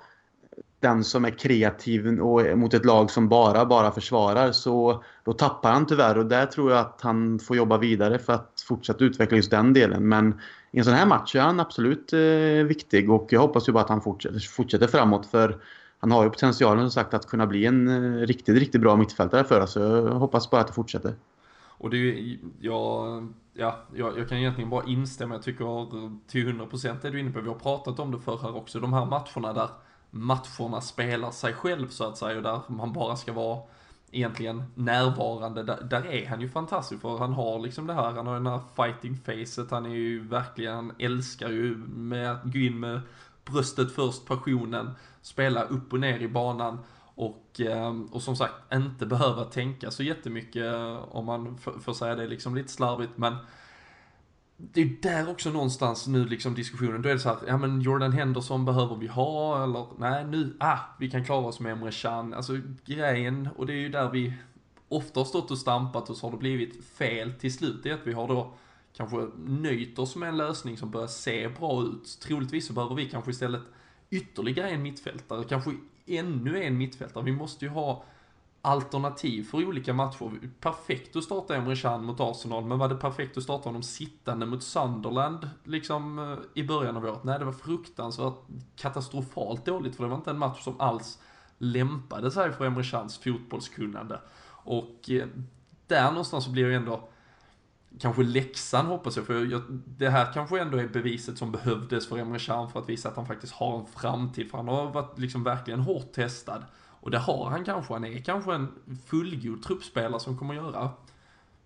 den 0.80 1.04
som 1.04 1.24
är 1.24 1.30
kreativ 1.30 2.20
och 2.20 2.58
mot 2.58 2.74
ett 2.74 2.84
lag 2.84 3.10
som 3.10 3.28
bara, 3.28 3.66
bara 3.66 3.92
försvarar 3.92 4.52
så 4.52 5.04
då 5.24 5.32
tappar 5.32 5.72
han 5.72 5.86
tyvärr 5.86 6.18
och 6.18 6.26
där 6.26 6.46
tror 6.46 6.70
jag 6.70 6.80
att 6.80 7.00
han 7.02 7.38
får 7.38 7.56
jobba 7.56 7.78
vidare 7.78 8.18
för 8.18 8.32
att 8.32 8.64
fortsätta 8.68 9.04
utveckla 9.04 9.36
just 9.36 9.50
den 9.50 9.72
delen. 9.72 10.08
Men 10.08 10.40
i 10.70 10.78
en 10.78 10.84
sån 10.84 10.94
här 10.94 11.06
match 11.06 11.34
är 11.34 11.40
han 11.40 11.60
absolut 11.60 12.12
eh, 12.12 12.66
viktig 12.66 13.10
och 13.10 13.26
jag 13.30 13.40
hoppas 13.40 13.68
ju 13.68 13.72
bara 13.72 13.84
att 13.84 13.88
han 13.88 14.00
fortsätter, 14.00 14.38
fortsätter 14.38 14.86
framåt 14.86 15.26
för 15.26 15.56
han 15.98 16.10
har 16.10 16.24
ju 16.24 16.30
potentialen 16.30 16.84
som 16.84 16.90
sagt 16.90 17.14
att 17.14 17.26
kunna 17.26 17.46
bli 17.46 17.66
en 17.66 17.88
eh, 17.88 18.26
riktigt, 18.26 18.58
riktigt 18.58 18.80
bra 18.80 18.96
mittfältare 18.96 19.44
för 19.44 19.60
oss. 19.60 19.72
Så 19.72 19.80
jag 19.80 20.02
hoppas 20.02 20.50
bara 20.50 20.60
att 20.60 20.66
det 20.66 20.72
fortsätter. 20.72 21.14
Och 21.60 21.90
det 21.90 21.96
är 21.96 22.00
ju, 22.00 22.38
ja, 22.60 23.22
ja, 23.52 23.78
jag, 23.94 24.18
jag 24.18 24.28
kan 24.28 24.38
egentligen 24.38 24.70
bara 24.70 24.84
instämma. 24.84 25.34
Jag 25.34 25.42
tycker 25.42 25.80
eh, 25.80 26.10
till 26.26 26.48
100% 26.48 27.06
är 27.06 27.10
du 27.10 27.20
inne 27.20 27.30
på, 27.30 27.40
vi 27.40 27.48
har 27.48 27.54
pratat 27.54 27.98
om 27.98 28.10
det 28.10 28.18
förr 28.18 28.38
här 28.42 28.56
också, 28.56 28.80
de 28.80 28.92
här 28.92 29.04
matcherna 29.04 29.52
där 29.52 29.68
matcherna 30.10 30.80
spelar 30.80 31.30
sig 31.30 31.52
själv 31.52 31.88
så 31.88 32.04
att 32.04 32.18
säga 32.18 32.36
och 32.36 32.42
där 32.42 32.60
man 32.66 32.92
bara 32.92 33.16
ska 33.16 33.32
vara 33.32 33.58
egentligen 34.10 34.62
närvarande. 34.74 35.62
Där, 35.62 35.82
där 35.90 36.06
är 36.06 36.26
han 36.26 36.40
ju 36.40 36.48
fantastisk 36.48 37.02
för 37.02 37.18
han 37.18 37.32
har 37.32 37.58
liksom 37.58 37.86
det 37.86 37.92
här, 37.92 38.12
han 38.12 38.26
har 38.26 38.34
den 38.34 38.46
här 38.46 38.60
fighting 38.76 39.16
facet, 39.16 39.70
han 39.70 39.86
är 39.86 39.90
ju 39.90 40.28
verkligen, 40.28 40.74
han 40.74 40.92
älskar 40.98 41.48
ju 41.48 41.76
med 41.86 42.32
att 42.32 42.44
gå 42.44 42.58
in 42.58 42.80
med 42.80 43.00
bröstet 43.50 43.92
först, 43.92 44.26
passionen, 44.26 44.90
spela 45.22 45.62
upp 45.62 45.92
och 45.92 46.00
ner 46.00 46.18
i 46.18 46.28
banan 46.28 46.78
och, 47.14 47.60
ehm, 47.60 48.06
och 48.06 48.22
som 48.22 48.36
sagt 48.36 48.54
inte 48.72 49.06
behöva 49.06 49.44
tänka 49.44 49.90
så 49.90 50.02
jättemycket 50.02 50.64
eh, 50.64 51.16
om 51.16 51.24
man 51.26 51.58
får 51.58 51.92
säga 51.92 52.14
det 52.14 52.26
liksom 52.26 52.54
lite 52.54 52.72
slarvigt 52.72 53.12
men 53.16 53.36
det 54.56 54.80
är 54.80 54.96
där 55.02 55.30
också 55.30 55.50
någonstans 55.50 56.06
nu 56.06 56.24
liksom 56.24 56.54
diskussionen, 56.54 57.02
då 57.02 57.08
är 57.08 57.12
det 57.12 57.20
så 57.20 57.28
här, 57.28 57.38
ja 57.46 57.56
men 57.56 57.80
Jordan 57.80 58.12
Henderson 58.12 58.64
behöver 58.64 58.96
vi 58.96 59.06
ha 59.06 59.64
eller 59.64 59.86
nej 59.98 60.24
nu, 60.24 60.56
ah, 60.60 60.78
vi 60.98 61.10
kan 61.10 61.24
klara 61.24 61.46
oss 61.46 61.60
med 61.60 61.72
Emre 61.72 61.92
Can. 61.92 62.34
Alltså 62.34 62.60
grejen, 62.84 63.48
och 63.56 63.66
det 63.66 63.72
är 63.72 63.76
ju 63.76 63.88
där 63.88 64.10
vi 64.10 64.32
ofta 64.88 65.20
har 65.20 65.24
stått 65.24 65.50
och 65.50 65.58
stampat 65.58 66.10
och 66.10 66.16
så 66.16 66.26
har 66.26 66.30
det 66.30 66.38
blivit 66.38 66.84
fel 66.84 67.32
till 67.32 67.54
slut, 67.54 67.82
det 67.82 67.90
är 67.90 67.94
att 67.94 68.06
vi 68.06 68.12
har 68.12 68.28
då 68.28 68.54
kanske 68.96 69.28
nöjt 69.36 69.98
oss 69.98 70.16
med 70.16 70.28
en 70.28 70.36
lösning 70.36 70.76
som 70.76 70.90
börjar 70.90 71.06
se 71.06 71.48
bra 71.48 71.82
ut. 71.82 72.18
Troligtvis 72.22 72.66
så 72.66 72.72
behöver 72.72 72.94
vi 72.94 73.10
kanske 73.10 73.30
istället 73.30 73.62
ytterligare 74.10 74.70
en 74.70 74.82
mittfältare, 74.82 75.44
kanske 75.44 75.74
ännu 76.06 76.62
en 76.62 76.78
mittfältare. 76.78 77.24
Vi 77.24 77.32
måste 77.32 77.64
ju 77.64 77.70
ha 77.70 78.04
alternativ 78.62 79.44
för 79.44 79.64
olika 79.64 79.92
matcher. 79.92 80.50
Perfekt 80.60 81.16
att 81.16 81.24
starta 81.24 81.56
Emre 81.56 81.76
Can 81.76 82.04
mot 82.04 82.20
Arsenal, 82.20 82.64
men 82.64 82.78
var 82.78 82.88
det 82.88 82.94
perfekt 82.94 83.36
att 83.36 83.42
starta 83.42 83.68
honom 83.68 83.82
sittande 83.82 84.46
mot 84.46 84.62
Sunderland 84.62 85.50
liksom 85.64 86.18
eh, 86.18 86.38
i 86.54 86.64
början 86.64 86.96
av 86.96 87.04
året? 87.04 87.24
Nej, 87.24 87.38
det 87.38 87.44
var 87.44 87.52
fruktansvärt 87.52 88.34
katastrofalt 88.76 89.64
dåligt, 89.64 89.96
för 89.96 90.04
det 90.04 90.10
var 90.10 90.16
inte 90.16 90.30
en 90.30 90.38
match 90.38 90.62
som 90.62 90.80
alls 90.80 91.18
lämpade 91.58 92.30
sig 92.30 92.52
för 92.52 92.64
Emre 92.64 92.84
Chans 92.84 93.18
fotbollskunnande. 93.18 94.20
Och 94.50 95.10
eh, 95.10 95.26
där 95.86 96.10
någonstans 96.10 96.44
så 96.44 96.50
blir 96.50 96.62
jag 96.62 96.74
ändå 96.74 97.08
kanske 98.00 98.22
läxan 98.22 98.86
hoppas 98.86 99.16
jag, 99.16 99.26
för 99.26 99.44
jag, 99.44 99.62
det 99.86 100.08
här 100.08 100.32
kanske 100.32 100.60
ändå 100.60 100.78
är 100.78 100.88
beviset 100.88 101.38
som 101.38 101.52
behövdes 101.52 102.08
för 102.08 102.18
Emre 102.18 102.38
Can 102.38 102.70
för 102.70 102.80
att 102.80 102.88
visa 102.88 103.08
att 103.08 103.16
han 103.16 103.26
faktiskt 103.26 103.52
har 103.52 103.78
en 103.78 103.86
framtid, 103.86 104.50
för 104.50 104.58
han 104.58 104.68
har 104.68 104.90
varit 104.90 105.18
liksom 105.18 105.44
verkligen 105.44 105.80
hårt 105.80 106.12
testad. 106.12 106.64
Och 107.00 107.10
det 107.10 107.18
har 107.18 107.50
han 107.50 107.64
kanske, 107.64 107.92
han 107.92 108.04
är 108.04 108.22
kanske 108.22 108.54
en 108.54 108.68
fullgod 109.06 109.62
truppspelare 109.62 110.20
som 110.20 110.38
kommer 110.38 110.54
göra 110.54 110.90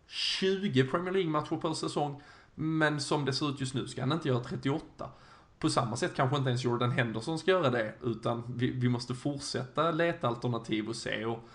20 0.06 0.84
Premier 0.84 1.12
League-matcher 1.12 1.56
per 1.56 1.72
säsong, 1.72 2.22
men 2.54 3.00
som 3.00 3.24
det 3.24 3.32
ser 3.32 3.50
ut 3.50 3.60
just 3.60 3.74
nu 3.74 3.88
ska 3.88 4.00
han 4.00 4.12
inte 4.12 4.28
göra 4.28 4.40
38. 4.40 5.08
På 5.58 5.70
samma 5.70 5.96
sätt 5.96 6.14
kanske 6.16 6.36
inte 6.36 6.48
ens 6.48 6.64
Jordan 6.64 6.90
Henderson 6.90 7.38
ska 7.38 7.50
göra 7.50 7.70
det, 7.70 7.94
utan 8.02 8.42
vi, 8.56 8.70
vi 8.70 8.88
måste 8.88 9.14
fortsätta 9.14 9.90
leta 9.90 10.28
alternativ 10.28 10.88
och 10.88 10.96
se. 10.96 11.24
Och 11.24 11.48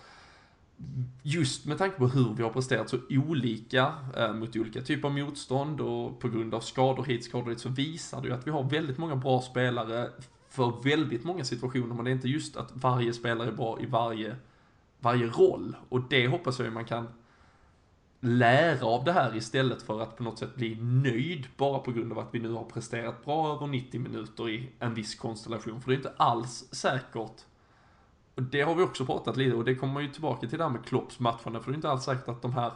just 1.22 1.66
med 1.66 1.78
tanke 1.78 1.98
på 1.98 2.08
hur 2.08 2.34
vi 2.34 2.42
har 2.42 2.50
presterat 2.50 2.90
så 2.90 2.98
olika 3.10 3.94
eh, 4.16 4.32
mot 4.32 4.56
olika 4.56 4.82
typer 4.82 5.08
av 5.08 5.14
motstånd 5.14 5.80
och 5.80 6.20
på 6.20 6.28
grund 6.28 6.54
av 6.54 6.60
skador 6.60 7.04
hit, 7.04 7.24
skador 7.24 7.50
dit 7.50 7.60
så 7.60 7.68
visar 7.68 8.20
det 8.20 8.28
ju 8.28 8.34
att 8.34 8.46
vi 8.46 8.50
har 8.50 8.62
väldigt 8.62 8.98
många 8.98 9.16
bra 9.16 9.40
spelare 9.40 10.08
för 10.48 10.82
väldigt 10.84 11.24
många 11.24 11.44
situationer 11.44 11.94
men 11.94 12.04
det 12.04 12.10
är 12.10 12.12
inte 12.12 12.28
just 12.28 12.56
att 12.56 12.70
varje 12.74 13.12
spelare 13.12 13.48
är 13.48 13.52
bra 13.52 13.80
i 13.80 13.86
varje, 13.86 14.36
varje 15.00 15.26
roll. 15.26 15.76
Och 15.88 16.00
det 16.10 16.26
hoppas 16.26 16.58
jag 16.58 16.66
ju 16.66 16.72
man 16.72 16.84
kan 16.84 17.08
lära 18.20 18.86
av 18.86 19.04
det 19.04 19.12
här 19.12 19.36
istället 19.36 19.82
för 19.82 20.00
att 20.00 20.16
på 20.16 20.22
något 20.22 20.38
sätt 20.38 20.54
bli 20.54 20.76
nöjd 20.80 21.46
bara 21.56 21.78
på 21.78 21.92
grund 21.92 22.12
av 22.12 22.18
att 22.18 22.28
vi 22.34 22.38
nu 22.38 22.52
har 22.52 22.64
presterat 22.64 23.24
bra 23.24 23.54
över 23.54 23.66
90 23.66 24.00
minuter 24.00 24.50
i 24.50 24.68
en 24.78 24.94
viss 24.94 25.14
konstellation. 25.14 25.80
För 25.80 25.90
det 25.90 25.94
är 25.94 25.96
inte 25.96 26.14
alls 26.16 26.68
säkert 26.72 27.44
och 28.38 28.44
det 28.44 28.62
har 28.62 28.74
vi 28.74 28.82
också 28.82 29.06
pratat 29.06 29.36
lite 29.36 29.56
och 29.56 29.64
det 29.64 29.74
kommer 29.74 30.00
ju 30.00 30.08
tillbaka 30.08 30.46
till 30.46 30.58
det 30.58 30.64
här 30.64 30.70
med 30.70 30.84
Klopps 30.84 31.20
matcherna 31.20 31.60
för 31.60 31.70
det 31.70 31.72
är 31.72 31.74
inte 31.74 31.90
alls 31.90 32.04
säkert 32.04 32.28
att 32.28 32.42
de 32.42 32.52
här 32.52 32.72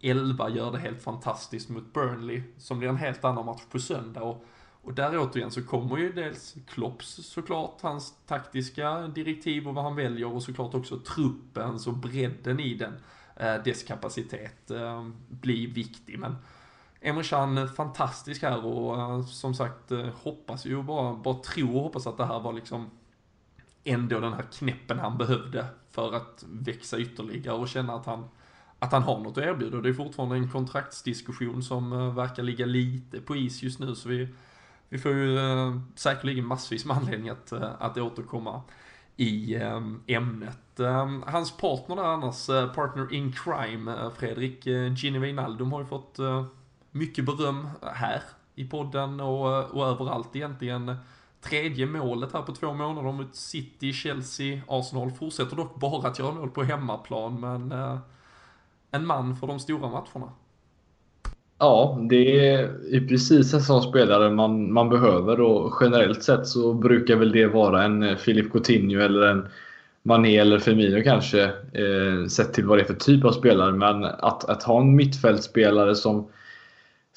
11 0.00 0.48
gör 0.48 0.72
det 0.72 0.78
helt 0.78 1.02
fantastiskt 1.02 1.68
mot 1.68 1.92
Burnley 1.92 2.42
som 2.58 2.78
blir 2.78 2.88
en 2.88 2.96
helt 2.96 3.24
annan 3.24 3.46
match 3.46 3.62
på 3.70 3.78
söndag. 3.78 4.22
Och, 4.22 4.44
och 4.82 4.94
där 4.94 5.18
återigen 5.18 5.50
så 5.50 5.62
kommer 5.62 5.96
ju 5.96 6.12
dels 6.12 6.54
Klopps 6.68 7.06
såklart, 7.26 7.78
hans 7.82 8.14
taktiska 8.26 9.00
direktiv 9.00 9.68
och 9.68 9.74
vad 9.74 9.84
han 9.84 9.96
väljer 9.96 10.34
och 10.34 10.42
såklart 10.42 10.74
också 10.74 10.98
truppens 10.98 11.86
och 11.86 11.96
bredden 11.96 12.60
i 12.60 12.74
den, 12.74 12.92
eh, 13.36 13.54
dess 13.64 13.82
kapacitet 13.82 14.70
eh, 14.70 15.08
blir 15.28 15.68
viktig. 15.68 16.18
Men 16.18 16.36
Emre 17.00 17.24
Can 17.24 17.68
fantastisk 17.68 18.42
här 18.42 18.64
och 18.64 19.00
eh, 19.00 19.24
som 19.24 19.54
sagt 19.54 19.92
eh, 19.92 20.06
hoppas 20.22 20.66
ju 20.66 20.82
bara, 20.82 21.14
bara 21.14 21.34
tro 21.34 21.76
och 21.76 21.82
hoppas 21.82 22.06
att 22.06 22.16
det 22.16 22.26
här 22.26 22.40
var 22.40 22.52
liksom 22.52 22.90
ändå 23.84 24.20
den 24.20 24.32
här 24.32 24.46
knäppen 24.58 24.98
han 24.98 25.18
behövde 25.18 25.66
för 25.90 26.12
att 26.12 26.44
växa 26.48 26.98
ytterligare 26.98 27.56
och 27.56 27.68
känna 27.68 27.94
att 27.94 28.06
han, 28.06 28.24
att 28.78 28.92
han 28.92 29.02
har 29.02 29.18
något 29.18 29.38
att 29.38 29.44
erbjuda. 29.44 29.80
Det 29.80 29.88
är 29.88 29.92
fortfarande 29.92 30.36
en 30.36 30.50
kontraktsdiskussion 30.50 31.62
som 31.62 31.92
eh, 31.92 32.14
verkar 32.14 32.42
ligga 32.42 32.66
lite 32.66 33.20
på 33.20 33.36
is 33.36 33.62
just 33.62 33.80
nu 33.80 33.94
så 33.94 34.08
vi, 34.08 34.28
vi 34.88 34.98
får 34.98 35.12
ju 35.12 35.38
eh, 35.38 35.80
säkerligen 35.94 36.46
massvis 36.46 36.84
med 36.84 36.96
anledning 36.96 37.28
att, 37.28 37.52
eh, 37.52 37.70
att 37.78 37.98
återkomma 37.98 38.62
i 39.16 39.56
ämnet. 40.06 40.80
Hans 41.26 41.56
partner 41.56 41.96
där 41.96 42.02
annars, 42.02 42.46
partner 42.46 43.12
in 43.12 43.32
crime, 43.32 44.10
Fredrik, 44.16 44.66
Ginny 44.96 45.18
Wijnaldum 45.18 45.72
har 45.72 45.80
ju 45.80 45.86
fått 45.86 46.18
mycket 46.90 47.24
beröm 47.24 47.68
här 47.82 48.22
i 48.54 48.64
podden 48.64 49.20
och, 49.20 49.64
och 49.64 49.86
överallt 49.86 50.36
egentligen. 50.36 50.96
Tredje 51.40 51.86
målet 51.86 52.32
här 52.32 52.42
på 52.42 52.52
två 52.52 52.74
månader 52.74 53.12
mot 53.12 53.34
City, 53.34 53.92
Chelsea, 53.92 54.60
Arsenal 54.68 55.10
fortsätter 55.10 55.56
dock 55.56 55.80
bara 55.80 56.08
att 56.08 56.18
göra 56.18 56.32
mål 56.32 56.50
på 56.50 56.62
hemmaplan 56.62 57.40
men 57.40 57.72
eh, 57.72 57.98
en 58.90 59.06
man 59.06 59.36
för 59.36 59.46
de 59.46 59.60
stora 59.60 59.88
matcherna. 59.88 60.32
Ja, 61.58 61.98
det 62.10 62.48
är 62.48 63.08
precis 63.08 63.54
en 63.54 63.60
sån 63.60 63.82
spelare 63.82 64.30
man, 64.30 64.72
man 64.72 64.88
behöver 64.88 65.40
och 65.40 65.72
generellt 65.80 66.22
sett 66.22 66.46
så 66.46 66.74
brukar 66.74 67.16
väl 67.16 67.32
det 67.32 67.46
vara 67.46 67.82
en 67.84 68.02
eh, 68.02 68.16
Filip 68.16 68.52
Coutinho 68.52 69.00
eller 69.00 69.26
en 69.26 69.48
Mané 70.02 70.36
eller 70.36 70.58
Firmino 70.58 71.02
kanske, 71.02 71.42
eh, 71.72 72.26
sett 72.28 72.52
till 72.52 72.66
vad 72.66 72.78
det 72.78 72.82
är 72.82 72.86
för 72.86 72.94
typ 72.94 73.24
av 73.24 73.32
spelare. 73.32 73.72
Men 73.72 74.04
att, 74.04 74.44
att 74.44 74.62
ha 74.62 74.80
en 74.80 74.96
mittfältspelare 74.96 75.94
som 75.94 76.28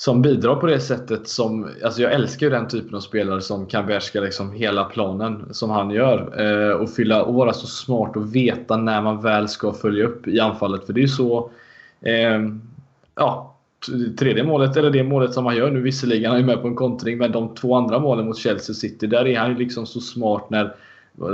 som 0.03 0.21
bidrar 0.21 0.55
på 0.55 0.67
det 0.67 0.79
sättet 0.79 1.27
som, 1.27 1.67
alltså 1.83 2.01
jag 2.01 2.13
älskar 2.13 2.45
ju 2.45 2.49
den 2.49 2.67
typen 2.67 2.95
av 2.95 2.99
spelare 2.99 3.41
som 3.41 3.65
kan 3.65 3.85
behärska 3.85 4.21
liksom 4.21 4.51
hela 4.51 4.83
planen 4.83 5.45
som 5.51 5.69
han 5.69 5.91
gör. 5.91 6.41
Eh, 6.41 6.71
och 6.71 6.89
fylla 6.89 7.25
år, 7.25 7.47
alltså 7.47 7.67
smart 7.67 8.15
och 8.15 8.35
veta 8.35 8.77
när 8.77 9.01
man 9.01 9.21
väl 9.21 9.47
ska 9.47 9.73
följa 9.73 10.05
upp 10.05 10.27
i 10.27 10.39
anfallet. 10.39 10.85
För 10.85 10.93
det 10.93 10.99
är 10.99 11.01
ju 11.01 11.07
så, 11.07 11.49
eh, 12.01 12.39
ja, 13.15 13.55
tredje 14.19 14.43
målet, 14.43 14.77
eller 14.77 14.91
det 14.91 15.03
målet 15.03 15.33
som 15.33 15.45
han 15.45 15.55
gör 15.55 15.71
nu 15.71 15.81
visserligen, 15.81 16.31
han 16.31 16.39
är 16.39 16.45
med 16.45 16.61
på 16.61 16.67
en 16.67 16.75
kontring, 16.75 17.17
men 17.17 17.31
de 17.31 17.55
två 17.55 17.75
andra 17.75 17.99
målen 17.99 18.25
mot 18.25 18.37
Chelsea 18.37 18.73
City, 18.73 19.07
där 19.07 19.27
är 19.27 19.39
han 19.39 19.51
ju 19.51 19.57
liksom 19.57 19.85
så 19.85 19.99
smart 19.99 20.49
när 20.49 20.73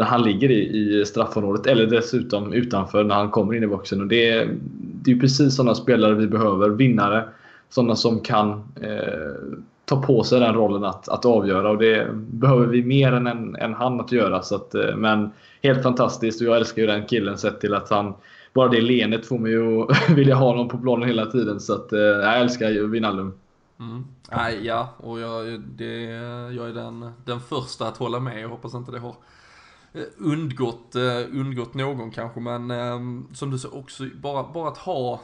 han 0.03 0.23
ligger 0.23 0.51
i, 0.51 0.99
i 0.99 1.05
straffområdet 1.05 1.67
eller 1.67 1.87
dessutom 1.87 2.53
utanför 2.53 3.03
när 3.03 3.15
han 3.15 3.29
kommer 3.29 3.55
in 3.55 3.63
i 3.63 3.67
boxen. 3.67 4.01
Och 4.01 4.07
det, 4.07 4.29
är, 4.29 4.49
det 5.03 5.11
är 5.11 5.19
precis 5.19 5.55
sådana 5.55 5.75
spelare 5.75 6.13
vi 6.13 6.27
behöver. 6.27 6.69
Vinnare 6.69 7.23
sådana 7.69 7.95
som 7.95 8.19
kan 8.19 8.49
eh, 8.81 9.59
ta 9.85 10.01
på 10.01 10.23
sig 10.23 10.39
den 10.39 10.53
rollen 10.53 10.83
att, 10.83 11.09
att 11.09 11.25
avgöra 11.25 11.69
och 11.69 11.77
det 11.77 12.07
behöver 12.13 12.65
vi 12.65 12.83
mer 12.83 13.13
än 13.13 13.27
en, 13.27 13.55
en 13.55 13.73
han 13.73 13.99
att 13.99 14.11
göra. 14.11 14.41
Så 14.41 14.55
att, 14.55 14.75
eh, 14.75 14.95
men 14.95 15.31
helt 15.63 15.83
fantastiskt 15.83 16.41
och 16.41 16.47
jag 16.47 16.57
älskar 16.57 16.81
ju 16.81 16.87
den 16.87 17.05
killen 17.05 17.37
sett 17.37 17.61
till 17.61 17.73
att 17.73 17.89
han 17.89 18.13
bara 18.53 18.67
det 18.69 18.81
leendet 18.81 19.25
får 19.25 19.37
mig 19.39 19.55
att 19.55 20.09
vilja 20.17 20.35
ha 20.35 20.47
honom 20.47 20.67
på 20.67 20.77
planen 20.77 21.07
hela 21.07 21.25
tiden. 21.25 21.59
Så 21.59 21.73
att, 21.73 21.93
eh, 21.93 21.99
jag 21.99 22.39
älskar 22.39 22.69
ju 22.69 22.87
Wijnaldum. 22.87 23.33
Mm. 23.79 24.05
Nej, 24.31 24.65
ja, 24.65 24.89
och 24.97 25.19
jag, 25.19 25.61
det, 25.61 26.03
jag 26.55 26.69
är 26.69 26.73
den, 26.73 27.11
den 27.25 27.39
första 27.39 27.87
att 27.87 27.97
hålla 27.97 28.19
med. 28.19 28.41
Jag 28.41 28.49
hoppas 28.49 28.73
inte 28.73 28.91
det 28.91 28.99
har 28.99 29.15
eh, 29.93 30.01
undgått, 30.17 30.95
eh, 30.95 31.39
undgått 31.39 31.73
någon 31.73 32.11
kanske, 32.11 32.39
men 32.39 32.71
ehm, 32.71 33.27
som 33.33 33.51
du 33.51 33.57
sa 33.57 33.69
också, 33.69 34.03
bara, 34.21 34.43
bara 34.53 34.67
att 34.67 34.77
ha 34.77 35.21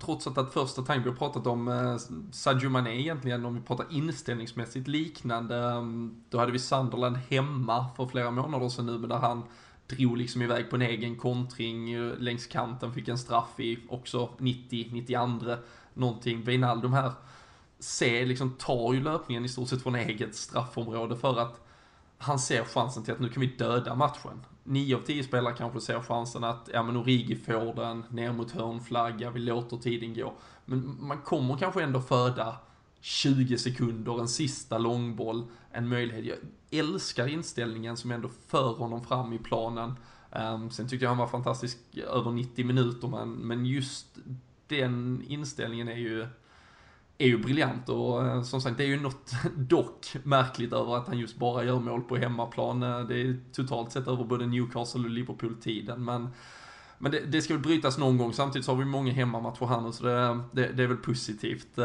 trots 0.00 0.26
att, 0.26 0.38
att 0.38 0.52
första 0.52 0.82
tanken 0.82 1.02
vi 1.02 1.10
har 1.10 1.16
pratat 1.16 1.46
om 1.46 1.68
eh, 1.68 1.96
Sadio 2.32 2.68
Mané 2.68 3.00
egentligen, 3.00 3.44
om 3.44 3.54
vi 3.54 3.60
pratar 3.60 3.86
inställningsmässigt 3.90 4.88
liknande, 4.88 5.56
ehm, 5.56 6.24
då 6.28 6.38
hade 6.38 6.52
vi 6.52 6.58
Sunderland 6.58 7.16
hemma 7.16 7.86
för 7.96 8.06
flera 8.06 8.30
månader 8.30 8.68
sedan 8.68 8.86
nu, 8.86 8.98
men 8.98 9.08
där 9.08 9.16
han 9.18 9.42
drog 9.86 10.16
liksom 10.16 10.42
iväg 10.42 10.70
på 10.70 10.76
en 10.76 10.82
egen 10.82 11.16
kontring 11.16 11.92
eh, 11.92 12.18
längs 12.18 12.46
kanten, 12.46 12.92
fick 12.92 13.08
en 13.08 13.18
straff 13.18 13.60
i 13.60 13.78
också 13.88 14.30
90, 14.38 14.88
92, 14.92 15.56
någonting. 15.94 16.44
Wijnaldum 16.44 16.92
här 16.92 17.12
ser, 17.78 18.26
liksom 18.26 18.50
tar 18.50 18.94
ju 18.94 19.02
löpningen 19.02 19.44
i 19.44 19.48
stort 19.48 19.68
sett 19.68 19.82
från 19.82 19.94
eget 19.94 20.34
straffområde 20.34 21.16
för 21.16 21.40
att 21.40 21.66
han 22.18 22.38
ser 22.38 22.64
chansen 22.64 23.04
till 23.04 23.14
att 23.14 23.20
nu 23.20 23.28
kan 23.28 23.40
vi 23.40 23.46
döda 23.46 23.94
matchen. 23.94 24.44
9 24.66 24.96
av 24.96 25.00
10 25.00 25.24
spelare 25.24 25.54
kanske 25.58 25.80
ser 25.80 26.00
chansen 26.00 26.44
att, 26.44 26.68
ja 26.72 26.82
men 26.82 26.96
Origi 26.96 27.36
får 27.36 27.74
den, 27.74 28.04
ner 28.10 28.32
mot 28.32 28.50
hörnflagga, 28.50 29.30
vi 29.30 29.40
låter 29.40 29.76
tiden 29.76 30.14
gå. 30.14 30.32
Men 30.64 30.96
man 31.00 31.18
kommer 31.18 31.56
kanske 31.56 31.82
ändå 31.82 32.00
föda 32.00 32.56
20 33.00 33.58
sekunder, 33.58 34.20
en 34.20 34.28
sista 34.28 34.78
långboll, 34.78 35.44
en 35.70 35.88
möjlighet. 35.88 36.24
Jag 36.24 36.38
älskar 36.80 37.26
inställningen 37.26 37.96
som 37.96 38.10
ändå 38.10 38.28
för 38.48 38.74
honom 38.74 39.04
fram 39.04 39.32
i 39.32 39.38
planen. 39.38 39.94
Ehm, 40.32 40.70
sen 40.70 40.88
tyckte 40.88 41.04
jag 41.04 41.10
han 41.10 41.18
var 41.18 41.26
fantastisk 41.26 41.78
över 42.12 42.30
90 42.30 42.66
minuter, 42.66 43.08
men, 43.08 43.32
men 43.32 43.66
just 43.66 44.06
den 44.68 45.24
inställningen 45.26 45.88
är 45.88 45.96
ju 45.96 46.26
är 47.18 47.26
ju 47.26 47.38
briljant 47.38 47.88
och 47.88 48.26
eh, 48.26 48.42
som 48.42 48.60
sagt 48.60 48.76
det 48.76 48.84
är 48.84 48.88
ju 48.88 49.00
något 49.00 49.32
dock 49.56 50.06
märkligt 50.22 50.72
över 50.72 50.96
att 50.96 51.06
han 51.08 51.18
just 51.18 51.36
bara 51.36 51.64
gör 51.64 51.80
mål 51.80 52.02
på 52.02 52.16
hemmaplan. 52.16 52.82
Eh, 52.82 53.00
det 53.00 53.20
är 53.20 53.40
totalt 53.52 53.92
sett 53.92 54.08
över 54.08 54.24
både 54.24 54.46
Newcastle 54.46 55.00
och 55.00 55.10
Liverpool-tiden 55.10 56.04
men 56.04 56.28
men 56.98 57.12
det, 57.12 57.20
det, 57.20 57.42
ska 57.42 57.54
väl 57.54 57.62
brytas 57.62 57.98
någon 57.98 58.18
gång, 58.18 58.32
samtidigt 58.32 58.64
så 58.64 58.72
har 58.72 58.78
vi 58.78 58.84
många 58.84 59.12
hemmamatcher 59.12 59.66
här 59.66 59.80
nu 59.80 59.92
så 59.92 60.04
det, 60.04 60.40
det, 60.52 60.72
det 60.72 60.82
är 60.82 60.86
väl 60.86 60.96
positivt. 60.96 61.76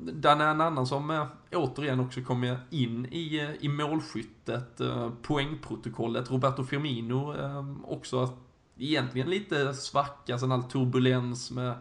Den 0.00 0.40
är 0.40 0.50
en 0.50 0.60
annan 0.60 0.86
som 0.86 1.26
återigen 1.52 2.00
också 2.00 2.20
kommer 2.20 2.58
in 2.70 3.06
i, 3.06 3.40
eh, 3.40 3.50
i 3.60 3.68
målskyttet, 3.68 4.80
poängprotokollet, 5.22 6.30
Roberto 6.30 6.64
Firmino 6.64 7.32
ehm, 7.32 7.84
också 7.84 8.38
egentligen 8.78 9.30
lite 9.30 9.74
svacka, 9.74 10.38
sen 10.38 10.52
all 10.52 10.62
turbulens 10.62 11.50
med 11.50 11.74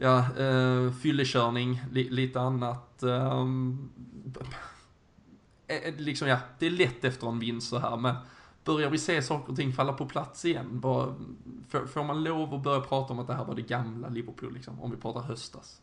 ja, 0.00 0.18
eh, 0.18 0.92
fyllekörning, 1.02 1.82
li, 1.92 2.10
lite 2.10 2.40
annat. 2.40 3.02
Ehm, 3.02 3.90
eh, 5.66 5.76
eh, 5.76 5.94
liksom 5.96 6.28
ja, 6.28 6.38
det 6.58 6.66
är 6.66 6.70
lätt 6.70 7.04
efter 7.04 7.26
en 7.26 7.38
vinst 7.38 7.68
så 7.68 7.78
här, 7.78 7.96
men 7.96 8.14
börjar 8.64 8.90
vi 8.90 8.98
se 8.98 9.22
saker 9.22 9.50
och 9.50 9.56
ting 9.56 9.72
falla 9.72 9.92
på 9.92 10.06
plats 10.06 10.44
igen? 10.44 10.80
Bara, 10.80 11.14
får, 11.68 11.86
får 11.86 12.04
man 12.04 12.24
lov 12.24 12.54
att 12.54 12.62
börja 12.62 12.80
prata 12.80 13.12
om 13.12 13.18
att 13.18 13.26
det 13.26 13.34
här 13.34 13.44
var 13.44 13.54
det 13.54 13.62
gamla 13.62 14.08
Liverpool, 14.08 14.54
liksom, 14.54 14.80
om 14.80 14.90
vi 14.90 14.96
pratar 14.96 15.20
höstas? 15.20 15.80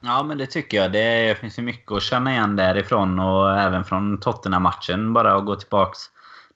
Ja, 0.00 0.22
men 0.22 0.38
det 0.38 0.46
tycker 0.46 0.76
jag. 0.76 0.92
Det 0.92 1.38
finns 1.40 1.58
ju 1.58 1.62
mycket 1.62 1.92
att 1.92 2.02
känna 2.02 2.32
igen 2.32 2.56
därifrån 2.56 3.18
och 3.18 3.58
även 3.58 3.84
från 3.84 4.20
Tottenham-matchen. 4.20 5.12
Bara 5.12 5.34
att 5.34 5.46
gå 5.46 5.56
tillbaks 5.56 5.98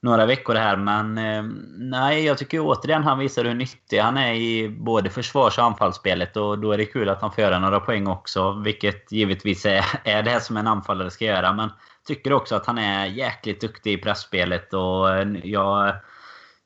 några 0.01 0.25
veckor 0.25 0.55
här. 0.55 0.77
Men 0.77 1.17
eh, 1.17 1.43
nej, 1.77 2.25
jag 2.25 2.37
tycker 2.37 2.59
återigen 2.59 3.03
han 3.03 3.19
visar 3.19 3.45
hur 3.45 3.53
nyttig 3.53 3.99
han 3.99 4.17
är 4.17 4.33
i 4.33 4.69
både 4.69 5.09
försvars 5.09 5.57
och 5.57 5.63
anfallsspelet. 5.63 6.37
Och 6.37 6.59
då 6.59 6.71
är 6.71 6.77
det 6.77 6.85
kul 6.85 7.09
att 7.09 7.21
han 7.21 7.31
får 7.31 7.43
göra 7.43 7.59
några 7.59 7.79
poäng 7.79 8.07
också. 8.07 8.51
Vilket 8.51 9.11
givetvis 9.11 9.65
är, 9.65 9.85
är 10.03 10.23
det 10.23 10.39
som 10.39 10.57
en 10.57 10.67
anfallare 10.67 11.11
ska 11.11 11.25
göra. 11.25 11.53
Men 11.53 11.69
tycker 12.07 12.33
också 12.33 12.55
att 12.55 12.65
han 12.65 12.77
är 12.77 13.05
jäkligt 13.05 13.61
duktig 13.61 13.93
i 13.93 13.97
pressspelet. 13.97 14.73
Och 14.73 15.11
eh, 15.11 15.27
jag 15.43 15.93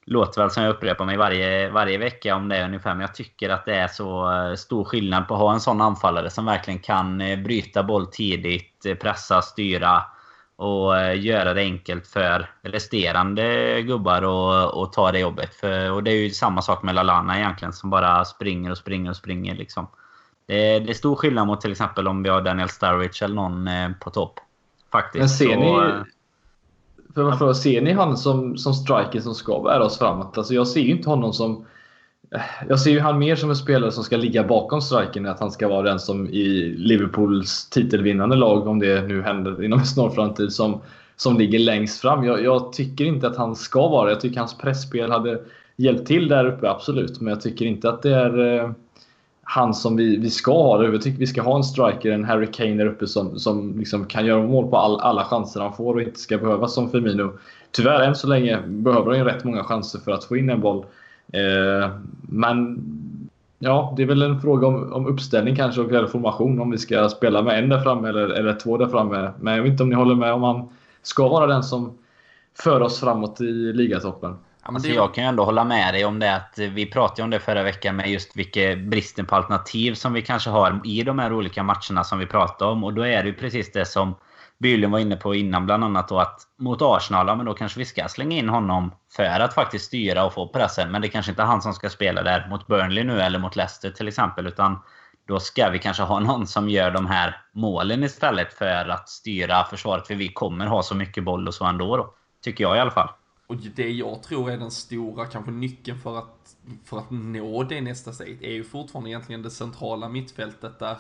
låter 0.06 0.42
väl 0.42 0.52
som 0.52 0.64
jag 0.64 0.76
upprepar 0.76 1.06
mig 1.06 1.18
varje, 1.18 1.70
varje 1.70 1.98
vecka 1.98 2.36
om 2.36 2.50
det 2.50 2.66
ungefär. 2.66 2.94
Men 2.94 3.02
jag 3.02 3.16
tycker 3.16 3.50
att 3.50 3.66
det 3.66 3.76
är 3.76 3.88
så 3.88 4.32
eh, 4.32 4.56
stor 4.56 4.84
skillnad 4.84 5.28
på 5.28 5.34
att 5.34 5.40
ha 5.40 5.54
en 5.54 5.60
sån 5.60 5.82
anfallare 5.82 6.30
som 6.30 6.46
verkligen 6.46 6.80
kan 6.80 7.18
bryta 7.18 7.84
boll 7.84 8.08
tidigt, 8.08 8.86
pressa, 9.02 9.42
styra 9.42 10.04
och 10.58 10.98
eh, 10.98 11.26
göra 11.26 11.54
det 11.54 11.62
enkelt 11.62 12.08
för 12.08 12.50
resterande 12.62 13.82
gubbar 13.82 14.22
att 14.84 14.94
ta 14.94 15.12
det 15.12 15.20
jobbet. 15.20 15.56
För, 15.56 15.92
och 15.92 16.04
det 16.04 16.12
är 16.12 16.16
ju 16.16 16.30
samma 16.30 16.62
sak 16.62 16.84
med 16.84 16.96
Lalana 16.96 17.38
egentligen 17.38 17.74
som 17.74 17.90
bara 17.90 18.26
springer 18.26 18.72
och 18.72 18.78
springer 18.78 19.10
och 19.10 19.16
springer. 19.16 19.56
Liksom. 19.56 19.88
Det, 20.48 20.80
det 20.80 20.90
är 20.90 20.94
stor 20.94 21.16
skillnad 21.16 21.48
mot 21.48 21.62
till 21.62 21.72
exempel 21.72 22.08
om 22.08 22.24
vi 22.24 22.30
har 22.30 22.42
Daniel 22.42 22.70
Sturridge 22.70 23.26
eller 23.26 23.36
någon 23.36 23.68
eh, 23.68 23.90
på 24.00 24.10
topp. 24.10 24.40
Faktiskt. 24.92 25.20
Men 25.20 25.30
ser 25.30 25.58
ni... 25.58 26.04
För 27.14 27.24
varför, 27.24 27.54
ser 27.54 27.82
ni 27.82 27.94
han 27.94 28.18
som, 28.18 28.58
som 28.58 28.74
striker 28.74 29.20
som 29.20 29.36
ska 29.36 29.60
bära 29.60 29.84
oss 29.84 30.00
framåt? 30.00 30.38
Alltså 30.38 30.54
jag 30.54 30.68
ser 30.68 30.82
ju 30.82 30.92
inte 30.92 31.10
honom 31.10 31.34
som 31.34 31.66
jag 32.70 32.80
ser 32.80 32.92
ju 32.92 33.00
han 33.00 33.20
mer 33.20 33.36
som 33.36 33.50
en 33.50 33.56
spelare 33.56 33.92
som 33.92 34.04
ska 34.04 34.18
ligga 34.18 34.44
bakom 34.44 34.82
striken 34.82 35.26
att 35.26 35.40
han 35.40 35.52
ska 35.52 35.68
vara 35.68 35.82
den 35.82 36.00
som 36.00 36.28
i 36.28 36.76
Liverpools 36.78 37.70
titelvinnande 37.70 38.36
lag, 38.36 38.68
om 38.68 38.80
det 38.80 39.08
nu 39.08 39.22
händer 39.22 39.64
inom 39.64 39.80
en 39.80 39.86
snar 39.86 40.10
framtid, 40.10 40.54
som, 40.54 40.82
som 41.16 41.38
ligger 41.38 41.60
längst 41.60 42.02
fram. 42.02 42.24
Jag, 42.24 42.44
jag 42.44 42.74
tycker 42.74 43.06
inte 43.06 43.28
att 43.28 43.38
han 43.38 43.56
ska 43.56 43.88
vara 43.88 44.10
Jag 44.10 44.20
tycker 44.20 44.40
hans 44.40 44.58
pressspel 44.58 45.12
hade 45.12 45.42
hjälpt 45.76 46.08
till 46.08 46.28
där 46.28 46.46
uppe, 46.46 46.70
absolut. 46.70 47.22
Men 47.22 47.34
jag 47.34 47.42
tycker 47.42 47.66
inte 47.66 47.90
att 47.90 48.02
det 48.02 48.16
är 48.16 48.60
eh, 48.60 48.72
han 49.44 49.74
som 49.74 49.96
vi, 49.96 50.18
vi 50.18 50.30
ska 50.30 50.52
ha. 50.52 50.84
Jag 50.84 51.02
tycker 51.02 51.20
vi 51.20 51.28
ska 51.28 51.42
ha 51.42 51.56
en 51.56 51.64
striker, 51.64 52.12
en 52.12 52.24
Harry 52.24 52.48
Kane 52.52 52.76
där 52.76 52.86
uppe 52.86 53.08
som, 53.08 53.40
som 53.40 53.80
liksom 53.80 54.06
kan 54.06 54.26
göra 54.26 54.44
mål 54.44 54.68
på 54.68 54.78
all, 54.78 55.00
alla 55.00 55.24
chanser 55.24 55.60
han 55.60 55.74
får 55.74 55.94
och 55.94 56.02
inte 56.02 56.20
ska 56.20 56.38
behöva 56.38 56.68
som 56.68 56.90
Firmino. 56.90 57.34
Tyvärr 57.72 58.02
än 58.02 58.16
så 58.16 58.28
länge 58.28 58.62
behöver 58.68 59.10
han 59.10 59.20
ju 59.20 59.26
rätt 59.26 59.44
många 59.44 59.64
chanser 59.64 60.00
för 60.00 60.12
att 60.12 60.24
få 60.24 60.38
in 60.38 60.50
en 60.50 60.62
boll. 60.62 60.86
Eh, 61.34 61.90
men 62.22 62.84
ja, 63.60 63.94
det 63.98 64.04
är 64.04 64.08
väl 64.08 64.22
en 64.22 64.42
fråga 64.42 64.68
om, 64.68 64.94
om 64.94 65.08
uppställning 65.08 65.56
kanske 65.56 65.82
och 65.82 66.12
formation 66.12 66.62
om 66.62 66.72
vi 66.72 66.78
ska 66.78 67.10
spela 67.10 67.42
med 67.42 67.60
en 67.60 67.70
där 67.70 67.82
framme 67.82 68.10
eller, 68.10 68.30
eller 68.30 68.54
två 68.54 68.78
där 68.78 68.88
framme. 68.88 69.32
Men 69.40 69.56
jag 69.56 69.64
vet 69.64 69.72
inte 69.72 69.84
om 69.84 69.90
ni 69.90 69.96
håller 69.96 70.16
med 70.16 70.34
om 70.34 70.44
han 70.44 70.70
ska 71.02 71.28
vara 71.28 71.48
den 71.48 71.64
som 71.64 71.98
för 72.58 72.82
oss 72.82 73.00
framåt 73.00 73.42
i 73.42 73.74
ligatoppen. 73.74 74.32
Ja, 74.32 74.72
men 74.72 74.76
Alltså 74.76 74.90
jag 74.90 75.14
kan 75.14 75.24
ju 75.24 75.28
ändå 75.28 75.44
hålla 75.44 75.64
med 75.64 75.94
dig 75.94 76.06
om 76.06 76.20
det 76.20 76.36
att 76.36 76.58
vi 76.58 76.86
pratade 76.86 77.24
om 77.24 77.30
det 77.30 77.40
förra 77.40 77.64
veckan 77.64 77.96
med 77.96 78.10
just 78.10 78.38
vilken 78.38 78.90
bristen 78.90 79.26
på 79.26 79.36
alternativ 79.36 79.94
som 79.94 80.14
vi 80.14 80.22
kanske 80.22 80.50
har 80.50 80.82
i 80.84 81.04
de 81.04 81.20
här 81.20 81.34
olika 81.34 81.64
matcherna 81.64 82.04
som 82.04 82.20
vi 82.20 82.26
pratade 82.26 82.72
om. 82.72 82.84
Och 82.84 82.94
då 82.94 83.06
är 83.06 83.24
det 83.24 83.30
ju 83.30 83.36
precis 83.36 83.72
det 83.72 83.86
som 83.86 84.16
Bylund 84.60 84.92
var 84.92 85.00
inne 85.00 85.16
på 85.16 85.36
innan 85.36 85.66
bland 85.66 85.84
annat 85.84 86.08
då 86.08 86.20
att 86.20 86.42
mot 86.60 86.82
Arsenal, 86.82 87.28
ja, 87.28 87.36
men 87.36 87.46
då 87.46 87.54
kanske 87.54 87.80
vi 87.80 87.86
ska 87.86 88.08
slänga 88.08 88.38
in 88.38 88.50
honom 88.50 88.92
för 89.16 89.40
att 89.40 89.54
faktiskt 89.54 89.86
styra 89.86 90.26
och 90.26 90.34
få 90.34 90.48
pressen. 90.48 90.92
Men 90.92 91.02
det 91.02 91.08
kanske 91.08 91.32
inte 91.32 91.42
är 91.42 91.46
han 91.46 91.62
som 91.62 91.74
ska 91.74 91.90
spela 91.90 92.24
där 92.24 92.48
mot 92.50 92.68
Burnley 92.68 93.04
nu 93.04 93.22
eller 93.22 93.40
mot 93.40 93.56
Leicester 93.56 93.90
till 93.92 94.08
exempel. 94.08 94.48
Utan 94.48 94.80
då 95.28 95.40
ska 95.40 95.70
vi 95.70 95.80
kanske 95.80 96.04
ha 96.04 96.20
någon 96.30 96.48
som 96.48 96.70
gör 96.70 96.92
de 96.92 97.06
här 97.06 97.42
målen 97.54 98.04
istället 98.04 98.54
för 98.54 98.90
att 98.90 99.10
styra 99.10 99.64
försvaret. 99.64 100.08
För 100.08 100.16
vi 100.16 100.28
kommer 100.34 100.66
ha 100.66 100.84
så 100.84 100.96
mycket 100.96 101.24
boll 101.24 101.48
och 101.48 101.54
så 101.54 101.66
ändå 101.66 101.98
då. 101.98 102.14
Tycker 102.44 102.64
jag 102.64 102.78
i 102.78 102.80
alla 102.80 102.92
fall. 102.92 103.10
Och 103.48 103.56
det 103.56 103.90
jag 103.90 104.24
tror 104.24 104.52
är 104.52 104.58
den 104.58 104.72
stora 104.72 105.26
kanske 105.26 105.52
nyckeln 105.52 106.00
för 106.00 106.18
att, 106.18 106.56
för 106.86 106.98
att 106.98 107.12
nå 107.12 107.64
det 107.64 107.82
nästa 107.82 108.12
steg 108.12 108.44
är 108.44 108.52
ju 108.52 108.64
fortfarande 108.64 109.10
egentligen 109.10 109.42
det 109.42 109.52
centrala 109.52 110.10
mittfältet 110.10 110.80
där, 110.80 110.98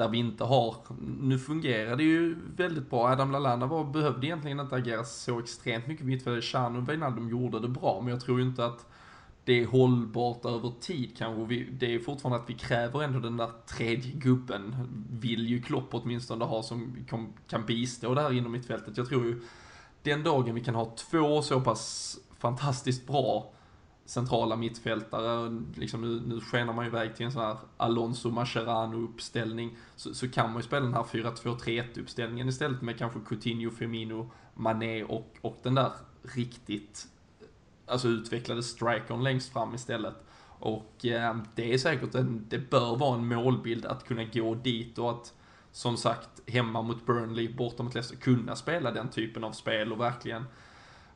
där 0.00 0.08
vi 0.08 0.18
inte 0.18 0.44
har, 0.44 0.76
nu 1.20 1.38
fungerar 1.38 1.96
det 1.96 2.02
ju 2.02 2.36
väldigt 2.56 2.90
bra. 2.90 3.08
Adam 3.08 3.32
Lallana 3.32 3.66
var, 3.66 3.84
behövde 3.84 4.26
egentligen 4.26 4.60
inte 4.60 4.76
agera 4.76 5.04
så 5.04 5.38
extremt 5.38 5.86
mycket 5.86 6.06
mittfältet. 6.06 6.44
Chan 6.44 6.76
och 6.76 6.88
Wijnaldum 6.88 7.28
gjorde 7.28 7.60
det 7.60 7.68
bra, 7.68 8.00
men 8.00 8.10
jag 8.10 8.20
tror 8.20 8.40
ju 8.40 8.46
inte 8.46 8.64
att 8.64 8.86
det 9.44 9.62
är 9.62 9.66
hållbart 9.66 10.44
över 10.44 10.72
tid 10.80 11.16
kanske. 11.16 11.44
Vi, 11.44 11.64
det 11.64 11.94
är 11.94 11.98
fortfarande 11.98 12.42
att 12.42 12.50
vi 12.50 12.54
kräver 12.54 13.02
ändå 13.02 13.18
den 13.18 13.36
där 13.36 13.50
tredje 13.76 14.12
gubben, 14.12 14.74
vill 15.10 15.46
ju 15.46 15.62
Klopp 15.62 15.88
åtminstone 15.90 16.44
ha, 16.44 16.62
som 16.62 16.96
kan, 17.08 17.32
kan 17.48 17.66
bistå 17.66 18.14
där 18.14 18.32
inom 18.32 18.52
mittfältet. 18.52 18.96
Jag 18.96 19.08
tror 19.08 19.24
ju 19.24 19.40
den 20.02 20.22
dagen 20.22 20.54
vi 20.54 20.64
kan 20.64 20.74
ha 20.74 20.94
två 21.10 21.42
så 21.42 21.60
pass 21.60 22.18
fantastiskt 22.38 23.06
bra 23.06 23.52
centrala 24.10 24.56
mittfältare, 24.56 25.60
liksom 25.74 26.00
nu, 26.00 26.22
nu 26.26 26.40
skenar 26.40 26.72
man 26.72 26.84
ju 26.84 26.90
iväg 26.90 27.16
till 27.16 27.26
en 27.26 27.32
sån 27.32 27.42
här 27.42 27.56
Alonso 27.76 28.30
Mascherano-uppställning, 28.30 29.76
så, 29.96 30.14
så 30.14 30.28
kan 30.28 30.46
man 30.52 30.56
ju 30.56 30.62
spela 30.62 30.84
den 30.84 30.94
här 30.94 31.02
4-2-3-1-uppställningen 31.02 32.48
istället 32.48 32.82
med 32.82 32.98
kanske 32.98 33.20
Coutinho, 33.28 33.70
Firmino, 33.70 34.30
Mané 34.54 35.04
och, 35.04 35.36
och 35.40 35.58
den 35.62 35.74
där 35.74 35.92
riktigt 36.22 37.06
alltså 37.86 38.08
utvecklade 38.08 38.62
strikern 38.62 39.22
längst 39.22 39.52
fram 39.52 39.74
istället. 39.74 40.14
Och 40.58 41.06
eh, 41.06 41.36
det 41.54 41.74
är 41.74 41.78
säkert 41.78 42.14
en, 42.14 42.46
det 42.48 42.70
bör 42.70 42.96
vara 42.96 43.14
en 43.14 43.26
målbild 43.26 43.86
att 43.86 44.04
kunna 44.04 44.24
gå 44.24 44.54
dit 44.54 44.98
och 44.98 45.10
att 45.10 45.34
som 45.72 45.96
sagt 45.96 46.28
hemma 46.46 46.82
mot 46.82 47.06
Burnley, 47.06 47.54
borta 47.54 47.82
mot 47.82 47.94
Leicester, 47.94 48.16
kunna 48.16 48.56
spela 48.56 48.90
den 48.90 49.08
typen 49.08 49.44
av 49.44 49.52
spel 49.52 49.92
och 49.92 50.00
verkligen 50.00 50.44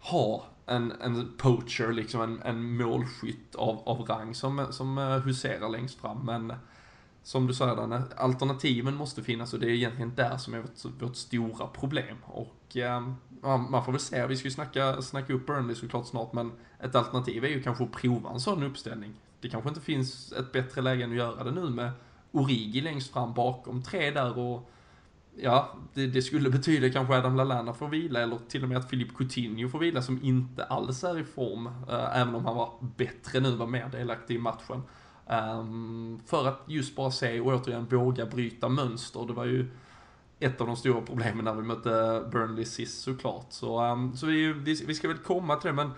ha 0.05 0.45
en, 0.67 0.93
en 1.01 1.33
poacher, 1.37 1.93
liksom 1.93 2.21
en, 2.21 2.43
en 2.43 2.77
målskytt 2.77 3.55
av, 3.55 3.83
av 3.89 4.01
rang 4.01 4.35
som, 4.35 4.67
som 4.71 4.99
eh, 4.99 5.19
huserar 5.19 5.69
längst 5.69 6.01
fram. 6.01 6.27
Men 6.27 6.53
som 7.23 7.47
du 7.47 7.55
säger 7.55 7.77
Danne, 7.77 8.03
alternativen 8.17 8.95
måste 8.95 9.23
finnas 9.23 9.53
och 9.53 9.61
det 9.61 9.67
är 9.67 9.71
egentligen 9.71 10.15
där 10.15 10.37
som 10.37 10.55
är 10.55 10.59
vårt, 10.59 11.03
vårt 11.03 11.17
stora 11.17 11.67
problem. 11.67 12.17
Och 12.27 12.77
eh, 12.77 13.09
man 13.43 13.85
får 13.85 13.93
väl 13.93 14.01
se, 14.01 14.27
vi 14.27 14.37
ska 14.37 14.49
ju 14.49 14.55
snacka, 14.55 15.03
snacka 15.03 15.33
upp 15.33 15.47
Burnley 15.47 15.75
såklart 15.75 16.07
snart, 16.07 16.33
men 16.33 16.53
ett 16.81 16.95
alternativ 16.95 17.45
är 17.45 17.49
ju 17.49 17.63
kanske 17.63 17.85
att 17.85 17.93
prova 17.93 18.31
en 18.31 18.41
sån 18.41 18.63
uppställning. 18.63 19.15
Det 19.41 19.49
kanske 19.49 19.69
inte 19.69 19.81
finns 19.81 20.33
ett 20.33 20.53
bättre 20.53 20.81
läge 20.81 21.05
än 21.05 21.11
att 21.11 21.17
göra 21.17 21.45
det 21.45 21.51
nu 21.51 21.71
med 21.71 21.91
Origi 22.33 22.81
längst 22.81 23.13
fram 23.13 23.35
bakom 23.35 23.83
tre 23.83 24.11
där 24.11 24.39
och 24.39 24.71
Ja, 25.37 25.75
det, 25.95 26.07
det 26.07 26.23
skulle 26.23 26.51
betyda 26.51 26.91
kanske 26.91 27.15
Adam 27.15 27.37
Lallana 27.37 27.75
får 27.75 27.89
vila 27.89 28.21
eller 28.21 28.39
till 28.49 28.63
och 28.63 28.69
med 28.69 28.79
att 28.79 28.91
Filip 28.91 29.17
Coutinho 29.17 29.69
får 29.69 29.79
vila 29.79 30.03
som 30.03 30.21
inte 30.23 30.65
alls 30.65 31.05
är 31.05 31.19
i 31.19 31.25
form, 31.25 31.67
eh, 31.67 32.21
även 32.21 32.35
om 32.35 32.45
han 32.45 32.57
var 32.57 32.73
bättre 32.97 33.41
nu, 33.41 33.51
var 33.51 33.67
mer 33.67 33.89
delaktig 33.89 34.35
i 34.35 34.39
matchen. 34.39 34.83
Um, 35.27 36.21
för 36.27 36.49
att 36.49 36.61
just 36.67 36.97
bara 36.97 37.11
se 37.11 37.41
och 37.41 37.47
återigen 37.47 37.87
våga 37.87 38.27
bryta 38.27 38.69
mönster. 38.69 39.27
Det 39.27 39.33
var 39.33 39.45
ju 39.45 39.71
ett 40.41 40.61
av 40.61 40.67
de 40.67 40.77
stora 40.77 41.01
problemen 41.01 41.45
när 41.45 41.55
vi 41.55 41.63
mötte 41.63 42.25
Burnley 42.33 42.65
sist 42.65 43.03
såklart. 43.03 43.47
Så, 43.49 43.85
um, 43.85 44.17
så 44.17 44.27
vi, 44.27 44.53
vi, 44.53 44.85
vi 44.87 44.95
ska 44.95 45.09
väl 45.09 45.19
komma 45.19 45.57
till 45.57 45.69
det, 45.69 45.75
men 45.75 45.91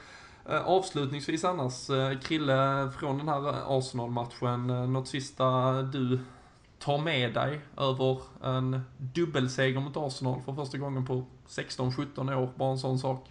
eh, 0.49 0.66
avslutningsvis 0.66 1.45
annars, 1.45 1.91
eh, 1.91 2.18
Krille, 2.18 2.91
från 2.99 3.18
den 3.18 3.28
här 3.28 3.78
Arsenal-matchen, 3.78 4.70
eh, 4.70 4.89
något 4.89 5.09
sista 5.09 5.82
du 5.82 6.20
tar 6.79 6.99
med 6.99 7.35
dig 7.35 7.61
över 7.77 8.20
en 8.45 8.81
dubbelseger 8.99 9.81
mot 9.81 9.97
Arsenal 9.97 10.41
för 10.41 10.53
första 10.53 10.79
gången 10.79 11.07
på 11.07 11.24
16-17 11.49 12.35
år, 12.35 12.53
bara 12.57 12.70
en 12.70 12.79
sån 12.79 12.99
sak. 12.99 13.29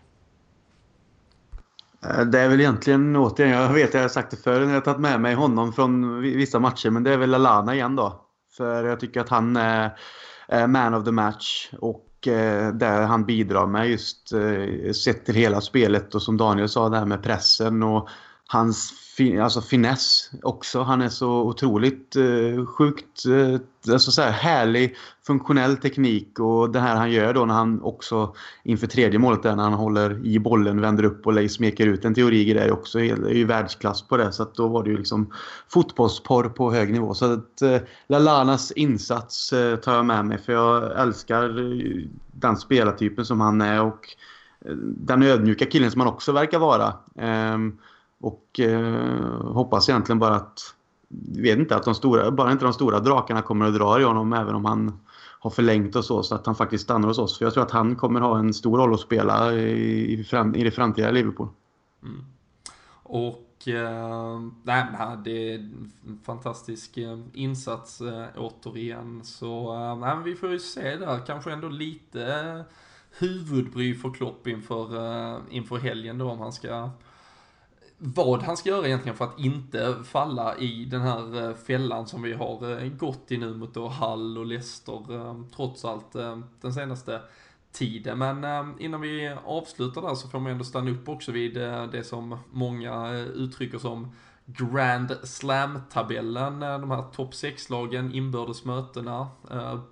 Eh, 2.03 2.21
det 2.25 2.39
är 2.39 2.49
väl 2.49 2.59
egentligen 2.59 3.15
återigen, 3.15 3.51
jag 3.51 3.73
vet 3.73 3.93
jag 3.93 4.01
har 4.01 4.09
sagt 4.09 4.31
det 4.31 4.37
förr 4.37 4.59
när 4.59 4.67
jag 4.67 4.73
har 4.73 4.81
tagit 4.81 5.01
med 5.01 5.21
mig 5.21 5.35
honom 5.35 5.73
från 5.73 6.21
vissa 6.21 6.59
matcher, 6.59 6.89
men 6.89 7.03
det 7.03 7.13
är 7.13 7.17
väl 7.17 7.29
Lallana 7.29 7.75
igen 7.75 7.95
då. 7.95 8.21
För 8.57 8.83
jag 8.83 8.99
tycker 8.99 9.21
att 9.21 9.29
han 9.29 9.55
är 9.55 10.67
man 10.67 10.93
of 10.93 11.05
the 11.05 11.11
match 11.11 11.69
och 11.79 12.05
det 12.25 12.71
där 12.71 13.01
han 13.01 13.25
bidrar 13.25 13.67
med 13.67 13.89
just 13.89 14.33
eh, 14.33 14.91
sett 14.91 15.25
till 15.25 15.35
hela 15.35 15.61
spelet 15.61 16.15
och 16.15 16.21
som 16.21 16.37
Daniel 16.37 16.69
sa 16.69 16.89
det 16.89 16.97
här 16.97 17.05
med 17.05 17.23
pressen 17.23 17.83
och 17.83 18.09
hans 18.47 18.93
fin 19.17 19.41
alltså 19.41 19.61
finess 19.61 20.31
också. 20.43 20.81
Han 20.81 21.01
är 21.01 21.09
så 21.09 21.29
otroligt 21.29 22.15
eh, 22.15 22.65
sjukt 22.65 23.25
eh, 23.25 23.93
alltså 23.93 24.11
så 24.11 24.21
här 24.21 24.31
härlig 24.31 24.95
funktionell 25.27 25.77
teknik 25.77 26.39
och 26.39 26.69
det 26.69 26.79
här 26.79 26.95
han 26.95 27.11
gör 27.11 27.33
då 27.33 27.45
när 27.45 27.53
han 27.53 27.81
också 27.81 28.35
inför 28.63 28.87
tredje 28.87 29.19
målet 29.19 29.43
där 29.43 29.55
när 29.55 29.63
han 29.63 29.73
håller 29.73 30.25
i 30.25 30.39
bollen, 30.39 30.81
vänder 30.81 31.03
upp 31.03 31.27
och 31.27 31.51
smeker 31.51 31.87
ut 31.87 32.05
en 32.05 32.13
teori. 32.13 32.53
Där 32.53 32.61
är 32.61 32.71
också 32.71 32.99
är 32.99 33.33
ju 33.33 33.45
världsklass 33.45 34.01
på 34.01 34.17
det. 34.17 34.31
Så 34.31 34.43
att 34.43 34.55
då 34.55 34.67
var 34.67 34.83
det 34.83 34.89
ju 34.89 34.97
liksom 34.97 35.33
fotbollsporr 35.69 36.49
på 36.49 36.71
hög 36.71 36.93
nivå. 36.93 37.13
Så 37.13 37.33
att 37.33 37.61
eh, 37.61 37.77
Lalanas 38.07 38.71
insats 38.71 39.53
eh, 39.53 39.75
tar 39.75 39.95
jag 39.95 40.05
med 40.05 40.25
mig 40.25 40.37
för 40.37 40.53
jag 40.53 41.01
älskar 41.01 41.43
eh, 41.43 42.03
den 42.31 42.57
spelartypen 42.57 43.25
som 43.25 43.41
han 43.41 43.61
är 43.61 43.81
och 43.81 44.15
eh, 44.65 44.75
den 44.81 45.23
ödmjuka 45.23 45.65
killen 45.65 45.91
som 45.91 46.01
han 46.01 46.09
också 46.09 46.31
verkar 46.31 46.59
vara. 46.59 46.93
Ehm, 47.15 47.77
och 48.25 48.59
eh, 48.59 49.53
hoppas 49.53 49.89
egentligen 49.89 50.19
bara 50.19 50.35
att 50.35 50.75
vet 51.37 51.59
inte 51.59 51.75
att 51.75 51.83
de 51.83 51.95
stora, 51.95 52.31
bara 52.31 52.51
inte 52.51 52.65
de 52.65 52.73
stora 52.73 52.99
drakarna 52.99 53.41
kommer 53.41 53.65
att 53.65 53.75
dra 53.75 54.01
i 54.01 54.03
honom 54.03 54.33
även 54.33 54.55
om 54.55 54.65
han 54.65 54.99
har 55.39 55.49
förlängt 55.49 55.95
och 55.95 56.05
så, 56.05 56.23
så 56.23 56.35
att 56.35 56.45
han 56.45 56.55
faktiskt 56.55 56.83
stannar 56.83 57.07
hos 57.07 57.19
oss. 57.19 57.37
För 57.37 57.45
jag 57.45 57.53
tror 57.53 57.63
att 57.63 57.71
han 57.71 57.95
kommer 57.95 58.19
ha 58.19 58.39
en 58.39 58.53
stor 58.53 58.77
roll 58.77 58.93
att 58.93 58.99
spela 58.99 59.53
i, 59.53 60.13
i, 60.13 60.23
fram, 60.23 60.55
i 60.55 60.63
det 60.63 60.71
framtida 60.71 61.11
Liverpool. 61.11 61.47
Mm. 62.03 62.25
Och 63.03 63.67
eh, 63.67 64.39
nej, 64.63 64.85
men 64.91 65.23
det 65.23 65.53
är 65.53 65.55
en 65.55 66.19
fantastisk 66.25 66.97
eh, 66.97 67.19
insats 67.33 68.01
eh, 68.01 68.25
återigen. 68.37 69.23
Så 69.23 69.73
eh, 69.73 69.97
nej, 69.97 70.15
men 70.15 70.23
vi 70.23 70.35
får 70.35 70.49
ju 70.51 70.59
se 70.59 70.95
där, 70.95 71.25
kanske 71.27 71.51
ändå 71.51 71.67
lite 71.67 72.25
eh, 72.25 72.61
huvudbry 73.19 73.95
för 73.95 74.13
Klopp 74.13 74.47
inför, 74.47 74.95
eh, 74.95 75.39
inför 75.49 75.77
helgen 75.77 76.17
då 76.17 76.29
om 76.29 76.39
han 76.39 76.53
ska 76.53 76.89
vad 78.05 78.43
han 78.43 78.57
ska 78.57 78.69
göra 78.69 78.87
egentligen 78.87 79.17
för 79.17 79.25
att 79.25 79.39
inte 79.39 79.95
falla 80.03 80.57
i 80.57 80.85
den 80.85 81.01
här 81.01 81.49
eh, 81.49 81.55
fällan 81.55 82.07
som 82.07 82.21
vi 82.21 82.33
har 82.33 82.83
eh, 82.83 82.89
gått 82.89 83.31
i 83.31 83.37
nu 83.37 83.53
mot 83.53 83.73
då 83.73 83.87
Hall 83.87 84.37
och 84.37 84.45
Leicester 84.45 85.13
eh, 85.13 85.35
trots 85.55 85.85
allt 85.85 86.13
den 86.61 86.73
senaste 86.73 87.21
tiden. 87.71 88.17
Men 88.17 88.73
innan 88.79 89.01
vi 89.01 89.35
avslutar 89.45 90.01
där 90.01 90.15
så 90.15 90.27
får 90.27 90.39
man 90.39 90.51
ändå 90.51 90.63
stanna 90.63 90.91
upp 90.91 91.09
också 91.09 91.31
vid 91.31 91.53
det 91.91 92.03
som 92.05 92.37
många 92.51 93.11
uttrycker 93.13 93.77
som 93.77 94.11
Grand 94.45 95.17
Slam-tabellen, 95.23 96.59
de 96.59 96.91
här 96.91 97.11
topp 97.11 97.31
6-lagen, 97.31 98.13
inbördes 98.13 98.65
mötena. 98.65 99.27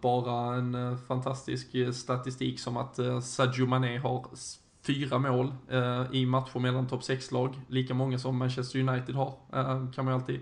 Bara 0.01 0.55
en 0.55 0.97
fantastisk 1.07 1.67
statistik 1.93 2.59
som 2.59 2.77
att 2.77 2.99
Sadio 3.23 3.65
Mané 3.65 3.97
har 3.97 4.15
fyra 4.85 5.19
mål 5.19 5.53
eh, 5.69 6.03
i 6.11 6.25
matcher 6.25 6.59
mellan 6.59 6.87
topp 6.87 7.01
6-lag. 7.01 7.61
Lika 7.67 7.93
många 7.93 8.19
som 8.19 8.37
Manchester 8.37 8.79
United 8.79 9.15
har, 9.15 9.37
eh, 9.53 9.91
kan 9.91 10.05
man 10.05 10.13
ju 10.13 10.13
alltid 10.13 10.39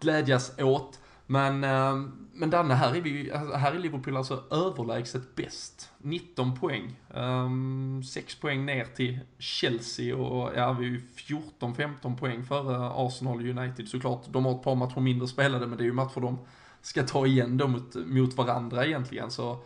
glädjas 0.00 0.58
åt. 0.58 0.98
Men, 1.26 1.64
eh, 1.64 1.96
men 2.32 2.50
Danne, 2.50 2.74
här 2.74 2.96
är, 2.96 3.00
vi, 3.00 3.32
alltså, 3.32 3.56
här 3.56 3.72
är 3.72 3.78
Liverpool 3.78 4.16
alltså 4.16 4.44
överlägset 4.50 5.34
bäst. 5.36 5.90
19 5.98 6.56
poäng. 6.56 6.96
Ehm, 7.14 8.02
6 8.04 8.34
poäng 8.34 8.66
ner 8.66 8.84
till 8.84 9.18
Chelsea 9.38 10.16
och 10.16 10.50
ja, 10.56 10.72
vi 10.72 10.86
är 10.86 10.90
ju 10.90 11.02
14-15 11.16 12.16
poäng 12.16 12.44
före 12.44 12.90
Arsenal 12.94 13.36
och 13.36 13.44
United 13.44 13.88
såklart. 13.88 14.22
De 14.28 14.44
har 14.44 14.52
ett 14.52 14.62
par 14.62 14.74
matcher 14.74 15.00
mindre 15.00 15.28
spelade, 15.28 15.66
men 15.66 15.78
det 15.78 15.84
är 15.84 15.86
ju 15.86 15.92
matcher 15.92 16.20
de 16.20 16.38
ska 16.82 17.02
ta 17.02 17.26
igen 17.26 17.56
då 17.56 17.68
mot, 17.68 17.94
mot 17.94 18.34
varandra 18.34 18.86
egentligen. 18.86 19.30
Så 19.30 19.58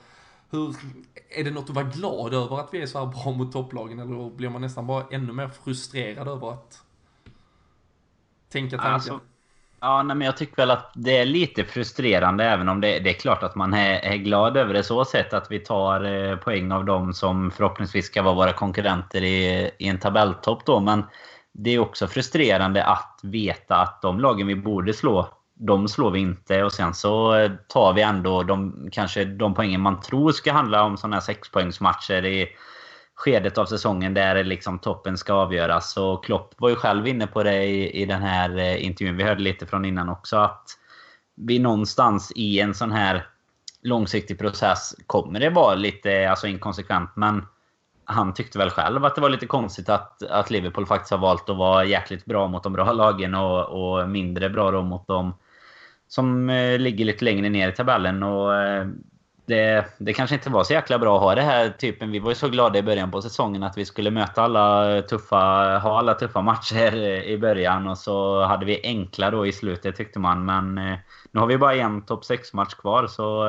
hur, 0.55 0.75
är 1.31 1.45
det 1.45 1.51
något 1.51 1.71
att 1.71 1.77
vara 1.77 1.85
glad 1.85 2.35
över 2.35 2.61
att 2.61 2.69
vi 2.73 2.83
är 2.83 2.87
så 2.87 2.99
här 2.99 3.07
bra 3.07 3.33
mot 3.33 3.53
topplagen 3.53 3.99
eller 3.99 4.31
blir 4.31 4.49
man 4.49 4.61
nästan 4.61 4.87
bara 4.87 5.05
ännu 5.11 5.33
mer 5.33 5.49
frustrerad 5.49 6.29
över 6.29 6.53
att 6.53 6.83
tänka 8.53 8.77
tanken? 8.77 8.93
Alltså, 8.93 9.21
ja, 9.81 10.03
nej, 10.03 10.17
men 10.17 10.27
jag 10.27 10.37
tycker 10.37 10.57
väl 10.57 10.71
att 10.71 10.93
det 10.95 11.17
är 11.17 11.25
lite 11.25 11.65
frustrerande 11.65 12.45
även 12.45 12.69
om 12.69 12.81
det, 12.81 12.99
det 12.99 13.11
är 13.11 13.15
klart 13.15 13.43
att 13.43 13.55
man 13.55 13.75
är, 13.75 13.99
är 13.99 14.17
glad 14.17 14.57
över 14.57 14.75
det 14.75 14.83
så 14.83 15.05
sätt 15.05 15.33
att 15.33 15.51
vi 15.51 15.59
tar 15.59 16.05
eh, 16.05 16.37
poäng 16.37 16.73
av 16.73 16.85
dem 16.85 17.13
som 17.13 17.51
förhoppningsvis 17.51 18.07
ska 18.07 18.23
vara 18.23 18.35
våra 18.35 18.53
konkurrenter 18.53 19.23
i, 19.23 19.71
i 19.79 19.89
en 19.89 19.99
tabelltopp 19.99 20.65
då. 20.65 20.81
Men 20.81 21.05
det 21.53 21.71
är 21.71 21.79
också 21.79 22.07
frustrerande 22.07 22.85
att 22.85 23.21
veta 23.23 23.77
att 23.77 24.03
de 24.03 24.21
lagen 24.21 24.47
vi 24.47 24.57
borde 24.57 24.93
slå, 24.93 25.29
de 25.55 25.89
slår 25.89 26.11
vi 26.11 26.21
inte. 26.21 26.65
Och 26.65 26.73
sen 26.73 26.95
så 26.95 27.35
eh, 27.35 27.53
tar 27.69 27.93
vi 27.93 28.03
ändå 28.03 28.43
de, 28.43 28.89
kanske 28.93 29.25
de 29.25 29.55
poängen 29.55 29.81
man 29.81 30.01
tror 30.01 30.33
ska 30.33 30.53
handla 30.53 30.83
om 30.83 30.97
sådana 30.97 31.17
här 31.17 31.21
sexpoängsmatcher 31.21 32.25
i 32.25 32.49
skedet 33.15 33.59
av 33.59 33.67
säsongen 33.67 34.15
där 34.15 34.45
liksom 34.45 34.79
toppen 34.79 35.19
ska 35.19 35.33
avgöras. 35.33 35.97
Och 35.97 36.25
Klopp 36.25 36.55
var 36.59 36.69
ju 36.69 36.77
själv 36.77 37.07
inne 37.07 37.27
på 37.27 37.43
det 37.43 37.65
i, 37.65 38.03
i 38.03 38.05
den 38.05 38.23
här 38.23 38.59
eh, 38.59 38.85
intervjun. 38.85 39.17
Vi 39.17 39.23
hörde 39.23 39.43
lite 39.43 39.67
från 39.67 39.85
innan 39.85 40.09
också 40.09 40.37
att 40.37 40.79
vi 41.35 41.59
någonstans 41.59 42.33
i 42.35 42.61
en 42.61 42.75
sån 42.75 42.93
här 42.93 43.27
långsiktig 43.83 44.39
process 44.39 44.95
kommer 45.07 45.41
det 45.41 45.51
vara 45.51 45.75
lite 45.75 46.31
alltså, 46.31 46.47
inkonsekvent. 46.47 47.11
Men 47.17 47.47
han 48.05 48.35
tyckte 48.35 48.59
väl 48.59 48.71
själv 48.71 49.05
att 49.05 49.15
det 49.15 49.21
var 49.21 49.29
lite 49.29 49.47
konstigt 49.47 49.89
att, 49.89 50.23
att 50.23 50.51
Liverpool 50.51 50.87
faktiskt 50.87 51.11
har 51.11 51.19
valt 51.19 51.51
att 51.51 51.57
vara 51.57 51.85
jäkligt 51.85 52.25
bra 52.25 52.47
mot 52.47 52.63
de 52.63 52.73
bra 52.73 52.93
lagen 52.93 53.35
och, 53.35 53.65
och 53.65 54.09
mindre 54.09 54.51
bra 54.51 54.71
då 54.71 54.83
mot 54.83 55.07
de 55.07 55.35
som 56.15 56.51
eh, 56.51 56.79
ligger 56.79 57.05
lite 57.05 57.25
längre 57.25 57.49
ner 57.49 57.69
i 57.69 57.73
tabellen. 57.73 58.23
Och 58.23 58.55
eh, 58.55 58.87
det, 59.47 59.87
det 59.99 60.13
kanske 60.13 60.37
inte 60.37 60.51
var 60.51 60.65
så 60.65 60.73
jäkla 60.73 60.99
bra 60.99 61.17
att 61.17 61.23
ha 61.23 61.35
det 61.35 61.43
här 61.43 61.69
typen. 61.69 62.11
Vi 62.11 62.19
var 62.19 62.31
ju 62.31 62.35
så 62.35 62.49
glada 62.49 62.79
i 62.79 62.83
början 62.83 63.11
på 63.11 63.23
säsongen 63.23 63.63
att 63.63 63.79
vi 63.79 63.85
skulle 63.85 64.11
möta 64.11 64.43
alla 64.43 65.03
tuffa, 65.03 65.37
ha 65.79 65.99
alla 65.99 66.15
tuffa 66.15 66.41
matcher 66.41 66.97
eh, 66.97 67.23
i 67.23 67.39
början 67.39 67.87
och 67.87 67.99
så 67.99 68.45
hade 68.45 68.67
vi 68.67 68.81
enkla 68.85 69.31
då 69.31 69.47
i 69.47 69.53
slutet 69.53 69.97
tyckte 69.97 70.19
man. 70.19 70.45
Men 70.45 70.75
nu 71.31 71.41
har 71.41 71.47
vi 71.47 71.59
bara 71.59 71.75
en 71.75 72.03
topp 72.03 72.23
6-match 72.23 72.75
kvar 72.75 73.07
så 73.07 73.47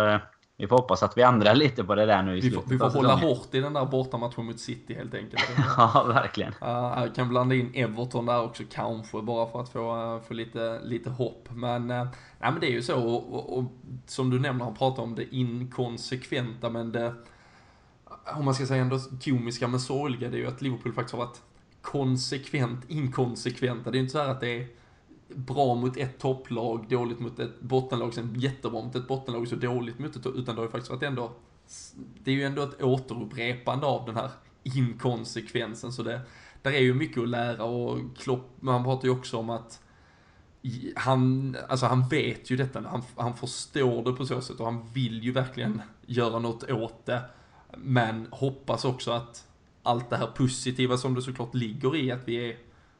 vi 0.58 0.68
får 0.68 0.76
hoppas 0.76 1.04
att 1.04 1.18
vi 1.18 1.22
ändrar 1.22 1.56
lite 1.56 1.84
på 1.84 1.96
det 1.96 2.06
där 2.06 2.24
nu 2.24 2.32
i 2.32 2.36
Vi 2.36 2.42
slutet 2.42 2.64
får, 2.64 2.70
vi 2.70 2.78
får 2.78 2.90
hålla 2.90 3.16
hårt 3.16 3.54
i 3.54 3.60
den 3.60 3.74
där 3.74 3.86
bortamatchen 3.86 4.46
mot 4.46 4.60
City 4.60 4.94
helt 4.94 5.14
enkelt. 5.14 5.44
Ja, 5.78 6.06
verkligen. 6.08 6.52
Uh, 6.52 6.94
jag 6.98 7.16
kan 7.16 7.30
blanda 7.30 7.56
in 7.56 7.72
Everton 7.74 8.26
där 8.26 8.44
också 8.44 8.64
kanske, 8.72 9.22
bara 9.22 9.52
för 9.52 9.62
att 9.62 9.70
få, 9.70 9.96
uh, 9.96 10.22
få 10.22 10.34
lite, 10.34 10.80
lite 10.84 11.10
hopp. 11.10 11.50
Men, 11.52 11.92
uh, 11.92 12.08
nej, 12.40 12.52
men 12.52 12.60
det 12.60 12.68
är 12.68 12.72
ju 12.72 12.82
så, 12.82 13.04
och, 13.04 13.34
och, 13.34 13.58
och 13.58 13.64
som 14.06 14.30
du 14.30 14.40
nämner, 14.40 14.66
han 14.66 14.76
pratar 14.76 15.04
om 15.04 15.16
det 15.16 15.36
inkonsekventa, 15.36 16.70
men 16.70 16.92
det, 16.92 17.14
om 18.36 18.46
man 18.46 18.54
ska 18.54 18.66
säga 18.66 18.82
ändå 18.82 19.00
komiska 19.24 19.68
men 19.68 19.80
sorgliga, 19.80 20.30
det 20.30 20.38
är 20.38 20.42
ju 20.42 20.48
att 20.48 20.62
Liverpool 20.62 20.94
faktiskt 20.94 21.16
har 21.16 21.26
varit 21.26 21.42
konsekvent 21.82 22.86
inkonsekventa. 22.88 23.92
Det 23.92 23.96
är 23.96 24.00
ju 24.00 24.04
inte 24.04 24.12
så 24.12 24.20
här 24.20 24.30
att 24.30 24.42
det 24.42 24.62
är 24.62 24.68
bra 25.28 25.76
mot 25.76 25.98
ett 25.98 26.20
topplag, 26.20 26.86
dåligt 26.90 27.20
mot 27.20 27.40
ett 27.40 27.62
bottenlag, 27.62 28.14
sen 28.14 28.40
jättebra 28.40 28.82
mot 28.82 28.96
ett 28.96 29.08
bottenlag 29.08 29.48
så 29.48 29.56
dåligt 29.56 30.00
mot 30.00 30.16
ett 30.16 30.26
utan 30.26 30.56
det 30.56 30.62
har 30.62 30.66
ju 30.66 30.72
faktiskt 30.72 30.92
varit 30.92 31.04
ändå, 31.04 31.32
det 32.24 32.32
är 32.32 32.36
ju 32.36 32.44
ändå 32.44 32.62
ett 32.62 32.82
återupprepande 32.82 33.86
av 33.86 34.06
den 34.06 34.16
här 34.16 34.30
inkonsekvensen, 34.64 35.92
så 35.92 36.04
det, 36.04 36.22
där 36.62 36.72
är 36.72 36.80
ju 36.80 36.94
mycket 36.94 37.24
att 37.24 37.30
lära 37.30 37.64
och 37.64 38.00
Klopp, 38.18 38.52
man 38.60 38.84
pratar 38.84 39.06
ju 39.06 39.14
också 39.14 39.38
om 39.38 39.50
att 39.50 39.82
han, 40.96 41.56
alltså 41.70 41.86
han 41.86 42.08
vet 42.08 42.50
ju 42.50 42.58
detta, 42.58 42.82
han, 42.82 43.04
han 43.16 43.38
förstår 43.38 44.04
det 44.04 44.12
på 44.12 44.26
så 44.26 44.42
sätt 44.42 44.60
och 44.60 44.66
han 44.66 44.90
vill 44.94 45.24
ju 45.24 45.32
verkligen 45.32 45.82
göra 46.06 46.40
något 46.40 46.72
åt 46.72 47.06
det. 47.06 47.22
Men 47.78 48.28
hoppas 48.32 48.86
också 48.86 49.12
att 49.12 49.48
allt 49.84 50.10
det 50.10 50.18
här 50.18 50.28
positiva 50.28 50.98
som 50.98 51.16
det 51.16 51.22
såklart 51.22 51.56
ligger 51.56 51.96
i 51.96 52.12
att 52.12 52.22
vi 52.26 52.50
är 52.50 52.58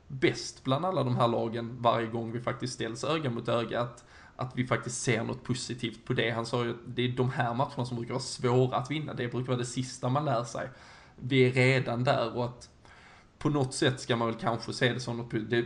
bäst 0.08 0.64
bland 0.64 0.86
alla 0.86 1.04
de 1.04 1.16
här 1.16 1.28
lagen 1.28 1.78
varje 1.80 2.08
gång 2.08 2.32
vi 2.32 2.42
faktiskt 2.42 2.74
ställs 2.74 3.04
öga 3.04 3.30
mot 3.30 3.48
öga. 3.48 3.82
Att, 3.82 4.06
att 4.36 4.52
vi 4.56 4.68
faktiskt 4.68 5.02
ser 5.02 5.24
något 5.24 5.44
positivt 5.44 6.06
på 6.06 6.14
det. 6.14 6.30
Han 6.30 6.46
sa 6.46 6.64
ju 6.64 6.70
att 6.70 6.78
det 6.86 7.02
är 7.02 7.10
de 7.10 7.30
här 7.30 7.54
matcherna 7.54 7.86
som 7.86 7.98
brukar 7.98 8.14
vara 8.14 8.24
svåra 8.24 8.78
att 8.78 8.92
vinna. 8.92 9.14
Det 9.14 9.28
brukar 9.28 9.48
vara 9.48 9.58
det 9.58 9.66
sista 9.66 10.10
man 10.10 10.26
lär 10.26 10.44
sig. 10.44 10.70
Vi 11.16 11.48
är 11.48 11.52
redan 11.52 12.04
där 12.04 12.38
och 12.38 12.46
att 12.46 12.70
på 13.38 13.50
något 13.50 13.74
sätt 13.74 14.00
ska 14.00 14.16
man 14.16 14.28
väl 14.28 14.38
kanske 14.40 14.74
se 14.74 14.94
det 14.94 15.00
som 15.00 15.18
något 15.18 15.32
det, 15.32 15.62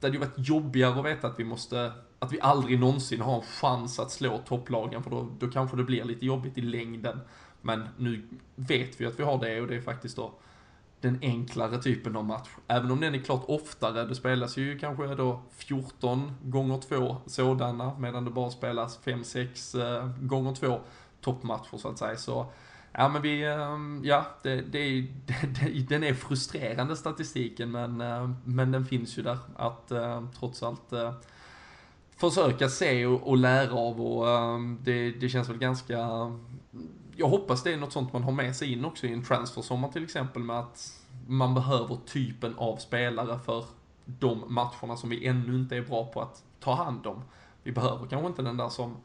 det 0.00 0.06
hade 0.06 0.12
ju 0.12 0.18
varit 0.18 0.48
jobbigare 0.48 0.98
att 0.98 1.04
veta 1.04 1.26
att 1.26 1.40
vi 1.40 1.44
måste, 1.44 1.92
att 2.18 2.32
vi 2.32 2.40
aldrig 2.40 2.80
någonsin 2.80 3.20
har 3.20 3.36
en 3.36 3.42
chans 3.42 3.98
att 3.98 4.10
slå 4.10 4.38
topplagen 4.38 5.02
för 5.02 5.10
då, 5.10 5.28
då 5.38 5.48
kanske 5.48 5.76
det 5.76 5.84
blir 5.84 6.04
lite 6.04 6.26
jobbigt 6.26 6.58
i 6.58 6.60
längden. 6.60 7.20
Men 7.62 7.88
nu 7.96 8.28
vet 8.54 9.00
vi 9.00 9.06
att 9.06 9.18
vi 9.18 9.22
har 9.22 9.38
det 9.38 9.60
och 9.60 9.66
det 9.66 9.76
är 9.76 9.80
faktiskt 9.80 10.16
då 10.16 10.32
den 11.00 11.18
enklare 11.22 11.82
typen 11.82 12.16
av 12.16 12.24
match. 12.24 12.48
Även 12.66 12.90
om 12.90 13.00
den 13.00 13.14
är 13.14 13.18
klart 13.18 13.44
oftare, 13.48 14.04
det 14.04 14.14
spelas 14.14 14.56
ju 14.56 14.78
kanske 14.78 15.14
då 15.14 15.42
14 15.50 16.32
gånger 16.42 16.78
2 16.78 17.16
sådana, 17.26 17.98
medan 17.98 18.24
det 18.24 18.30
bara 18.30 18.50
spelas 18.50 19.00
5-6 19.04 19.98
eh, 19.98 20.08
gånger 20.20 20.54
2 20.54 20.80
toppmatcher 21.20 21.78
så 21.78 21.88
att 21.88 21.98
säga. 21.98 22.16
Så 22.16 22.46
Ja 22.92 23.08
men 23.08 23.22
vi, 23.22 23.44
ehm, 23.44 24.00
ja, 24.04 24.26
det, 24.42 24.60
det, 24.60 25.08
det, 25.26 25.88
den 25.88 26.04
är 26.04 26.14
frustrerande 26.14 26.96
statistiken 26.96 27.70
men, 27.70 28.00
eh, 28.00 28.30
men 28.44 28.72
den 28.72 28.86
finns 28.86 29.18
ju 29.18 29.22
där 29.22 29.38
att 29.56 29.90
eh, 29.90 30.24
trots 30.38 30.62
allt 30.62 30.92
försöka 32.20 32.68
se 32.68 33.06
och, 33.06 33.28
och 33.28 33.36
lära 33.36 33.74
av 33.74 34.00
och 34.00 34.28
ehm, 34.28 34.78
det, 34.82 35.10
det 35.10 35.28
känns 35.28 35.48
väl 35.48 35.58
ganska, 35.58 35.98
jag 37.20 37.28
hoppas 37.28 37.62
det 37.62 37.72
är 37.72 37.76
något 37.76 37.92
sånt 37.92 38.12
man 38.12 38.22
har 38.22 38.32
med 38.32 38.56
sig 38.56 38.72
in 38.72 38.84
också 38.84 39.06
i 39.06 39.12
en 39.12 39.22
transfersommar 39.22 39.88
till 39.88 40.04
exempel 40.04 40.42
med 40.42 40.58
att 40.58 41.04
man 41.26 41.54
behöver 41.54 41.98
typen 42.06 42.54
av 42.56 42.76
spelare 42.76 43.38
för 43.38 43.64
de 44.04 44.44
matcherna 44.54 44.96
som 44.96 45.10
vi 45.10 45.26
ännu 45.26 45.54
inte 45.54 45.76
är 45.76 45.82
bra 45.82 46.04
på 46.04 46.22
att 46.22 46.44
ta 46.60 46.74
hand 46.74 47.06
om. 47.06 47.22
Vi 47.62 47.72
behöver 47.72 48.06
kanske 48.06 48.26
inte 48.26 48.42
den 48.42 48.56
där 48.56 48.68
som 48.68 48.96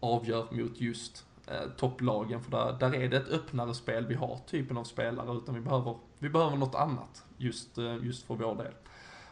avgör 0.00 0.46
mot 0.50 0.80
just 0.80 1.26
eh, 1.46 1.70
topplagen 1.76 2.42
för 2.42 2.50
där, 2.50 2.76
där 2.80 2.94
är 2.94 3.08
det 3.08 3.16
ett 3.16 3.28
öppnare 3.28 3.74
spel 3.74 4.06
vi 4.06 4.14
har, 4.14 4.38
typen 4.46 4.76
av 4.76 4.84
spelare, 4.84 5.36
utan 5.36 5.54
vi 5.54 5.60
behöver, 5.60 5.96
vi 6.18 6.28
behöver 6.28 6.56
något 6.56 6.74
annat 6.74 7.24
just, 7.36 7.78
eh, 7.78 7.96
just 8.02 8.26
för 8.26 8.34
vår 8.34 8.54
del. 8.54 8.72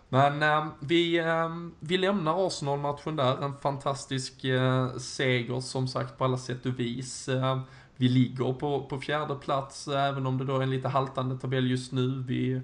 Men 0.09 0.43
eh, 0.43 0.67
vi, 0.81 1.19
eh, 1.19 1.49
vi 1.81 1.99
lämnar 1.99 2.47
Arsenal-matchen 2.47 3.17
där, 3.17 3.45
en 3.45 3.57
fantastisk 3.57 4.45
eh, 4.45 4.97
seger 4.97 5.61
som 5.61 5.89
sagt 5.89 6.19
på 6.19 6.25
alla 6.25 6.39
sätt 6.39 6.67
och 6.67 6.81
vis. 6.81 7.29
Eh, 7.29 7.61
vi 8.01 8.09
ligger 8.09 8.53
på, 8.53 8.83
på 8.85 9.01
fjärde 9.01 9.35
plats, 9.35 9.89
även 9.89 10.27
om 10.27 10.39
det 10.39 10.45
då 10.45 10.57
är 10.57 10.63
en 10.63 10.71
lite 10.71 10.89
haltande 10.89 11.39
tabell 11.39 11.71
just 11.71 11.93
nu. 11.93 12.25
Vi, 12.27 12.61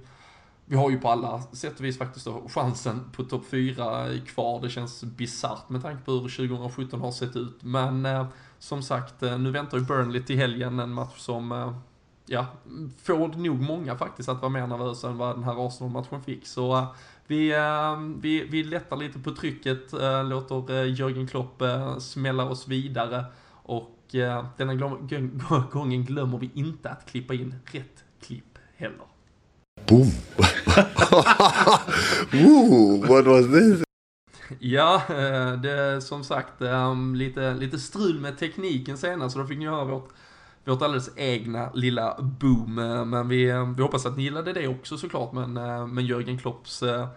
vi 0.64 0.76
har 0.76 0.90
ju 0.90 1.00
på 1.00 1.08
alla 1.08 1.42
sätt 1.42 1.78
och 1.78 1.84
vis 1.84 1.98
faktiskt 1.98 2.26
då 2.26 2.48
chansen 2.48 3.10
på 3.12 3.24
topp 3.24 3.44
4 3.50 4.06
kvar. 4.26 4.60
Det 4.62 4.70
känns 4.70 5.04
bisarrt 5.04 5.68
med 5.68 5.82
tanke 5.82 6.04
på 6.04 6.12
hur 6.12 6.48
2017 6.48 7.00
har 7.00 7.12
sett 7.12 7.36
ut. 7.36 7.62
Men 7.62 8.06
eh, 8.06 8.26
som 8.58 8.82
sagt, 8.82 9.22
eh, 9.22 9.38
nu 9.38 9.50
väntar 9.50 9.78
ju 9.78 9.84
Burnley 9.84 10.22
till 10.22 10.36
helgen, 10.36 10.80
en 10.80 10.92
match 10.92 11.18
som 11.18 11.52
eh, 11.52 11.76
ja, 12.26 12.46
får 13.02 13.28
nog 13.28 13.60
många 13.60 13.96
faktiskt 13.96 14.28
att 14.28 14.40
vara 14.40 14.48
mer 14.48 14.66
nervösa 14.66 15.08
än 15.08 15.18
vad 15.18 15.36
den 15.36 15.44
här 15.44 15.66
Arsenal-matchen 15.66 16.22
fick. 16.22 16.46
Så 16.46 16.76
eh, 16.76 16.86
vi, 17.26 17.52
eh, 17.52 17.98
vi, 18.20 18.44
vi 18.44 18.64
lättar 18.64 18.96
lite 18.96 19.18
på 19.18 19.34
trycket, 19.34 19.92
eh, 19.92 20.24
låter 20.24 20.74
eh, 20.74 20.94
Jörgen 20.94 21.26
Klopp 21.26 21.62
eh, 21.62 21.98
smälla 21.98 22.44
oss 22.44 22.68
vidare 22.68 23.24
och 23.52 23.95
denna 24.56 24.74
glöm, 24.74 25.06
g- 25.06 25.28
gången 25.72 26.04
glömmer 26.04 26.38
vi 26.38 26.50
inte 26.54 26.90
att 26.90 27.06
klippa 27.10 27.34
in 27.34 27.54
rätt 27.72 28.04
klipp 28.26 28.58
heller. 28.76 29.06
Boom. 29.88 30.10
Ooh, 32.32 33.00
what 33.08 33.26
was 33.26 33.46
this? 33.46 33.82
Ja, 34.58 35.02
eh, 35.08 35.52
det 35.60 36.00
som 36.02 36.24
sagt 36.24 36.62
um, 36.62 37.14
lite, 37.14 37.54
lite 37.54 37.78
strul 37.78 38.20
med 38.20 38.38
tekniken 38.38 38.98
senast 38.98 39.32
så 39.32 39.38
då 39.38 39.46
fick 39.46 39.58
ni 39.58 39.66
höra 39.66 39.84
vårt, 39.84 40.08
vårt 40.64 40.82
alldeles 40.82 41.10
egna 41.16 41.70
lilla 41.74 42.16
boom. 42.20 42.78
eh, 42.78 43.04
Men 43.04 43.28
vi, 43.28 43.48
eh, 43.48 43.70
vi 43.76 43.82
hoppas 43.82 44.06
att 44.06 44.16
ni 44.16 44.22
gillade 44.22 44.52
det 44.52 44.68
också 44.68 44.98
såklart. 44.98 45.32
Men, 45.32 45.56
eh, 45.56 45.86
men 45.86 46.06
Jörgen 46.06 46.38
Klopps 46.38 46.82
eh, 46.82 47.08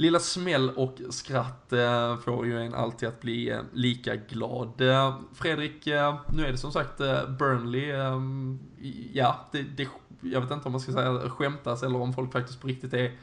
lilla 0.00 0.18
smäll 0.18 0.70
och 0.70 1.00
skratt 1.10 1.72
eh, 1.72 2.18
får 2.18 2.46
ju 2.46 2.60
en 2.62 2.74
alltid 2.74 3.08
att 3.08 3.20
bli 3.20 3.50
eh, 3.50 3.60
lika 3.72 4.16
glad. 4.16 4.80
Eh, 4.80 5.18
Fredrik, 5.34 5.86
nu 6.32 6.46
är 6.46 6.52
det 6.52 6.58
som 6.58 6.72
sagt 6.72 6.98
Burnley. 7.38 7.86
Ja, 9.12 9.48
det, 9.52 9.62
det, 9.62 9.88
jag 10.20 10.40
vet 10.40 10.50
inte 10.50 10.66
om 10.66 10.72
man 10.72 10.80
ska 10.80 10.92
säga 10.92 11.30
skämtas 11.30 11.82
eller 11.82 12.00
om 12.00 12.12
folk 12.12 12.32
faktiskt 12.32 12.60
på 12.60 12.68
riktigt 12.68 12.94
är 12.94 13.18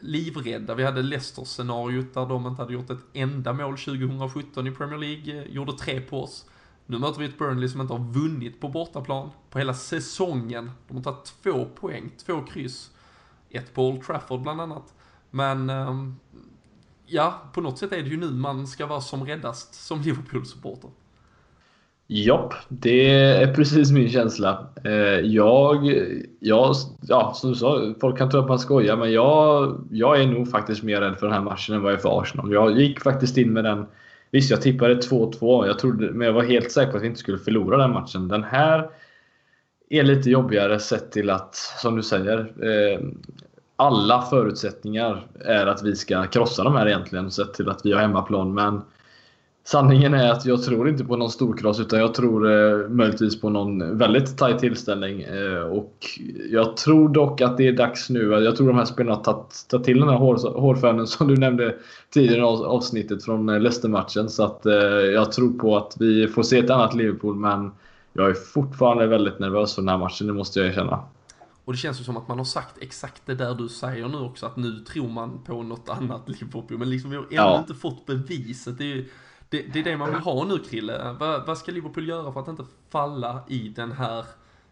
livrädda. 0.00 0.74
Vi 0.74 0.84
hade 0.84 1.02
Leicester-scenariot 1.02 2.14
där 2.14 2.26
de 2.26 2.46
inte 2.46 2.62
hade 2.62 2.72
gjort 2.72 2.90
ett 2.90 3.04
enda 3.12 3.52
mål 3.52 3.78
2017 3.78 4.66
i 4.66 4.70
Premier 4.70 4.98
League, 4.98 5.44
gjorde 5.48 5.72
tre 5.72 6.00
på 6.00 6.22
oss. 6.22 6.46
Nu 6.86 6.98
möter 6.98 7.20
vi 7.20 7.24
ett 7.24 7.38
Burnley 7.38 7.68
som 7.68 7.80
inte 7.80 7.92
har 7.92 8.12
vunnit 8.12 8.60
på 8.60 8.68
bortaplan 8.68 9.30
på 9.50 9.58
hela 9.58 9.74
säsongen. 9.74 10.70
De 10.88 10.96
har 10.96 11.04
tagit 11.04 11.32
två 11.42 11.64
poäng, 11.64 12.10
två 12.26 12.40
kryss. 12.40 12.90
Ett 13.50 13.74
på 13.74 13.88
Old 13.88 14.02
Trafford 14.02 14.42
bland 14.42 14.60
annat. 14.60 14.94
Men 15.30 15.70
ehm, 15.70 16.14
ja, 17.06 17.42
på 17.54 17.60
något 17.60 17.78
sätt 17.78 17.92
är 17.92 18.02
det 18.02 18.08
ju 18.08 18.16
nu 18.16 18.30
man 18.30 18.66
ska 18.66 18.86
vara 18.86 19.00
som 19.00 19.24
räddast 19.26 19.74
som 19.74 20.00
Liverpool-supporter. 20.00 20.90
Japp, 22.12 22.54
det 22.68 23.10
är 23.12 23.54
precis 23.54 23.90
min 23.90 24.08
känsla. 24.08 24.66
Eh, 24.84 24.92
jag, 25.20 25.94
jag, 26.40 26.74
ja 27.00 27.32
som 27.34 27.50
du 27.50 27.56
sa, 27.56 27.94
folk 28.00 28.18
kan 28.18 28.30
tro 28.30 28.40
att 28.40 28.48
man 28.48 28.58
skojar, 28.58 28.96
men 28.96 29.12
jag, 29.12 29.80
jag 29.90 30.22
är 30.22 30.26
nog 30.26 30.50
faktiskt 30.50 30.82
mer 30.82 31.00
rädd 31.00 31.16
för 31.18 31.26
den 31.26 31.34
här 31.34 31.42
matchen 31.42 31.74
än 31.74 31.82
vad 31.82 31.92
jag 31.92 31.98
är 31.98 32.02
för 32.02 32.20
Arsenal. 32.20 32.52
Jag 32.52 32.80
gick 32.80 33.00
faktiskt 33.00 33.36
in 33.36 33.52
med 33.52 33.64
den, 33.64 33.86
visst 34.30 34.50
jag 34.50 34.62
tippade 34.62 34.94
2-2, 34.94 35.66
jag 35.66 35.78
trodde, 35.78 36.12
men 36.12 36.26
jag 36.26 36.34
var 36.34 36.42
helt 36.42 36.72
säker 36.72 36.90
på 36.90 36.96
att 36.96 37.02
vi 37.02 37.06
inte 37.06 37.20
skulle 37.20 37.38
förlora 37.38 37.76
den 37.76 37.92
matchen. 37.92 38.28
Den 38.28 38.44
här 38.44 38.90
är 39.90 40.02
lite 40.02 40.30
jobbigare 40.30 40.80
sett 40.80 41.12
till 41.12 41.30
att, 41.30 41.54
som 41.54 41.96
du 41.96 42.02
säger, 42.02 42.38
eh, 42.38 43.00
alla 43.80 44.22
förutsättningar 44.22 45.26
är 45.40 45.66
att 45.66 45.82
vi 45.82 45.96
ska 45.96 46.26
krossa 46.26 46.64
de 46.64 46.74
här 46.74 46.86
egentligen, 46.86 47.30
sett 47.30 47.54
till 47.54 47.68
att 47.68 47.80
vi 47.84 47.92
har 47.92 48.00
hemmaplan. 48.00 48.54
Men 48.54 48.80
sanningen 49.64 50.14
är 50.14 50.30
att 50.30 50.46
jag 50.46 50.62
tror 50.62 50.88
inte 50.88 51.04
på 51.04 51.16
någon 51.16 51.30
storkross 51.30 51.80
utan 51.80 51.98
jag 51.98 52.14
tror 52.14 52.52
eh, 52.52 52.88
möjligtvis 52.88 53.40
på 53.40 53.50
någon 53.50 53.98
väldigt 53.98 54.38
tajt 54.38 54.58
tillställning. 54.58 55.22
Eh, 55.22 55.62
och 55.62 55.94
jag 56.50 56.76
tror 56.76 57.08
dock 57.08 57.40
att 57.40 57.56
det 57.56 57.68
är 57.68 57.72
dags 57.72 58.10
nu. 58.10 58.32
Jag 58.32 58.56
tror 58.56 58.66
de 58.66 58.76
här 58.76 58.84
spelarna 58.84 59.16
har 59.16 59.22
tagit, 59.22 59.66
tagit 59.68 59.86
till 59.86 60.00
den 60.00 60.08
här 60.08 60.16
hår, 60.16 60.60
hårfärgen 60.60 61.06
som 61.06 61.28
du 61.28 61.36
nämnde 61.36 61.74
tidigare 62.14 62.40
i 62.40 62.44
avsnittet 62.44 63.24
från 63.24 63.48
eh, 63.48 63.60
Leicester-matchen. 63.60 64.28
Så 64.28 64.44
att 64.44 64.66
eh, 64.66 64.74
jag 65.14 65.32
tror 65.32 65.58
på 65.58 65.76
att 65.76 65.96
vi 65.98 66.28
får 66.28 66.42
se 66.42 66.58
ett 66.58 66.70
annat 66.70 66.94
Liverpool 66.94 67.36
men 67.36 67.70
jag 68.12 68.30
är 68.30 68.34
fortfarande 68.34 69.06
väldigt 69.06 69.38
nervös 69.38 69.74
för 69.74 69.82
den 69.82 69.88
här 69.88 69.98
matchen, 69.98 70.26
det 70.26 70.32
måste 70.32 70.60
jag 70.60 70.68
erkänna. 70.68 71.00
Och 71.70 71.74
det 71.74 71.80
känns 71.80 72.00
ju 72.00 72.04
som 72.04 72.16
att 72.16 72.28
man 72.28 72.38
har 72.38 72.44
sagt 72.44 72.78
exakt 72.78 73.22
det 73.26 73.34
där 73.34 73.54
du 73.54 73.68
säger 73.68 74.08
nu 74.08 74.18
också, 74.18 74.46
att 74.46 74.56
nu 74.56 74.84
tror 74.84 75.08
man 75.08 75.44
på 75.44 75.62
något 75.62 75.88
annat 75.88 76.22
Liverpool. 76.28 76.78
Men 76.78 76.90
liksom 76.90 77.10
vi 77.10 77.16
har 77.16 77.22
ännu 77.24 77.34
ja. 77.34 77.58
inte 77.58 77.74
fått 77.74 78.06
beviset. 78.06 78.78
Det 78.78 78.92
är, 78.92 79.04
det, 79.48 79.62
det, 79.62 79.78
är 79.78 79.84
det 79.84 79.96
man 79.96 80.10
vill 80.10 80.20
ha 80.20 80.44
nu 80.44 80.58
Krille. 80.58 81.16
Vad, 81.20 81.46
vad 81.46 81.58
ska 81.58 81.72
Liverpool 81.72 82.08
göra 82.08 82.32
för 82.32 82.40
att 82.40 82.48
inte 82.48 82.64
falla 82.88 83.42
i 83.48 83.68
den 83.68 83.92
här 83.92 84.24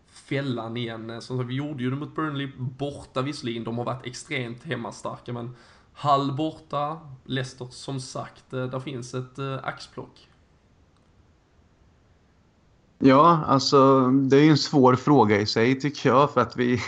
fällan 0.07 0.77
igen? 0.77 1.23
Som 1.23 1.39
sagt, 1.39 1.51
vi 1.51 1.55
gjorde 1.55 1.83
ju 1.83 1.91
det 1.91 1.97
mot 1.97 2.15
Burnley 2.15 2.53
borta 2.57 3.23
visserligen. 3.23 3.65
De 3.65 3.79
har 3.79 3.85
varit 3.85 4.07
extremt 4.07 4.65
hemmastarka 4.65 5.33
men 5.33 5.57
Hall 5.93 6.33
borta, 6.33 7.01
Leicester 7.25 7.69
som 7.71 8.01
sagt, 8.01 8.53
eh, 8.53 8.65
där 8.65 8.81
finns 8.81 9.15
ett 9.15 9.39
äh, 9.39 9.59
axplock. 9.63 10.29
Ja, 13.09 13.45
alltså 13.47 14.09
det 14.11 14.37
är 14.37 14.41
ju 14.41 14.51
en 14.51 14.59
svår 14.59 14.95
fråga 14.95 15.41
i 15.41 15.47
sig 15.47 15.81
tycker 15.81 16.09
jag 16.09 16.31
för 16.31 16.41
att 16.41 16.57
vi 16.57 16.81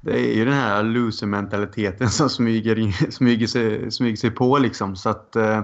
det 0.00 0.12
är 0.12 0.34
ju 0.34 0.44
den 0.44 0.54
här 0.54 0.82
loser-mentaliteten 0.82 2.10
som 2.10 2.28
smyger, 2.28 2.78
in, 2.78 2.92
smyger, 2.92 3.46
sig, 3.46 3.90
smyger 3.92 4.16
sig 4.16 4.30
på 4.30 4.58
liksom 4.58 4.96
så 4.96 5.08
att 5.08 5.36
eh, 5.36 5.60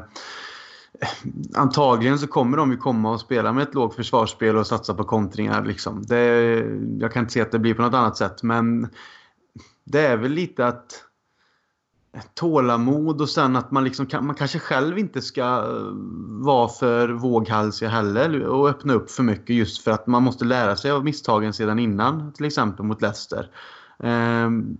antagligen 1.54 2.18
så 2.18 2.26
kommer 2.26 2.56
de 2.56 2.70
ju 2.70 2.76
komma 2.76 3.12
och 3.12 3.20
spela 3.20 3.52
med 3.52 3.62
ett 3.62 3.74
lågt 3.74 3.94
försvarsspel 3.94 4.56
och 4.56 4.66
satsa 4.66 4.94
på 4.94 5.04
kontringar 5.04 5.64
liksom. 5.64 6.02
Det, 6.02 6.24
jag 6.98 7.12
kan 7.12 7.20
inte 7.20 7.32
se 7.32 7.40
att 7.40 7.52
det 7.52 7.58
blir 7.58 7.74
på 7.74 7.82
något 7.82 7.94
annat 7.94 8.16
sätt 8.16 8.42
men 8.42 8.88
det 9.84 10.00
är 10.00 10.16
väl 10.16 10.32
lite 10.32 10.66
att 10.66 11.04
tålamod 12.34 13.20
och 13.20 13.28
sen 13.28 13.56
att 13.56 13.70
man, 13.70 13.84
liksom, 13.84 14.06
man 14.20 14.34
kanske 14.34 14.58
själv 14.58 14.98
inte 14.98 15.22
ska 15.22 15.42
eh, 15.42 15.92
vara 16.44 16.68
för 16.68 17.08
våghalsig 17.08 17.86
heller 17.86 18.42
och 18.42 18.68
öppna 18.68 18.94
upp 18.94 19.10
för 19.10 19.22
mycket 19.22 19.56
just 19.56 19.84
för 19.84 19.90
att 19.90 20.06
man 20.06 20.22
måste 20.22 20.44
lära 20.44 20.76
sig 20.76 20.90
av 20.90 21.04
misstagen 21.04 21.52
sedan 21.52 21.78
innan, 21.78 22.32
till 22.32 22.46
exempel 22.46 22.86
mot 22.86 23.02
Leicester. 23.02 23.50
Um, 23.98 24.78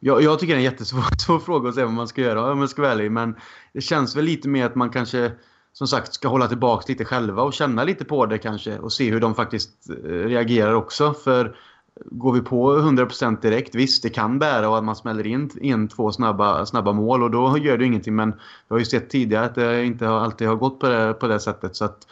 jag, 0.00 0.22
jag, 0.22 0.38
tycker 0.38 0.54
det 0.54 0.56
är 0.56 0.66
en 0.66 0.72
jättesvår 0.72 1.38
fråga 1.44 1.68
att 1.68 1.74
säga 1.74 1.86
vad 1.86 1.94
man 1.94 2.08
ska 2.08 2.20
göra 2.20 2.52
om 2.52 2.60
jag 2.60 2.70
ska 2.70 2.82
vara 2.82 2.92
ärlig, 2.92 3.10
men 3.12 3.36
det 3.72 3.80
känns 3.80 4.16
väl 4.16 4.24
lite 4.24 4.48
mer 4.48 4.66
att 4.66 4.74
man 4.74 4.90
kanske 4.90 5.32
som 5.72 5.88
sagt 5.88 6.14
ska 6.14 6.28
hålla 6.28 6.48
tillbaka 6.48 6.84
lite 6.88 7.04
själva 7.04 7.42
och 7.42 7.52
känna 7.52 7.84
lite 7.84 8.04
på 8.04 8.26
det 8.26 8.38
kanske 8.38 8.78
och 8.78 8.92
se 8.92 9.10
hur 9.10 9.20
de 9.20 9.34
faktiskt 9.34 9.90
eh, 9.90 10.10
reagerar 10.10 10.72
också. 10.72 11.14
För 11.14 11.56
Går 12.04 12.32
vi 12.32 12.40
på 12.40 12.78
100% 12.78 13.40
direkt, 13.40 13.74
visst 13.74 14.02
det 14.02 14.10
kan 14.10 14.38
bära 14.38 14.68
och 14.68 14.78
att 14.78 14.84
man 14.84 14.96
smäller 14.96 15.26
in 15.26 15.50
en, 15.60 15.88
två 15.88 16.12
snabba, 16.12 16.66
snabba 16.66 16.92
mål 16.92 17.22
och 17.22 17.30
då 17.30 17.58
gör 17.58 17.78
det 17.78 17.84
ingenting. 17.84 18.16
Men 18.16 18.30
vi 18.32 18.74
har 18.74 18.78
ju 18.78 18.84
sett 18.84 19.10
tidigare 19.10 19.44
att 19.44 19.54
det 19.54 19.84
inte 19.84 20.08
alltid 20.08 20.48
har 20.48 20.56
gått 20.56 20.80
på 20.80 20.88
det, 20.88 21.14
på 21.14 21.28
det 21.28 21.40
sättet. 21.40 21.76
Så 21.76 21.84
att, 21.84 22.06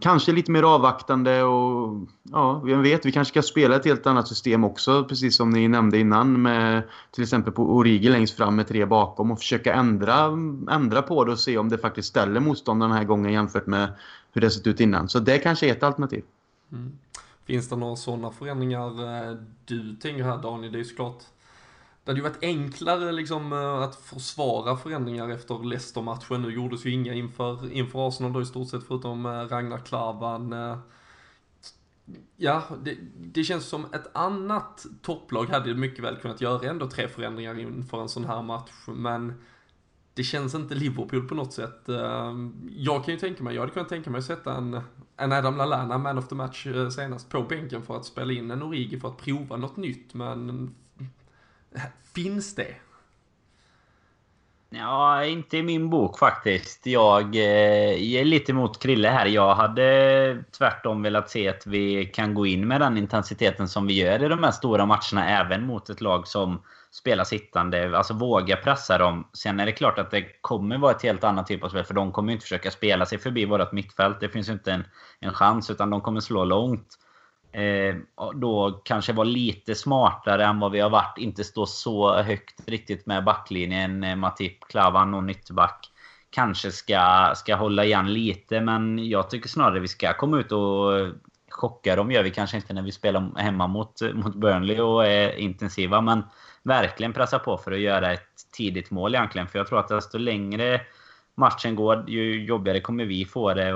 kanske 0.00 0.32
lite 0.32 0.50
mer 0.50 0.62
avvaktande 0.62 1.42
och 1.42 2.00
ja, 2.22 2.60
vem 2.64 2.82
vet, 2.82 3.06
vi 3.06 3.12
kanske 3.12 3.32
ska 3.32 3.42
spela 3.42 3.76
ett 3.76 3.84
helt 3.84 4.06
annat 4.06 4.28
system 4.28 4.64
också. 4.64 5.04
Precis 5.04 5.36
som 5.36 5.50
ni 5.50 5.68
nämnde 5.68 5.98
innan 5.98 6.42
med 6.42 6.82
till 7.10 7.22
exempel 7.22 7.52
på 7.52 7.62
Origi 7.62 8.08
längst 8.08 8.36
fram 8.36 8.56
med 8.56 8.68
tre 8.68 8.84
bakom 8.84 9.30
och 9.30 9.38
försöka 9.38 9.74
ändra, 9.74 10.24
ändra 10.70 11.02
på 11.02 11.24
det 11.24 11.32
och 11.32 11.38
se 11.38 11.58
om 11.58 11.68
det 11.68 11.78
faktiskt 11.78 12.08
ställer 12.08 12.40
motståndaren 12.40 12.90
den 12.90 12.98
här 12.98 13.06
gången 13.06 13.32
jämfört 13.32 13.66
med 13.66 13.88
hur 14.32 14.40
det 14.40 14.50
sett 14.50 14.66
ut 14.66 14.80
innan. 14.80 15.08
Så 15.08 15.18
det 15.18 15.38
kanske 15.38 15.68
är 15.68 15.72
ett 15.72 15.82
alternativ. 15.82 16.22
Mm. 16.72 16.92
Finns 17.46 17.68
det 17.68 17.76
några 17.76 17.96
sådana 17.96 18.30
förändringar 18.30 19.28
eh, 19.30 19.36
du 19.64 19.96
tänker 19.96 20.24
här 20.24 20.42
Daniel? 20.42 20.72
Det 20.72 20.76
är 20.76 20.80
ju 20.80 20.84
såklart 20.84 21.22
det 22.04 22.10
hade 22.10 22.20
ju 22.20 22.22
varit 22.22 22.42
enklare 22.42 23.12
liksom 23.12 23.52
eh, 23.52 23.82
att 23.82 23.96
försvara 23.96 24.76
förändringar 24.76 25.28
efter 25.28 25.64
Leicester-matchen. 25.64 26.42
Nu 26.42 26.54
gjordes 26.54 26.86
ju 26.86 26.90
inga 26.90 27.14
inför, 27.14 27.72
inför 27.72 28.08
Arsenal 28.08 28.32
då 28.32 28.42
i 28.42 28.46
stort 28.46 28.68
sett 28.68 28.84
förutom 28.88 29.26
eh, 29.26 29.30
Ragnar 29.30 29.78
Klavan. 29.78 30.54
Ja, 32.36 32.62
det, 32.84 32.96
det, 33.18 33.44
känns 33.44 33.66
som 33.66 33.84
ett 33.84 34.16
annat 34.16 34.86
topplag 35.02 35.44
hade 35.44 35.74
mycket 35.74 36.04
väl 36.04 36.16
kunnat 36.16 36.40
göra 36.40 36.70
ändå 36.70 36.90
tre 36.90 37.08
förändringar 37.08 37.58
inför 37.58 38.00
en 38.00 38.08
sån 38.08 38.24
här 38.24 38.42
match. 38.42 38.72
Men 38.86 39.34
det 40.14 40.22
känns 40.22 40.54
inte 40.54 40.74
Liverpool 40.74 41.28
på 41.28 41.34
något 41.34 41.52
sätt. 41.52 41.82
Jag 42.76 43.04
kan 43.04 43.14
ju 43.14 43.20
tänka 43.20 43.42
mig, 43.44 43.54
jag 43.54 43.62
hade 43.62 43.72
kunnat 43.72 43.88
tänka 43.88 44.10
mig 44.10 44.18
att 44.18 44.24
sätta 44.24 44.54
en, 44.54 44.80
Eh, 45.18 45.24
en 45.24 45.32
Adam 45.32 45.56
Lallana, 45.56 45.98
man 45.98 46.18
of 46.18 46.28
the 46.28 46.34
match 46.34 46.66
eh, 46.66 46.88
senast, 46.88 47.28
på 47.28 47.42
bänken 47.42 47.82
för 47.82 47.96
att 47.96 48.04
spela 48.04 48.32
in 48.32 48.50
en 48.50 48.62
Origi 48.62 49.00
för 49.00 49.08
att 49.08 49.16
prova 49.16 49.56
något 49.56 49.76
nytt, 49.76 50.14
men 50.14 50.74
eh, 51.74 51.82
finns 52.12 52.54
det? 52.54 52.74
Ja, 54.78 55.24
inte 55.24 55.56
i 55.56 55.62
min 55.62 55.90
bok 55.90 56.18
faktiskt. 56.18 56.86
Eh, 56.86 56.92
jag, 56.92 57.36
är 57.36 58.24
lite 58.24 58.52
emot 58.52 58.82
Krille 58.82 59.08
här. 59.08 59.26
Jag 59.26 59.54
hade 59.54 60.44
tvärtom 60.58 61.02
velat 61.02 61.30
se 61.30 61.48
att 61.48 61.66
vi 61.66 62.06
kan 62.06 62.34
gå 62.34 62.46
in 62.46 62.68
med 62.68 62.80
den 62.80 62.98
intensiteten 62.98 63.68
som 63.68 63.86
vi 63.86 63.94
gör 63.94 64.24
i 64.24 64.28
de 64.28 64.42
här 64.42 64.50
stora 64.50 64.86
matcherna, 64.86 65.28
även 65.28 65.66
mot 65.66 65.90
ett 65.90 66.00
lag 66.00 66.28
som 66.28 66.62
spelar 66.90 67.24
sittande, 67.24 67.98
alltså 67.98 68.14
våga 68.14 68.56
pressa 68.56 68.98
dem. 68.98 69.28
Sen 69.32 69.60
är 69.60 69.66
det 69.66 69.72
klart 69.72 69.98
att 69.98 70.10
det 70.10 70.22
kommer 70.40 70.78
vara 70.78 70.92
ett 70.92 71.02
helt 71.02 71.24
annat 71.24 71.46
typ 71.46 71.64
av 71.64 71.68
spel, 71.68 71.84
för 71.84 71.94
de 71.94 72.12
kommer 72.12 72.32
inte 72.32 72.42
försöka 72.42 72.70
spela 72.70 73.06
sig 73.06 73.18
förbi 73.18 73.44
vårt 73.44 73.72
mittfält. 73.72 74.20
Det 74.20 74.28
finns 74.28 74.48
inte 74.48 74.72
en, 74.72 74.84
en 75.20 75.32
chans, 75.32 75.70
utan 75.70 75.90
de 75.90 76.00
kommer 76.00 76.20
slå 76.20 76.44
långt. 76.44 76.98
Eh, 77.56 77.96
då 78.34 78.80
kanske 78.84 79.12
vara 79.12 79.24
lite 79.24 79.74
smartare 79.74 80.44
än 80.44 80.60
vad 80.60 80.72
vi 80.72 80.80
har 80.80 80.90
varit. 80.90 81.18
Inte 81.18 81.44
stå 81.44 81.66
så 81.66 82.22
högt 82.22 82.68
riktigt 82.68 83.06
med 83.06 83.24
backlinjen. 83.24 84.04
Eh, 84.04 84.16
Matip, 84.16 84.60
Klavan 84.68 85.14
och 85.14 85.24
Nyttback. 85.24 85.90
Kanske 86.30 86.70
ska, 86.70 87.32
ska 87.36 87.54
hålla 87.54 87.84
igen 87.84 88.12
lite, 88.12 88.60
men 88.60 89.08
jag 89.08 89.30
tycker 89.30 89.48
snarare 89.48 89.80
vi 89.80 89.88
ska 89.88 90.12
komma 90.12 90.38
ut 90.38 90.52
och 90.52 90.98
eh, 90.98 91.08
chocka 91.50 91.96
dem. 91.96 92.10
gör 92.10 92.22
vi 92.22 92.30
kanske 92.30 92.56
inte 92.56 92.72
när 92.72 92.82
vi 92.82 92.92
spelar 92.92 93.38
hemma 93.38 93.66
mot, 93.66 94.00
mot 94.14 94.34
Burnley 94.34 94.80
och 94.80 95.06
är 95.06 95.36
intensiva, 95.36 96.00
men 96.00 96.22
verkligen 96.62 97.12
pressa 97.12 97.38
på 97.38 97.58
för 97.58 97.72
att 97.72 97.80
göra 97.80 98.12
ett 98.12 98.52
tidigt 98.56 98.90
mål 98.90 99.14
egentligen. 99.14 99.48
För 99.48 99.58
jag 99.58 99.66
tror 99.66 99.78
att 99.78 99.88
desto 99.88 100.18
längre 100.18 100.80
matchen 101.36 101.74
går, 101.74 102.10
ju 102.10 102.44
jobbigare 102.44 102.80
kommer 102.80 103.04
vi 103.04 103.24
få 103.24 103.54
det 103.54 103.74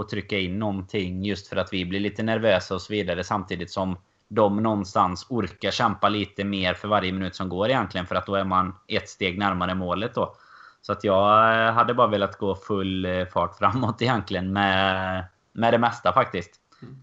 att 0.00 0.08
trycka 0.08 0.38
in 0.38 0.58
någonting 0.58 1.24
just 1.24 1.48
för 1.48 1.56
att 1.56 1.72
vi 1.72 1.84
blir 1.84 2.00
lite 2.00 2.22
nervösa 2.22 2.74
och 2.74 2.82
så 2.82 2.92
vidare. 2.92 3.24
Samtidigt 3.24 3.70
som 3.70 3.96
de 4.28 4.62
någonstans 4.62 5.26
orkar 5.28 5.70
kämpa 5.70 6.08
lite 6.08 6.44
mer 6.44 6.74
för 6.74 6.88
varje 6.88 7.12
minut 7.12 7.36
som 7.36 7.48
går 7.48 7.68
egentligen. 7.68 8.06
För 8.06 8.14
att 8.14 8.26
då 8.26 8.34
är 8.34 8.44
man 8.44 8.74
ett 8.86 9.08
steg 9.08 9.38
närmare 9.38 9.74
målet 9.74 10.14
då. 10.14 10.34
Så 10.82 10.92
att 10.92 11.04
jag 11.04 11.54
eh, 11.66 11.72
hade 11.72 11.94
bara 11.94 12.06
velat 12.06 12.38
gå 12.38 12.54
full 12.54 13.04
eh, 13.04 13.24
fart 13.26 13.58
framåt 13.58 14.02
egentligen 14.02 14.52
med, 14.52 15.24
med 15.52 15.74
det 15.74 15.78
mesta 15.78 16.12
faktiskt. 16.12 16.50
Mm. 16.82 16.96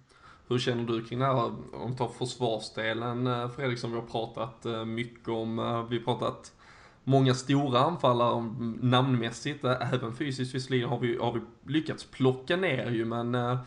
Hur 0.47 0.59
känner 0.59 0.83
du 0.83 1.05
kring 1.05 1.19
det 1.19 1.25
här, 1.25 1.35
om 1.73 1.91
vi 1.91 1.97
tar 1.97 2.07
försvarsdelen 2.07 3.27
eh, 3.27 3.49
Fredrik 3.49 3.79
som 3.79 3.91
vi 3.91 3.99
har 3.99 4.07
pratat 4.07 4.87
mycket 4.87 5.29
om. 5.29 5.55
Vi 5.89 5.97
har 5.97 6.03
pratat 6.03 6.51
många 7.05 7.33
stora 7.33 7.79
anfallare 7.79 8.51
namnmässigt, 8.81 9.63
eh, 9.63 9.93
även 9.93 10.13
fysiskt 10.13 10.55
visserligen 10.55 10.89
har 10.89 10.99
vi, 10.99 11.17
har 11.17 11.33
vi 11.33 11.41
lyckats 11.73 12.03
plocka 12.03 12.55
ner 12.55 12.91
ju 12.91 13.05
men 13.05 13.35
eh, 13.35 13.57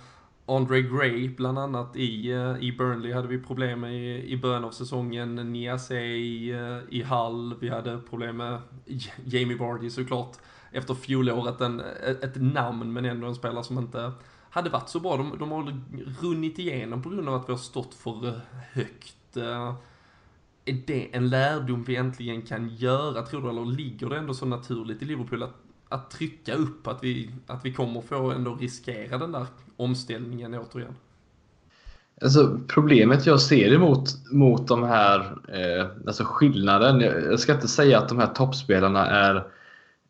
Andre 0.46 0.82
Gray 0.82 1.28
bland 1.28 1.58
annat 1.58 1.96
i, 1.96 2.30
eh, 2.30 2.56
i 2.60 2.72
Burnley 2.78 3.12
hade 3.12 3.28
vi 3.28 3.38
problem 3.38 3.80
med 3.80 3.94
i, 3.94 4.32
i 4.32 4.36
början 4.36 4.64
av 4.64 4.70
säsongen. 4.70 5.34
Niasse 5.34 6.00
i, 6.00 6.48
i 6.90 7.02
Hull. 7.02 7.54
Vi 7.60 7.68
hade 7.68 7.98
problem 7.98 8.36
med 8.36 8.60
Jamie 9.24 9.56
Vardy 9.56 9.90
såklart 9.90 10.36
efter 10.72 10.94
fjolåret. 10.94 11.60
En, 11.60 11.80
ett 12.22 12.42
namn 12.42 12.92
men 12.92 13.04
ändå 13.04 13.26
en 13.26 13.34
spelare 13.34 13.64
som 13.64 13.78
inte 13.78 14.12
hade 14.50 14.70
varit 14.70 14.88
så 14.88 15.00
bra. 15.00 15.16
De, 15.16 15.38
de 15.38 15.50
har 15.50 15.80
runnit 16.22 16.58
igenom 16.58 17.02
på 17.02 17.08
grund 17.08 17.28
av 17.28 17.34
att 17.34 17.48
vi 17.48 17.52
har 17.52 17.58
stått 17.58 17.94
för 17.94 18.40
högt. 18.72 19.36
Är 20.68 20.76
det 20.86 21.08
en 21.12 21.28
lärdom 21.28 21.84
vi 21.84 21.96
äntligen 21.96 22.42
kan 22.42 22.68
göra, 22.68 23.22
tror 23.22 23.42
du? 23.42 23.48
Eller 23.48 23.64
ligger 23.64 24.08
det 24.08 24.16
ändå 24.18 24.34
så 24.34 24.46
naturligt 24.46 25.02
i 25.02 25.04
Liverpool 25.04 25.42
att, 25.42 25.54
att 25.88 26.10
trycka 26.10 26.54
upp 26.54 26.86
att 26.86 27.04
vi, 27.04 27.30
att 27.46 27.64
vi 27.64 27.72
kommer 27.72 28.00
få 28.00 28.30
ändå 28.30 28.54
riskera 28.54 29.18
den 29.18 29.32
där 29.32 29.46
omställningen 29.76 30.54
återigen? 30.54 30.94
Alltså, 32.22 32.60
problemet 32.68 33.26
jag 33.26 33.40
ser 33.40 33.72
emot 33.72 34.32
mot 34.32 34.68
de 34.68 34.82
här, 34.82 35.20
eh, 35.48 35.86
alltså 36.06 36.24
skillnaden. 36.24 37.00
Jag 37.00 37.40
ska 37.40 37.54
inte 37.54 37.68
säga 37.68 37.98
att 37.98 38.08
de 38.08 38.18
här 38.18 38.26
toppspelarna 38.26 39.06
är 39.06 39.44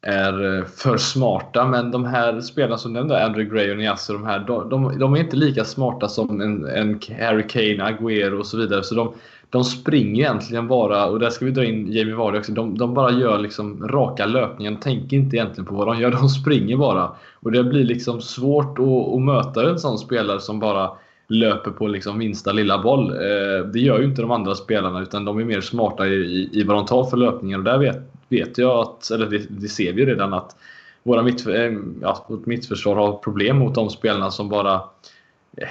är 0.03 0.59
eh, 0.59 0.65
för 0.65 0.97
smarta. 0.97 1.67
Men 1.67 1.91
de 1.91 2.05
här 2.05 2.41
spelarna 2.41 2.79
som 2.79 2.93
nämnde, 2.93 3.25
Andrew 3.25 3.55
Gray 3.55 3.71
och 3.71 3.79
Niasse, 3.79 4.13
de, 4.13 4.27
här, 4.27 4.39
de, 4.39 4.69
de, 4.69 4.99
de, 4.99 5.15
är 5.15 5.19
inte 5.19 5.37
lika 5.37 5.65
smarta 5.65 6.09
som 6.09 6.41
en, 6.41 6.67
en 6.67 7.01
Harry 7.19 7.47
Kane, 7.49 7.85
Aguero 7.85 8.39
och 8.39 8.47
så 8.47 8.57
vidare. 8.57 8.83
Så 8.83 8.95
de, 8.95 9.15
de 9.51 9.65
springer 9.65 10.25
egentligen 10.25 10.69
bara, 10.69 11.07
och 11.07 11.19
där 11.19 11.31
ska 11.31 11.45
vi 11.45 11.51
dra 11.51 11.65
in 11.65 11.93
Jamie 11.93 12.15
Vardy 12.15 12.39
också, 12.39 12.53
de, 12.53 12.79
de 12.79 12.95
bara 12.95 13.11
gör 13.13 13.39
liksom 13.39 13.89
raka 13.89 14.27
löpningar. 14.27 14.71
De 14.71 14.77
tänker 14.77 15.17
inte 15.17 15.37
egentligen 15.37 15.67
på 15.67 15.75
vad 15.75 15.87
de 15.87 16.01
gör, 16.01 16.11
de 16.21 16.29
springer 16.29 16.77
bara. 16.77 17.11
Och 17.41 17.53
det 17.53 17.65
blir 17.65 17.85
liksom 17.85 18.21
svårt 18.21 18.79
att, 18.79 19.15
att 19.15 19.21
möta 19.21 19.71
en 19.71 19.79
sån 19.79 19.99
spelare 19.99 20.41
som 20.41 20.61
bara 20.61 20.91
löper 21.29 21.71
på 21.71 21.87
liksom 21.87 22.19
minsta 22.19 22.53
lilla 22.53 22.83
boll. 22.83 23.11
Eh, 23.11 23.67
det 23.73 23.81
gör 23.81 23.99
ju 23.99 24.05
inte 24.05 24.23
de 24.23 24.31
andra 24.31 24.55
spelarna 24.55 25.01
utan 25.01 25.25
de 25.25 25.39
är 25.39 25.45
mer 25.45 25.61
smarta 25.61 26.07
i, 26.07 26.15
i, 26.15 26.51
i 26.53 26.63
vad 26.63 26.77
de 26.77 26.87
tar 26.87 27.05
för 27.05 27.17
löpningar. 27.17 27.59
Och 27.59 27.65
där 27.65 27.79
vet, 27.79 27.99
vet 28.29 28.59
jag 28.59 28.79
att, 28.79 29.11
eller 29.11 29.27
det, 29.27 29.43
det 29.49 29.69
ser 29.69 29.93
vi 29.93 30.07
redan 30.07 30.35
att 30.35 30.57
våra 31.03 31.23
mitt, 31.23 31.47
eh, 31.47 31.73
ja, 32.03 32.27
vårt 32.29 32.47
mittförsvar 32.47 32.97
har 32.97 33.13
problem 33.13 33.59
mot 33.59 33.75
de 33.75 33.91
spelarna 33.91 34.31
som 34.31 34.49
bara 34.49 34.81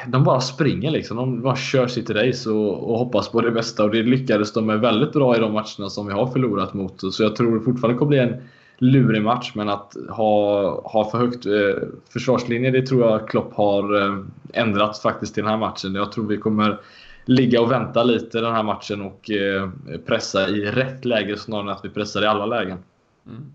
de 0.07 0.23
bara 0.23 0.41
springer 0.41 0.91
liksom. 0.91 1.17
De 1.17 1.41
bara 1.41 1.55
kör 1.55 1.87
sitt 1.87 2.09
race 2.09 2.49
och, 2.49 2.91
och 2.91 2.99
hoppas 2.99 3.29
på 3.29 3.41
det 3.41 3.51
bästa. 3.51 3.83
Och 3.83 3.91
det 3.91 4.03
lyckades 4.03 4.53
de 4.53 4.65
med 4.65 4.79
väldigt 4.79 5.13
bra 5.13 5.35
i 5.35 5.39
de 5.39 5.53
matcherna 5.53 5.89
som 5.89 6.07
vi 6.07 6.13
har 6.13 6.27
förlorat 6.27 6.73
mot. 6.73 7.13
Så 7.13 7.23
jag 7.23 7.35
tror 7.35 7.59
det 7.59 7.65
fortfarande 7.65 7.99
kommer 7.99 8.09
bli 8.09 8.19
en 8.19 8.41
lurig 8.77 9.21
match. 9.21 9.51
Men 9.55 9.69
att 9.69 9.93
ha, 10.09 10.69
ha 10.81 11.11
för 11.11 11.17
högt 11.17 11.45
eh, 11.45 11.87
försvarslinje, 12.09 12.71
det 12.71 12.85
tror 12.85 13.01
jag 13.01 13.27
Klopp 13.27 13.53
har 13.53 14.01
eh, 14.01 14.17
ändrat 14.53 14.97
faktiskt 14.97 15.33
till 15.33 15.43
den 15.43 15.51
här 15.51 15.59
matchen. 15.59 15.95
Jag 15.95 16.11
tror 16.11 16.27
vi 16.27 16.37
kommer 16.37 16.79
ligga 17.25 17.61
och 17.61 17.71
vänta 17.71 18.03
lite 18.03 18.41
den 18.41 18.53
här 18.53 18.63
matchen 18.63 19.01
och 19.01 19.31
eh, 19.31 19.69
pressa 20.05 20.49
i 20.49 20.65
rätt 20.65 21.05
läge 21.05 21.37
snarare 21.37 21.63
än 21.63 21.69
att 21.69 21.85
vi 21.85 21.89
pressar 21.89 22.23
i 22.23 22.25
alla 22.25 22.45
lägen. 22.45 22.77
Mm. 23.27 23.45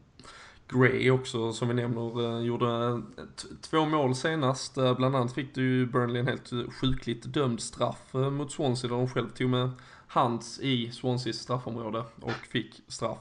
Gray 0.73 1.11
också, 1.11 1.53
som 1.53 1.69
vi 1.69 1.75
nämner, 1.75 2.39
eh, 2.39 2.47
gjorde 2.47 2.67
eh, 2.67 3.25
två 3.61 3.85
mål 3.85 4.15
senast. 4.15 4.79
Eh, 4.79 4.97
bland 4.97 5.17
annat 5.17 5.35
fick 5.35 5.55
du 5.55 5.63
ju 5.63 5.87
Burnley 5.87 6.21
en 6.21 6.27
helt 6.27 6.53
sjukligt 6.81 7.25
dömd 7.25 7.61
straff 7.61 8.13
mot 8.13 8.53
Swansea 8.53 8.91
där 8.91 8.97
de 8.97 9.09
själv 9.09 9.29
tog 9.31 9.51
med 9.51 9.71
hands 10.07 10.61
i 10.61 10.91
Swanseas 10.91 11.37
straffområde 11.37 12.05
och 12.21 12.47
fick 12.51 12.81
straff. 12.89 13.19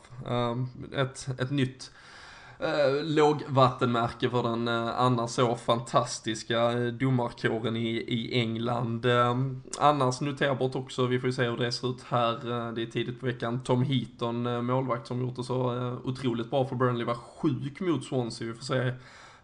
Ett, 0.96 1.28
ett 1.40 1.52
nytt 1.52 1.92
eh, 2.62 3.04
lågvattenmärke 3.04 4.30
för 4.30 4.44
den 4.44 4.68
eh, 4.68 5.00
annars 5.02 5.30
så 5.30 5.56
fantastiska 5.56 6.72
eh, 6.72 6.88
domarkåren 6.94 7.76
i, 7.76 7.90
i 7.90 8.40
England. 8.40 9.06
Eh, 9.06 9.38
annars 9.80 10.22
noterbart 10.22 10.76
också, 10.76 11.06
vi 11.06 11.20
får 11.20 11.28
ju 11.28 11.34
se 11.34 11.44
hur 11.44 11.58
det 11.58 11.72
ser 11.72 11.90
ut 11.90 12.04
här, 12.08 12.34
eh, 12.34 12.74
det 12.74 12.82
är 12.82 12.86
tidigt 12.86 13.20
på 13.20 13.26
veckan. 13.26 13.64
Tom 13.64 13.84
Heaton, 13.84 14.48
eh, 14.48 14.62
målvakt 14.62 15.08
som 15.08 15.22
gjort 15.22 15.36
det 15.36 15.44
så 15.44 15.76
eh, 15.76 15.94
otroligt 16.04 16.50
bra 16.50 16.66
för 16.66 16.76
Burnley, 16.76 17.06
var 17.06 17.16
sjuk 17.16 17.80
mot 17.80 18.04
Swansea. 18.04 18.48
Vi 18.48 18.54
får 18.54 18.64
se 18.64 18.94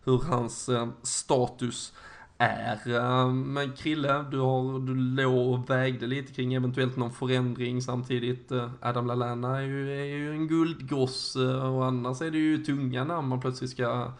hur 0.03 0.21
hans 0.29 0.69
eh, 0.69 0.87
status 1.03 1.93
är. 2.37 2.95
Eh, 2.95 3.31
men 3.31 3.73
Krille, 3.73 4.25
du, 4.31 4.39
har, 4.39 4.79
du 4.79 4.95
låg 4.95 5.53
och 5.53 5.69
vägde 5.69 6.07
lite 6.07 6.33
kring 6.33 6.53
eventuellt 6.53 6.97
någon 6.97 7.11
förändring 7.11 7.81
samtidigt. 7.81 8.51
Eh, 8.51 8.71
Adam 8.81 9.07
Lallana 9.07 9.57
är 9.57 9.61
ju, 9.61 10.01
är 10.01 10.05
ju 10.05 10.31
en 10.31 10.47
guldgosse 10.47 11.43
eh, 11.43 11.75
och 11.75 11.85
annars 11.85 12.21
är 12.21 12.31
det 12.31 12.37
ju 12.37 12.57
tunga 12.57 13.03
namn 13.03 13.27
man 13.27 13.41
plötsligt 13.41 13.69
ska 13.69 14.11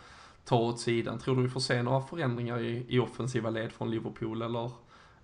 ta 0.45 0.57
åt 0.57 0.79
sidan. 0.79 1.19
Tror 1.19 1.35
du 1.35 1.41
vi 1.41 1.49
får 1.49 1.59
se 1.59 1.83
några 1.83 2.01
förändringar 2.01 2.59
i, 2.59 2.85
i 2.87 2.99
offensiva 2.99 3.49
led 3.49 3.71
från 3.71 3.91
Liverpool 3.91 4.41
eller, 4.41 4.71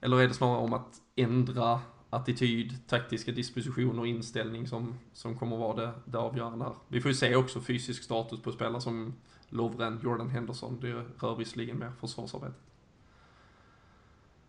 eller 0.01 0.21
är 0.21 0.27
det 0.27 0.33
snarare 0.33 0.57
om 0.57 0.73
att 0.73 1.01
ändra 1.15 1.79
attityd, 2.09 2.87
taktiska 2.87 3.31
dispositioner 3.31 3.99
och 3.99 4.07
inställning 4.07 4.67
som, 4.67 4.99
som 5.13 5.37
kommer 5.37 5.57
vara 5.57 5.75
det, 5.75 5.91
det 6.05 6.17
avgörande 6.17 6.65
här. 6.65 6.73
Vi 6.87 7.01
får 7.01 7.11
ju 7.11 7.15
se 7.15 7.35
också 7.35 7.61
fysisk 7.61 8.03
status 8.03 8.41
på 8.41 8.51
spelare 8.51 8.81
som 8.81 9.13
Lovren, 9.49 9.99
Jordan 10.03 10.29
Henderson. 10.29 10.79
Det 10.81 11.05
rör 11.19 11.35
visserligen 11.35 11.79
mer 11.79 11.91
försvarsarbetet. 11.99 12.72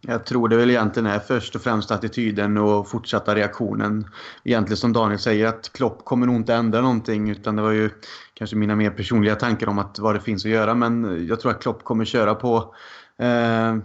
Jag 0.07 0.27
tror 0.27 0.49
det 0.49 0.57
väl 0.57 0.71
egentligen 0.71 1.07
är 1.07 1.19
först 1.19 1.55
och 1.55 1.63
främst 1.63 1.91
attityden 1.91 2.59
och 2.59 2.89
fortsatta 2.89 3.35
reaktionen. 3.35 4.07
Egentligen 4.45 4.77
som 4.77 4.93
Daniel 4.93 5.19
säger 5.19 5.47
att 5.47 5.73
Klopp 5.73 6.05
kommer 6.05 6.27
nog 6.27 6.37
inte 6.37 6.55
ändra 6.55 6.81
någonting 6.81 7.31
utan 7.31 7.57
det 7.57 7.63
var 7.63 7.71
ju 7.71 7.91
kanske 8.35 8.57
mina 8.57 8.77
mer 8.77 8.91
personliga 8.91 9.35
tankar 9.35 9.69
om 9.69 9.79
att 9.79 9.99
vad 9.99 10.15
det 10.15 10.21
finns 10.21 10.45
att 10.45 10.51
göra. 10.51 10.75
Men 10.75 11.27
jag 11.27 11.41
tror 11.41 11.51
att 11.51 11.63
Klopp 11.63 11.85
kommer 11.85 12.05
köra 12.05 12.35
på, 12.35 12.75
eh, 13.19 13.77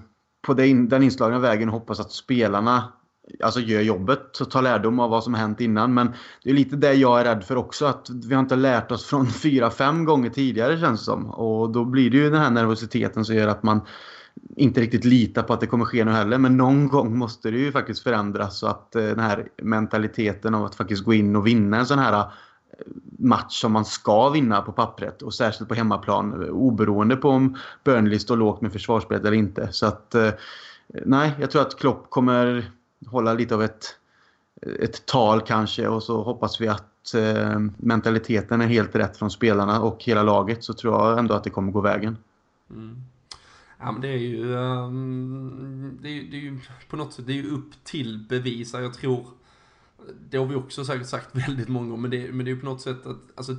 på 0.47 0.53
den, 0.53 0.89
den 0.89 1.03
inslagna 1.03 1.39
vägen 1.39 1.69
och 1.69 1.73
hoppas 1.73 1.99
att 1.99 2.11
spelarna 2.11 2.93
alltså 3.43 3.59
gör 3.59 3.81
jobbet 3.81 4.37
och 4.37 4.51
tar 4.51 4.61
lärdom 4.61 4.99
av 4.99 5.09
vad 5.09 5.23
som 5.23 5.33
hänt 5.33 5.61
innan. 5.61 5.93
Men 5.93 6.13
det 6.43 6.49
är 6.49 6.53
lite 6.53 6.75
det 6.75 6.93
jag 6.93 7.19
är 7.19 7.25
rädd 7.25 7.43
för 7.43 7.55
också. 7.55 7.85
Att 7.85 8.09
vi 8.09 8.35
har 8.35 8.41
inte 8.41 8.55
lärt 8.55 8.91
oss 8.91 9.05
från 9.05 9.27
fyra, 9.43 9.69
fem 9.69 10.05
gånger 10.05 10.29
tidigare 10.29 10.79
känns 10.79 11.01
det 11.01 11.05
som. 11.05 11.29
Och 11.29 11.69
då 11.69 11.85
blir 11.85 12.09
det 12.09 12.17
ju 12.17 12.29
den 12.29 12.41
här 12.41 12.49
nervositeten 12.49 13.25
som 13.25 13.35
gör 13.35 13.47
att 13.47 13.63
man 13.63 13.81
inte 14.55 14.81
riktigt 14.81 15.05
lita 15.05 15.43
på 15.43 15.53
att 15.53 15.59
det 15.59 15.67
kommer 15.67 15.85
ske 15.85 16.05
nu 16.05 16.11
heller. 16.11 16.37
Men 16.37 16.57
någon 16.57 16.87
gång 16.87 17.17
måste 17.17 17.51
det 17.51 17.57
ju 17.57 17.71
faktiskt 17.71 18.03
förändras 18.03 18.59
så 18.59 18.67
att 18.67 18.95
eh, 18.95 19.03
den 19.03 19.19
här 19.19 19.47
mentaliteten 19.61 20.55
av 20.55 20.65
att 20.65 20.75
faktiskt 20.75 21.03
gå 21.03 21.13
in 21.13 21.35
och 21.35 21.47
vinna 21.47 21.77
en 21.77 21.85
sån 21.85 21.99
här 21.99 22.19
eh, 22.19 22.25
match 23.19 23.61
som 23.61 23.71
man 23.71 23.85
ska 23.85 24.29
vinna 24.29 24.61
på 24.61 24.71
pappret 24.71 25.21
och 25.21 25.33
särskilt 25.33 25.69
på 25.69 25.75
hemmaplan 25.75 26.49
oberoende 26.49 27.15
på 27.15 27.29
om 27.29 27.57
Burnley 27.83 28.19
står 28.19 28.37
lågt 28.37 28.61
med 28.61 28.71
försvarsspelet 28.71 29.25
eller 29.25 29.37
inte. 29.37 29.69
Så 29.71 29.85
att 29.85 30.15
eh, 30.15 30.29
nej, 30.87 31.31
jag 31.39 31.51
tror 31.51 31.61
att 31.61 31.79
Klopp 31.79 32.09
kommer 32.09 32.71
hålla 33.07 33.33
lite 33.33 33.55
av 33.55 33.63
ett, 33.63 33.95
ett 34.79 35.05
tal 35.05 35.41
kanske 35.41 35.87
och 35.87 36.03
så 36.03 36.23
hoppas 36.23 36.61
vi 36.61 36.67
att 36.67 36.85
mentaliteten 37.77 38.61
är 38.61 38.67
helt 38.67 38.95
rätt 38.95 39.17
från 39.17 39.31
spelarna 39.31 39.81
och 39.81 40.03
hela 40.03 40.23
laget 40.23 40.63
så 40.63 40.73
tror 40.73 40.93
jag 40.93 41.19
ändå 41.19 41.33
att 41.33 41.43
det 41.43 41.49
kommer 41.49 41.71
gå 41.71 41.81
vägen. 41.81 42.17
Mm. 42.69 43.03
Ja 43.79 43.91
men 43.91 44.01
det 44.01 44.07
är 44.07 44.17
ju, 44.17 44.57
ehm, 44.57 45.99
det, 46.01 46.09
är, 46.09 46.23
det 46.23 46.37
är 46.37 46.41
ju 46.41 46.59
på 46.89 46.97
något 46.97 47.13
sätt, 47.13 47.27
det 47.27 47.33
är 47.33 47.35
ju 47.43 47.49
upp 47.49 47.83
till 47.83 48.25
bevis. 48.29 48.73
Jag 48.73 48.93
tror, 48.93 49.27
det 50.29 50.37
har 50.37 50.45
vi 50.45 50.55
också 50.55 50.85
säkert 50.85 51.07
sagt 51.07 51.29
väldigt 51.47 51.67
många 51.67 51.89
gånger, 51.89 52.01
men 52.01 52.11
det, 52.11 52.31
men 52.31 52.45
det 52.45 52.51
är 52.51 52.55
ju 52.55 52.59
på 52.59 52.65
något 52.65 52.81
sätt 52.81 53.05
att, 53.05 53.19
alltså, 53.35 53.55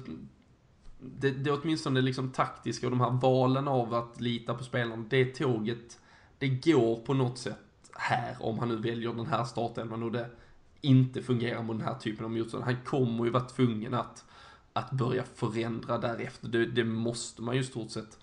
det, 1.01 1.31
det 1.31 1.51
är 1.51 1.61
åtminstone 1.63 2.01
liksom 2.01 2.31
taktiska 2.31 2.87
och 2.87 2.91
de 2.91 3.01
här 3.01 3.11
valen 3.11 3.69
av 3.69 3.95
att 3.95 4.21
lita 4.21 4.55
på 4.55 4.65
spelarna, 4.65 5.05
det 5.11 5.25
tåget, 5.25 5.99
det 6.39 6.49
går 6.49 6.97
på 6.97 7.15
något 7.15 7.39
sätt 7.39 7.59
här 7.95 8.37
om 8.41 8.59
han 8.59 8.69
nu 8.69 8.77
väljer 8.77 9.13
den 9.13 9.27
här 9.27 9.45
startelvan 9.45 10.03
och 10.03 10.13
det 10.13 10.31
inte 10.81 11.23
fungerar 11.23 11.63
mot 11.63 11.79
den 11.79 11.87
här 11.87 11.99
typen 11.99 12.25
av 12.25 12.31
motstånd. 12.31 12.65
Han 12.65 12.77
kommer 12.85 13.25
ju 13.25 13.31
vara 13.31 13.45
tvungen 13.45 13.95
att, 13.95 14.25
att 14.73 14.91
börja 14.91 15.23
förändra 15.35 15.99
därefter. 15.99 16.49
Det, 16.49 16.67
det 16.67 16.85
måste 16.85 17.43
man 17.43 17.55
ju 17.55 17.61
i 17.61 17.65
stort 17.65 17.91
sett 17.91 18.19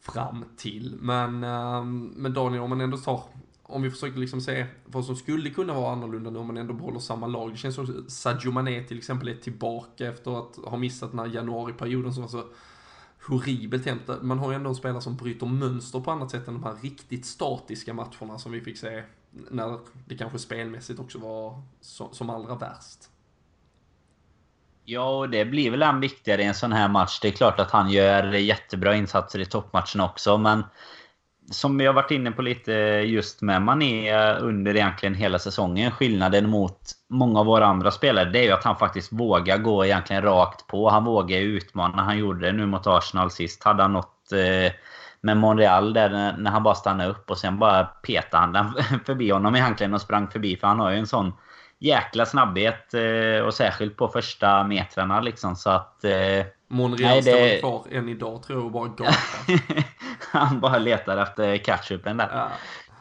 fram 0.00 0.44
till. 0.56 0.96
Men, 1.00 1.44
ehm, 1.44 2.12
men 2.16 2.34
Daniel, 2.34 2.62
om 2.62 2.70
man 2.70 2.80
ändå 2.80 2.96
tar, 2.96 3.22
om 3.62 3.82
vi 3.82 3.90
försöker 3.90 4.18
liksom 4.18 4.40
se 4.40 4.66
vad 4.84 5.04
som 5.04 5.16
skulle 5.16 5.50
kunna 5.50 5.74
vara 5.74 5.92
annorlunda 5.92 6.30
nu 6.30 6.38
om 6.38 6.46
man 6.46 6.56
ändå 6.56 6.74
behåller 6.74 6.98
samma 6.98 7.26
lag. 7.26 7.50
Det 7.50 7.56
känns 7.56 7.74
som 7.74 7.84
att 7.84 8.10
Sadio 8.10 8.50
Mané 8.50 8.82
till 8.82 8.98
exempel 8.98 9.28
är 9.28 9.34
tillbaka 9.34 10.08
efter 10.08 10.38
att 10.38 10.56
ha 10.56 10.76
missat 10.76 11.10
den 11.10 11.20
här 11.20 11.26
januariperioden 11.26 12.14
som 12.14 12.22
var 12.22 12.30
så 12.30 12.44
horribelt 13.28 13.86
hemskt. 13.86 14.10
Man 14.22 14.38
har 14.38 14.50
ju 14.50 14.56
ändå 14.56 14.68
en 14.68 14.76
spelare 14.76 15.02
som 15.02 15.16
bryter 15.16 15.46
mönster 15.46 16.00
på 16.00 16.10
annat 16.10 16.30
sätt 16.30 16.48
än 16.48 16.54
de 16.54 16.64
här 16.64 16.76
riktigt 16.82 17.26
statiska 17.26 17.94
matcherna 17.94 18.38
som 18.38 18.52
vi 18.52 18.60
fick 18.60 18.78
se 18.78 19.02
när 19.30 19.78
det 20.06 20.16
kanske 20.16 20.38
spelmässigt 20.38 21.00
också 21.00 21.18
var 21.18 21.62
som 22.12 22.30
allra 22.30 22.54
värst. 22.54 23.08
Ja, 24.92 25.18
och 25.18 25.30
det 25.30 25.44
blir 25.44 25.70
väl 25.70 25.82
än 25.82 26.00
viktigare 26.00 26.42
i 26.42 26.44
en 26.44 26.54
sån 26.54 26.72
här 26.72 26.88
match. 26.88 27.18
Det 27.22 27.28
är 27.28 27.32
klart 27.32 27.60
att 27.60 27.70
han 27.70 27.90
gör 27.90 28.32
jättebra 28.32 28.94
insatser 28.94 29.38
i 29.38 29.44
toppmatchen 29.44 30.00
också, 30.00 30.38
men 30.38 30.64
som 31.50 31.78
vi 31.78 31.86
har 31.86 31.94
varit 31.94 32.10
inne 32.10 32.30
på 32.30 32.42
lite 32.42 32.72
just 33.06 33.42
med 33.42 33.62
Mané 33.62 34.14
under 34.38 34.76
egentligen 34.76 35.14
hela 35.14 35.38
säsongen. 35.38 35.90
Skillnaden 35.90 36.48
mot 36.48 36.80
många 37.10 37.40
av 37.40 37.46
våra 37.46 37.66
andra 37.66 37.90
spelare, 37.90 38.30
det 38.30 38.38
är 38.38 38.42
ju 38.42 38.52
att 38.52 38.64
han 38.64 38.76
faktiskt 38.76 39.12
vågar 39.12 39.58
gå 39.58 39.84
egentligen 39.84 40.22
rakt 40.22 40.66
på. 40.66 40.90
Han 40.90 41.04
vågar 41.04 41.38
utmana. 41.38 42.02
Han 42.02 42.18
gjorde 42.18 42.46
det 42.46 42.52
nu 42.52 42.66
mot 42.66 42.86
Arsenal 42.86 43.30
sist. 43.30 43.64
Hade 43.64 43.82
han 43.82 43.92
något 43.92 44.32
eh, 44.32 44.72
med 45.20 45.36
Monreal 45.36 45.92
där 45.92 46.34
när 46.38 46.50
han 46.50 46.62
bara 46.62 46.74
stannade 46.74 47.10
upp 47.10 47.30
och 47.30 47.38
sen 47.38 47.58
bara 47.58 47.84
petade 47.84 48.40
han 48.40 48.52
den 48.52 49.00
förbi 49.06 49.30
honom 49.30 49.56
egentligen 49.56 49.94
och 49.94 50.00
sprang 50.00 50.28
förbi. 50.28 50.56
För 50.56 50.66
han 50.66 50.80
har 50.80 50.90
ju 50.90 50.98
en 50.98 51.06
sån 51.06 51.32
jäkla 51.80 52.26
snabbhet 52.26 52.94
eh, 52.94 53.44
och 53.46 53.54
särskilt 53.54 53.96
på 53.96 54.08
första 54.08 54.64
metrarna 54.64 55.20
liksom 55.20 55.56
så 55.56 55.70
att... 55.70 56.04
Eh, 56.04 56.46
Monreal 56.68 57.10
nej, 57.10 57.22
det... 57.22 57.58
står 57.58 57.60
kvar 57.60 57.84
än 57.90 58.08
idag 58.08 58.42
tror 58.42 58.58
jag 58.58 58.66
och 58.66 58.72
bara 58.72 58.88
gapar. 58.88 59.14
han 60.38 60.60
bara 60.60 60.78
letar 60.78 61.16
efter 61.16 61.58
ketchupen 61.58 62.16
där. 62.16 62.28
Ja. 62.32 62.48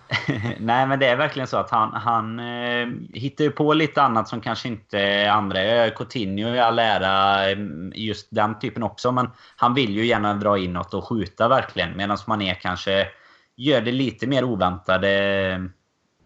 nej 0.59 0.87
men 0.87 0.99
det 0.99 1.07
är 1.07 1.15
verkligen 1.15 1.47
så 1.47 1.57
att 1.57 1.69
han, 1.69 1.93
han 1.93 2.39
eh, 2.39 2.87
hittar 3.13 3.43
ju 3.43 3.51
på 3.51 3.73
lite 3.73 4.01
annat 4.01 4.27
som 4.27 4.41
kanske 4.41 4.67
inte 4.67 5.31
andra 5.31 5.89
Coutinho 5.89 6.55
i 6.55 6.59
all 6.59 6.79
ära 6.79 7.51
just 7.93 8.27
den 8.31 8.59
typen 8.59 8.83
också 8.83 9.11
men 9.11 9.29
han 9.55 9.73
vill 9.73 9.95
ju 9.95 10.05
gärna 10.05 10.33
dra 10.33 10.57
inåt 10.57 10.93
och 10.93 11.07
skjuta 11.07 11.47
verkligen 11.47 11.97
medan 11.97 12.17
man 12.27 12.41
är 12.41 12.53
kanske 12.53 13.07
gör 13.57 13.81
det 13.81 13.91
lite 13.91 14.27
mer 14.27 14.43
oväntade 14.43 15.69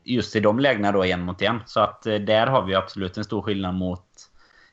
just 0.03 0.35
i 0.35 0.39
de 0.39 0.59
lägena 0.59 0.91
då 0.91 1.03
en 1.03 1.21
mot 1.21 1.41
en. 1.41 1.59
Så 1.65 1.79
att 1.79 2.05
eh, 2.05 2.15
där 2.15 2.47
har 2.47 2.65
vi 2.65 2.75
absolut 2.75 3.17
en 3.17 3.23
stor 3.23 3.41
skillnad 3.41 3.75
mot 3.75 4.05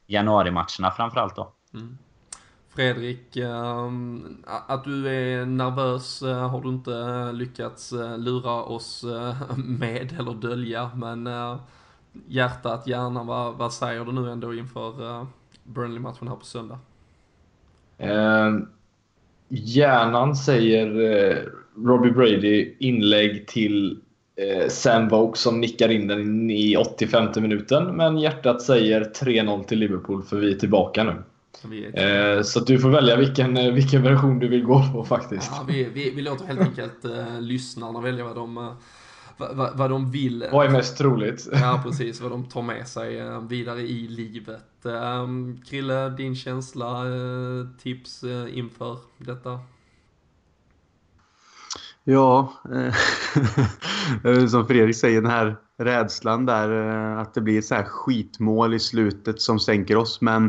januari-matcherna 0.06 0.90
framförallt 0.96 1.36
då. 1.36 1.52
Mm. 1.74 1.98
Fredrik, 2.68 3.36
ähm, 3.36 4.44
att 4.66 4.84
du 4.84 5.08
är 5.08 5.46
nervös 5.46 6.22
äh, 6.22 6.48
har 6.48 6.60
du 6.60 6.68
inte 6.68 7.32
lyckats 7.32 7.92
äh, 7.92 8.18
lura 8.18 8.62
oss 8.62 9.04
med 9.56 10.16
eller 10.18 10.34
dölja, 10.34 10.90
men 10.94 11.28
hjärtat, 12.26 12.86
hjärnan, 12.86 13.26
vad, 13.26 13.54
vad 13.54 13.72
säger 13.72 14.04
du 14.04 14.12
nu 14.12 14.30
ändå 14.30 14.54
inför 14.54 15.26
Burnley-matchen 15.64 16.28
här 16.28 16.36
på 16.36 16.44
söndag? 16.44 16.78
Eh, 18.00 18.58
hjärnan 19.48 20.36
säger 20.36 21.00
eh, 21.00 21.36
Robbie 21.86 22.10
Brady 22.10 22.74
inlägg 22.78 23.46
till 23.46 23.92
eh, 23.92 23.96
Sam 24.68 25.08
Vokes 25.08 25.40
som 25.40 25.60
nickar 25.60 25.88
in 25.88 26.06
den 26.06 26.50
i 26.50 26.76
85 26.76 27.28
minuten. 27.36 27.96
Men 27.96 28.18
hjärtat 28.18 28.62
säger 28.62 29.04
3-0 29.04 29.64
till 29.64 29.78
Liverpool 29.78 30.22
för 30.22 30.36
vi 30.36 30.52
är 30.52 30.58
tillbaka 30.58 31.04
nu. 31.04 31.22
Eh, 31.94 32.42
så 32.42 32.60
du 32.60 32.78
får 32.78 32.90
välja 32.90 33.16
vilken, 33.16 33.56
eh, 33.56 33.72
vilken 33.72 34.02
version 34.02 34.38
du 34.38 34.48
vill 34.48 34.64
gå 34.64 34.84
på 34.92 35.04
faktiskt. 35.04 35.50
Ja, 35.52 35.64
vi, 35.68 35.84
vi, 35.84 36.10
vi 36.10 36.22
låter 36.22 36.44
helt 36.44 36.60
enkelt 36.60 37.04
eh, 37.04 37.40
lyssnarna 37.40 38.00
välja 38.00 38.24
vad 38.24 38.36
de, 38.36 38.58
eh, 38.58 38.72
vad, 39.36 39.78
vad 39.78 39.90
de 39.90 40.10
vill. 40.10 40.46
Vad 40.52 40.66
är 40.66 40.70
mest 40.70 40.98
troligt? 40.98 41.48
Ja, 41.52 41.80
precis. 41.84 42.20
Vad 42.20 42.30
de 42.30 42.44
tar 42.44 42.62
med 42.62 42.88
sig 42.88 43.18
eh, 43.18 43.40
vidare 43.40 43.80
i 43.80 44.08
livet. 44.08 44.86
Eh, 44.86 45.26
Krille, 45.68 46.08
din 46.08 46.36
känsla, 46.36 47.04
tips 47.82 48.24
inför 48.52 48.96
detta? 49.18 49.60
Ja, 52.10 52.52
eh, 54.24 54.46
som 54.48 54.66
Fredrik 54.66 54.96
säger, 54.96 55.22
den 55.22 55.30
här 55.30 55.56
rädslan 55.78 56.46
där 56.46 56.88
eh, 56.88 57.18
att 57.18 57.34
det 57.34 57.40
blir 57.40 57.62
så 57.62 57.74
här 57.74 57.84
skitmål 57.84 58.74
i 58.74 58.78
slutet 58.78 59.40
som 59.40 59.60
sänker 59.60 59.96
oss. 59.96 60.20
Men 60.20 60.44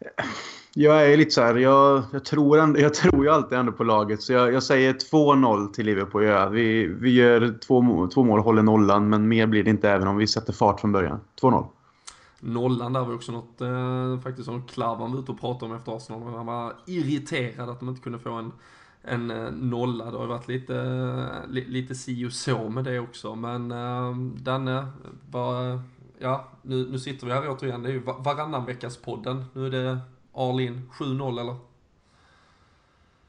eh, 0.00 0.24
jag 0.74 1.12
är 1.12 1.16
lite 1.16 1.30
så 1.30 1.40
här, 1.40 1.54
jag, 1.54 2.02
jag, 2.12 2.24
tror, 2.24 2.58
ändå, 2.58 2.80
jag 2.80 2.94
tror 2.94 3.24
ju 3.24 3.30
alltid 3.30 3.58
ändå 3.58 3.72
på 3.72 3.84
laget. 3.84 4.22
Så 4.22 4.32
jag, 4.32 4.52
jag 4.52 4.62
säger 4.62 4.92
2-0 4.92 5.72
till 5.72 5.86
Liverpool. 5.86 6.24
Ja. 6.24 6.48
Vi, 6.48 6.86
vi 6.86 7.10
gör 7.10 7.58
två, 7.66 8.08
två 8.14 8.24
mål, 8.24 8.40
håller 8.40 8.62
nollan. 8.62 9.08
Men 9.08 9.28
mer 9.28 9.46
blir 9.46 9.64
det 9.64 9.70
inte 9.70 9.90
även 9.90 10.08
om 10.08 10.16
vi 10.16 10.26
sätter 10.26 10.52
fart 10.52 10.80
från 10.80 10.92
början. 10.92 11.20
2-0. 11.40 11.66
Nollan 12.40 12.92
där 12.92 13.00
var 13.04 13.14
också 13.14 13.32
något 13.32 13.60
eh, 13.60 14.20
faktiskt 14.22 14.46
som 14.46 14.66
Klavan 14.66 15.12
var 15.12 15.18
ute 15.18 15.32
och 15.32 15.40
pratade 15.40 15.72
om 15.72 15.76
efter 15.76 15.96
Arsenal. 15.96 16.34
Han 16.34 16.46
var 16.46 16.72
irriterad 16.86 17.70
att 17.70 17.80
de 17.80 17.88
inte 17.88 18.02
kunde 18.02 18.18
få 18.18 18.30
en, 18.30 18.52
en 19.02 19.30
eh, 19.30 19.50
nolla. 19.50 20.04
Det 20.04 20.16
har 20.16 20.24
ju 20.24 20.28
varit 20.28 20.48
lite, 20.48 20.76
eh, 20.76 21.50
lite 21.50 21.94
si 21.94 22.26
och 22.26 22.32
så 22.32 22.68
med 22.68 22.84
det 22.84 22.98
också. 22.98 23.34
Men 23.34 23.70
eh, 23.70 24.16
Danne, 24.42 24.86
var, 25.30 25.80
ja, 26.18 26.48
nu, 26.62 26.88
nu 26.90 26.98
sitter 26.98 27.26
vi 27.26 27.32
här 27.32 27.50
återigen. 27.50 27.82
Det 27.82 27.88
är 27.88 27.92
ju 27.92 28.00
varannan 28.00 28.64
veckas 28.64 28.96
podden. 28.96 29.44
Nu 29.52 29.66
är 29.66 29.70
det 29.70 29.98
all 30.34 30.60
in 30.60 30.90
7-0 30.92 31.40
eller? 31.40 31.56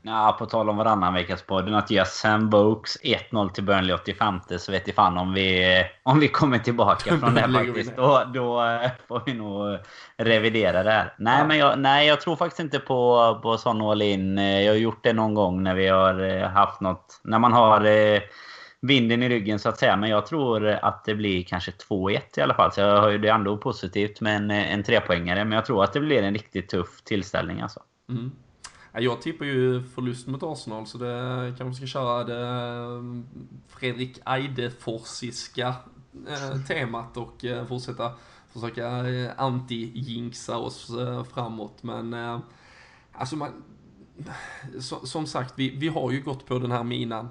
Ja, 0.06 0.36
på 0.40 0.46
tal 0.46 0.70
om 0.70 0.78
varannan 0.78 1.14
veckas 1.14 1.42
podden 1.42 1.76
att 1.76 1.92
ge 1.92 2.06
Sam 2.06 2.50
Vokes 2.50 2.98
1-0 3.04 3.50
till 3.50 3.64
Burnley 3.64 3.96
85 3.96 4.40
så 4.58 4.72
vet 4.72 4.88
jag 4.88 4.96
fan 4.96 5.18
om 5.18 5.34
vi, 5.34 5.84
om 6.04 6.20
vi 6.20 6.28
kommer 6.28 6.60
tillbaka 6.60 7.18
från 7.20 7.36
det 7.36 7.54
faktiskt. 7.54 7.96
Då, 7.96 8.24
då 8.34 8.64
eh, 8.66 8.92
får 9.08 9.22
vi 9.26 9.34
nog 9.34 9.78
revidera 10.18 10.84
det 10.84 10.92
här. 10.92 11.14
Nej, 11.18 11.40
ja. 11.40 11.48
men 11.48 11.58
jag, 11.58 11.80
nej, 11.80 12.08
jag 12.08 12.22
tror 12.22 12.36
faktiskt 12.36 12.60
inte 12.60 12.80
på, 12.80 13.40
på 13.44 13.58
sån 13.58 13.82
all 13.82 14.02
in. 14.02 14.38
Jag 14.38 14.72
har 14.72 14.78
gjort 14.78 15.04
det 15.04 15.14
någon 15.14 15.34
gång 15.34 15.64
när 15.64 15.76
vi 15.76 15.88
har 15.88 16.20
eh, 16.20 16.48
haft 16.48 16.82
något... 16.82 17.22
När 17.24 17.40
man 17.40 17.54
har 17.54 17.86
eh, 17.86 18.22
vinden 18.82 19.24
i 19.24 19.30
ryggen 19.30 19.60
så 19.60 19.70
att 19.70 19.78
säga. 19.78 19.96
Men 19.96 20.10
jag 20.10 20.26
tror 20.26 20.68
att 20.68 21.06
det 21.06 21.16
blir 21.16 21.44
kanske 21.44 21.72
2-1 21.72 22.20
i 22.38 22.42
alla 22.42 22.54
fall. 22.54 22.72
Så 22.72 22.82
jag 22.82 23.02
har 23.02 23.10
ju 23.10 23.18
det 23.18 23.30
ändå 23.30 23.58
positivt 23.58 24.22
med 24.22 24.36
en, 24.36 24.52
en 24.52 24.84
trepoängare. 24.84 25.46
Men 25.46 25.56
jag 25.56 25.66
tror 25.66 25.84
att 25.84 25.94
det 25.94 26.00
blir 26.00 26.24
en 26.24 26.34
riktigt 26.34 26.70
tuff 26.70 27.02
tillställning 27.04 27.62
alltså. 27.62 27.80
Mm. 28.10 28.32
Jag 28.96 29.22
tippar 29.22 29.46
ju 29.46 29.84
förlust 29.84 30.28
mot 30.28 30.44
Arsenal 30.44 30.88
så 30.88 30.98
det 30.98 31.54
kanske 31.58 31.78
ska 31.78 31.88
köra 31.88 32.24
det 32.24 32.48
mm, 32.48 33.26
Fredrik 33.68 34.20
Eideforsiska 34.26 35.76
eh, 36.28 36.62
temat 36.68 37.18
och 37.18 37.46
eh, 37.46 37.66
fortsätta 37.66 38.12
försöka 38.50 39.10
eh, 39.10 39.32
anti-jinxa 39.38 40.56
oss 40.56 40.92
framåt. 41.34 41.84
Men 41.84 42.42
alltså 43.12 43.36
man, 43.36 43.64
som 45.04 45.28
sagt, 45.28 45.54
vi, 45.58 45.70
vi 45.70 45.88
har 45.88 46.12
ju 46.12 46.22
gått 46.22 46.46
på 46.46 46.60
den 46.60 46.72
här 46.72 46.84
minan 46.84 47.30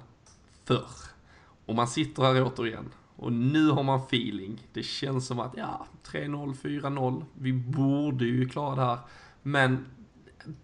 förr. 0.65 0.89
Och 1.65 1.75
man 1.75 1.87
sitter 1.87 2.23
här 2.23 2.43
återigen. 2.43 2.89
Och 3.15 3.33
nu 3.33 3.69
har 3.69 3.83
man 3.83 3.99
feeling. 3.99 4.67
Det 4.73 4.83
känns 4.83 5.27
som 5.27 5.39
att, 5.39 5.53
ja, 5.57 5.85
3-0, 6.05 6.53
4-0. 6.53 7.25
Vi 7.33 7.53
borde 7.53 8.25
ju 8.25 8.49
klara 8.49 8.75
det 8.75 8.81
här. 8.81 8.97
Men 9.41 9.85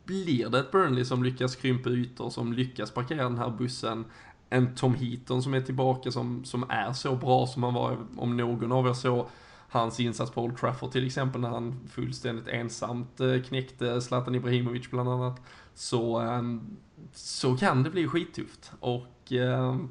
blir 0.06 0.50
det 0.50 0.60
ett 0.60 0.72
Burnley 0.72 1.06
som 1.06 1.24
lyckas 1.24 1.56
krympa 1.56 1.90
ytor, 1.90 2.30
som 2.30 2.54
lyckas 2.54 2.92
parkera 2.92 3.24
den 3.24 3.38
här 3.38 3.50
bussen, 3.50 4.06
en 4.50 4.76
Tom 4.76 4.96
Heaton 4.96 5.44
som 5.44 5.54
är 5.54 5.62
tillbaka, 5.62 6.12
som, 6.12 6.46
som 6.46 6.66
är 6.70 6.94
så 6.94 7.16
bra 7.16 7.48
som 7.48 7.64
han 7.64 7.74
var, 7.74 7.98
om 8.18 8.38
någon 8.38 8.72
av 8.72 8.88
er 8.88 8.94
så 8.94 9.30
hans 9.70 10.00
insats 10.00 10.32
på 10.32 10.44
Old 10.44 10.58
Trafford 10.58 10.92
till 10.92 11.06
exempel, 11.06 11.42
när 11.42 11.50
han 11.50 11.80
fullständigt 11.90 12.48
ensamt 12.48 13.20
eh, 13.20 13.42
knäckte 13.42 14.02
Zlatan 14.02 14.36
Ibrahimovic 14.36 14.90
bland 14.90 15.10
annat, 15.10 15.42
så, 15.74 16.20
ehm, 16.20 16.78
så 17.14 17.58
kan 17.58 17.84
det 17.84 17.90
bli 17.90 18.08
skittufft. 18.08 18.72
Och 18.80 19.32
ehm, 19.32 19.90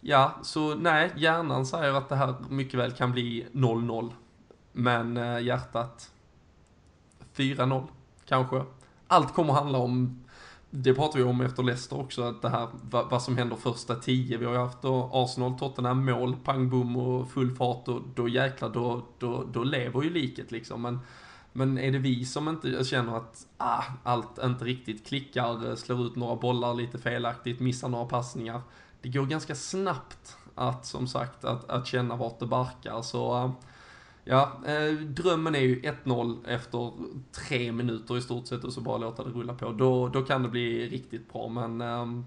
Ja, 0.00 0.38
så 0.42 0.74
nej, 0.74 1.12
hjärnan 1.16 1.66
säger 1.66 1.92
att 1.92 2.08
det 2.08 2.16
här 2.16 2.34
mycket 2.48 2.80
väl 2.80 2.92
kan 2.92 3.12
bli 3.12 3.46
0-0. 3.52 4.12
Men 4.72 5.16
eh, 5.16 5.40
hjärtat 5.40 6.10
4-0, 7.34 7.86
kanske. 8.24 8.62
Allt 9.10 9.34
kommer 9.34 9.52
handla 9.52 9.78
om, 9.78 10.24
det 10.70 10.94
pratar 10.94 11.18
vi 11.18 11.24
om 11.24 11.40
efter 11.40 11.62
Leicester 11.62 12.00
också, 12.00 12.22
att 12.22 12.42
det 12.42 12.48
här, 12.48 12.68
vad, 12.90 13.10
vad 13.10 13.22
som 13.22 13.36
händer 13.36 13.56
första 13.56 13.94
tio. 13.94 14.38
Vi 14.38 14.44
har 14.44 14.52
ju 14.52 14.58
haft 14.58 14.82
då 14.82 15.10
Arsenal, 15.12 15.58
Tottenham, 15.58 16.04
mål, 16.04 16.36
pang 16.44 16.70
bom 16.70 16.96
och 16.96 17.30
full 17.30 17.56
fart 17.56 17.88
och 17.88 18.02
då 18.14 18.28
jäklar, 18.28 18.68
då, 18.68 19.06
då, 19.18 19.44
då 19.52 19.64
lever 19.64 20.02
ju 20.02 20.10
liket 20.10 20.50
liksom. 20.50 20.82
Men, 20.82 20.98
men 21.52 21.78
är 21.78 21.92
det 21.92 21.98
vi 21.98 22.24
som 22.24 22.48
inte 22.48 22.84
känner 22.84 23.16
att 23.16 23.46
ah, 23.56 23.82
allt 24.02 24.38
inte 24.44 24.64
riktigt 24.64 25.06
klickar, 25.06 25.76
slår 25.76 26.06
ut 26.06 26.16
några 26.16 26.36
bollar 26.36 26.74
lite 26.74 26.98
felaktigt, 26.98 27.60
missar 27.60 27.88
några 27.88 28.04
passningar 28.04 28.62
det 29.02 29.08
går 29.08 29.26
ganska 29.26 29.54
snabbt 29.54 30.36
att 30.54 30.86
som 30.86 31.06
sagt 31.06 31.44
att, 31.44 31.70
att 31.70 31.86
känna 31.86 32.16
vart 32.16 32.38
det 32.38 32.46
barkar. 32.46 33.02
Så 33.02 33.36
eh, 33.36 33.50
ja, 34.30 34.52
eh, 34.66 34.92
drömmen 34.92 35.54
är 35.54 35.60
ju 35.60 35.80
1-0 35.80 36.38
efter 36.46 36.92
tre 37.48 37.72
minuter 37.72 38.16
i 38.16 38.20
stort 38.20 38.46
sett 38.46 38.64
och 38.64 38.72
så 38.72 38.80
bara 38.80 38.98
låta 38.98 39.24
det 39.24 39.30
rulla 39.30 39.54
på. 39.54 39.72
Då, 39.72 40.08
då 40.08 40.22
kan 40.22 40.42
det 40.42 40.48
bli 40.48 40.88
riktigt 40.88 41.32
bra 41.32 41.48
men 41.48 41.80
eh, 41.80 42.22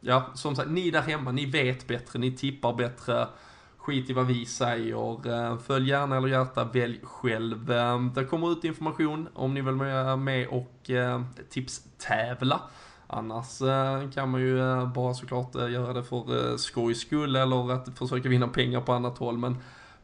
ja, 0.00 0.30
som 0.34 0.56
sagt, 0.56 0.70
ni 0.70 0.90
där 0.90 1.02
hemma, 1.02 1.32
ni 1.32 1.46
vet 1.46 1.86
bättre, 1.86 2.18
ni 2.18 2.32
tippar 2.32 2.72
bättre. 2.72 3.28
Skit 3.76 4.10
i 4.10 4.12
vad 4.12 4.26
vi 4.26 4.46
säger. 4.46 5.28
Eh, 5.28 5.58
följ 5.58 5.88
gärna 5.90 6.16
eller 6.16 6.28
hjärta, 6.28 6.64
välj 6.64 7.00
själv. 7.02 7.70
Ehm, 7.70 8.12
det 8.14 8.24
kommer 8.24 8.52
ut 8.52 8.64
information 8.64 9.28
om 9.34 9.54
ni 9.54 9.60
vill 9.60 9.74
vara 9.74 10.16
med 10.16 10.48
och 10.48 10.90
eh, 10.90 11.22
tipstävla. 11.50 12.60
Annars 13.06 13.60
eh, 13.60 14.10
kan 14.10 14.30
man 14.30 14.40
ju 14.40 14.86
bara 14.94 15.14
såklart 15.14 15.54
göra 15.54 15.92
det 15.92 16.04
för 16.04 16.56
skojs 16.56 17.00
skull 17.00 17.36
eller 17.36 17.72
att 17.72 17.98
försöka 17.98 18.28
vinna 18.28 18.48
pengar 18.48 18.80
på 18.80 18.92
annat 18.92 19.18
håll. 19.18 19.38
Men 19.38 19.56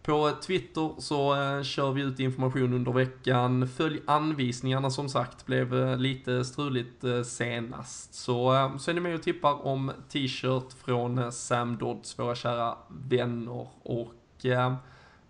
på 0.09 0.33
Twitter 0.43 0.91
så 0.99 1.35
eh, 1.35 1.63
kör 1.63 1.93
vi 1.93 2.03
ut 2.03 2.21
information 2.21 2.73
under 2.73 2.93
veckan. 2.93 3.69
Följ 3.69 4.01
anvisningarna 4.07 4.91
som 4.91 5.09
sagt, 5.09 5.47
blev 5.47 5.75
eh, 5.75 5.97
lite 5.97 6.45
struligt 6.45 7.05
eh, 7.05 7.23
senast. 7.23 8.15
Så, 8.15 8.71
så 8.79 8.91
är 8.91 8.95
ni 8.95 9.01
med 9.01 9.15
och 9.15 9.23
tippar 9.23 9.67
om 9.67 9.93
t-shirt 10.09 10.73
från 10.85 11.33
Sam 11.33 11.77
Dodds, 11.77 12.19
våra 12.19 12.35
kära 12.35 12.77
vänner. 12.89 13.67
Och 13.83 14.47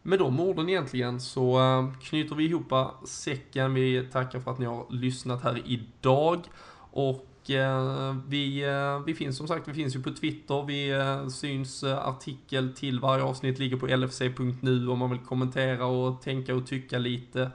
med 0.03 0.19
de 0.19 0.41
orden 0.41 0.69
egentligen 0.69 1.21
så 1.21 1.59
knyter 2.03 2.37
vi 2.37 2.45
ihop 2.45 2.73
säcken. 3.05 3.75
Vi 3.75 4.09
tackar 4.13 4.41
för 4.41 4.51
att 4.51 4.59
ni 4.59 4.67
har 4.67 4.87
lyssnat 4.91 5.43
här 5.43 5.63
idag. 5.65 6.41
Och 6.91 7.27
Eh, 7.51 8.17
vi, 8.29 8.65
eh, 8.65 8.99
vi 9.07 9.15
finns 9.15 9.37
som 9.37 9.49
sagt, 9.49 9.69
vi 9.69 9.75
finns 9.75 9.97
ju 9.97 10.03
på 10.03 10.11
Twitter, 10.11 10.65
vi 10.67 10.91
eh, 10.91 11.29
syns 11.29 11.85
artikel 11.85 12.73
till 12.75 13.01
varje 13.01 13.25
avsnitt 13.25 13.59
ligger 13.59 13.77
på 13.77 13.87
lfc.nu 13.87 14.89
om 14.89 14.99
man 14.99 15.11
vill 15.11 15.19
kommentera 15.19 15.87
och 15.87 16.23
tänka 16.23 16.55
och 16.55 16.67
tycka 16.67 16.99
lite. 16.99 17.51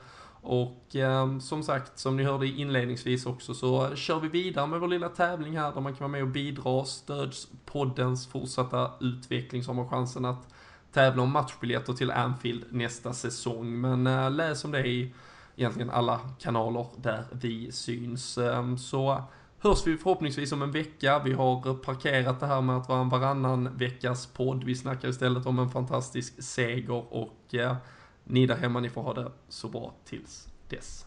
Och 0.45 0.95
eh, 0.95 1.39
som 1.39 1.63
sagt, 1.63 1.99
som 1.99 2.17
ni 2.17 2.23
hörde 2.23 2.47
inledningsvis 2.47 3.25
också, 3.25 3.53
så 3.53 3.95
kör 3.95 4.19
vi 4.19 4.27
vidare 4.27 4.67
med 4.67 4.79
vår 4.79 4.87
lilla 4.87 5.09
tävling 5.09 5.57
här 5.57 5.73
där 5.73 5.81
man 5.81 5.93
kan 5.93 5.99
vara 5.99 6.11
med 6.11 6.21
och 6.21 6.27
bidra, 6.27 6.85
stöds 6.85 7.47
poddens 7.65 8.27
fortsatta 8.27 8.91
utveckling 8.99 9.63
så 9.63 9.69
har 9.69 9.75
man 9.75 9.89
chansen 9.89 10.25
att 10.25 10.53
tävla 10.91 11.23
om 11.23 11.31
matchbiljetter 11.31 11.93
till 11.93 12.11
Anfield 12.11 12.63
nästa 12.69 13.13
säsong. 13.13 13.81
Men 13.81 14.07
eh, 14.07 14.31
läs 14.31 14.65
om 14.65 14.71
det 14.71 14.87
i 14.87 15.13
egentligen 15.55 15.89
alla 15.89 16.19
kanaler 16.39 16.85
där 16.97 17.23
vi 17.31 17.71
syns. 17.71 18.37
Eh, 18.37 18.75
så 18.75 19.23
hörs 19.63 19.87
vi 19.87 19.97
förhoppningsvis 19.97 20.51
om 20.51 20.61
en 20.61 20.71
vecka. 20.71 21.21
Vi 21.25 21.33
har 21.33 21.73
parkerat 21.73 22.39
det 22.39 22.47
här 22.47 22.61
med 22.61 22.77
att 22.77 22.89
vara 22.89 23.01
en 23.01 23.09
varannan 23.09 23.77
veckas 23.77 24.25
podd. 24.25 24.63
Vi 24.63 24.75
snackar 24.75 25.09
istället 25.09 25.45
om 25.45 25.59
en 25.59 25.69
fantastisk 25.69 26.43
seger 26.43 27.13
och 27.13 27.55
eh, 27.55 27.75
ni 28.23 28.45
där 28.45 28.55
hemma, 28.55 28.79
ni 28.79 28.89
får 28.89 29.01
ha 29.01 29.13
det 29.13 29.31
så 29.49 29.67
bra 29.67 29.93
tills 30.05 30.47
dess. 30.69 31.05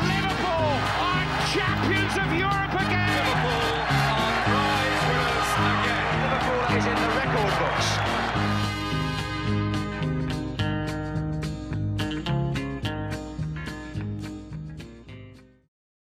Liverpool 0.00 0.78
are 1.00 1.26
champions 1.46 2.16
of 2.16 2.32
Europe! 2.32 2.63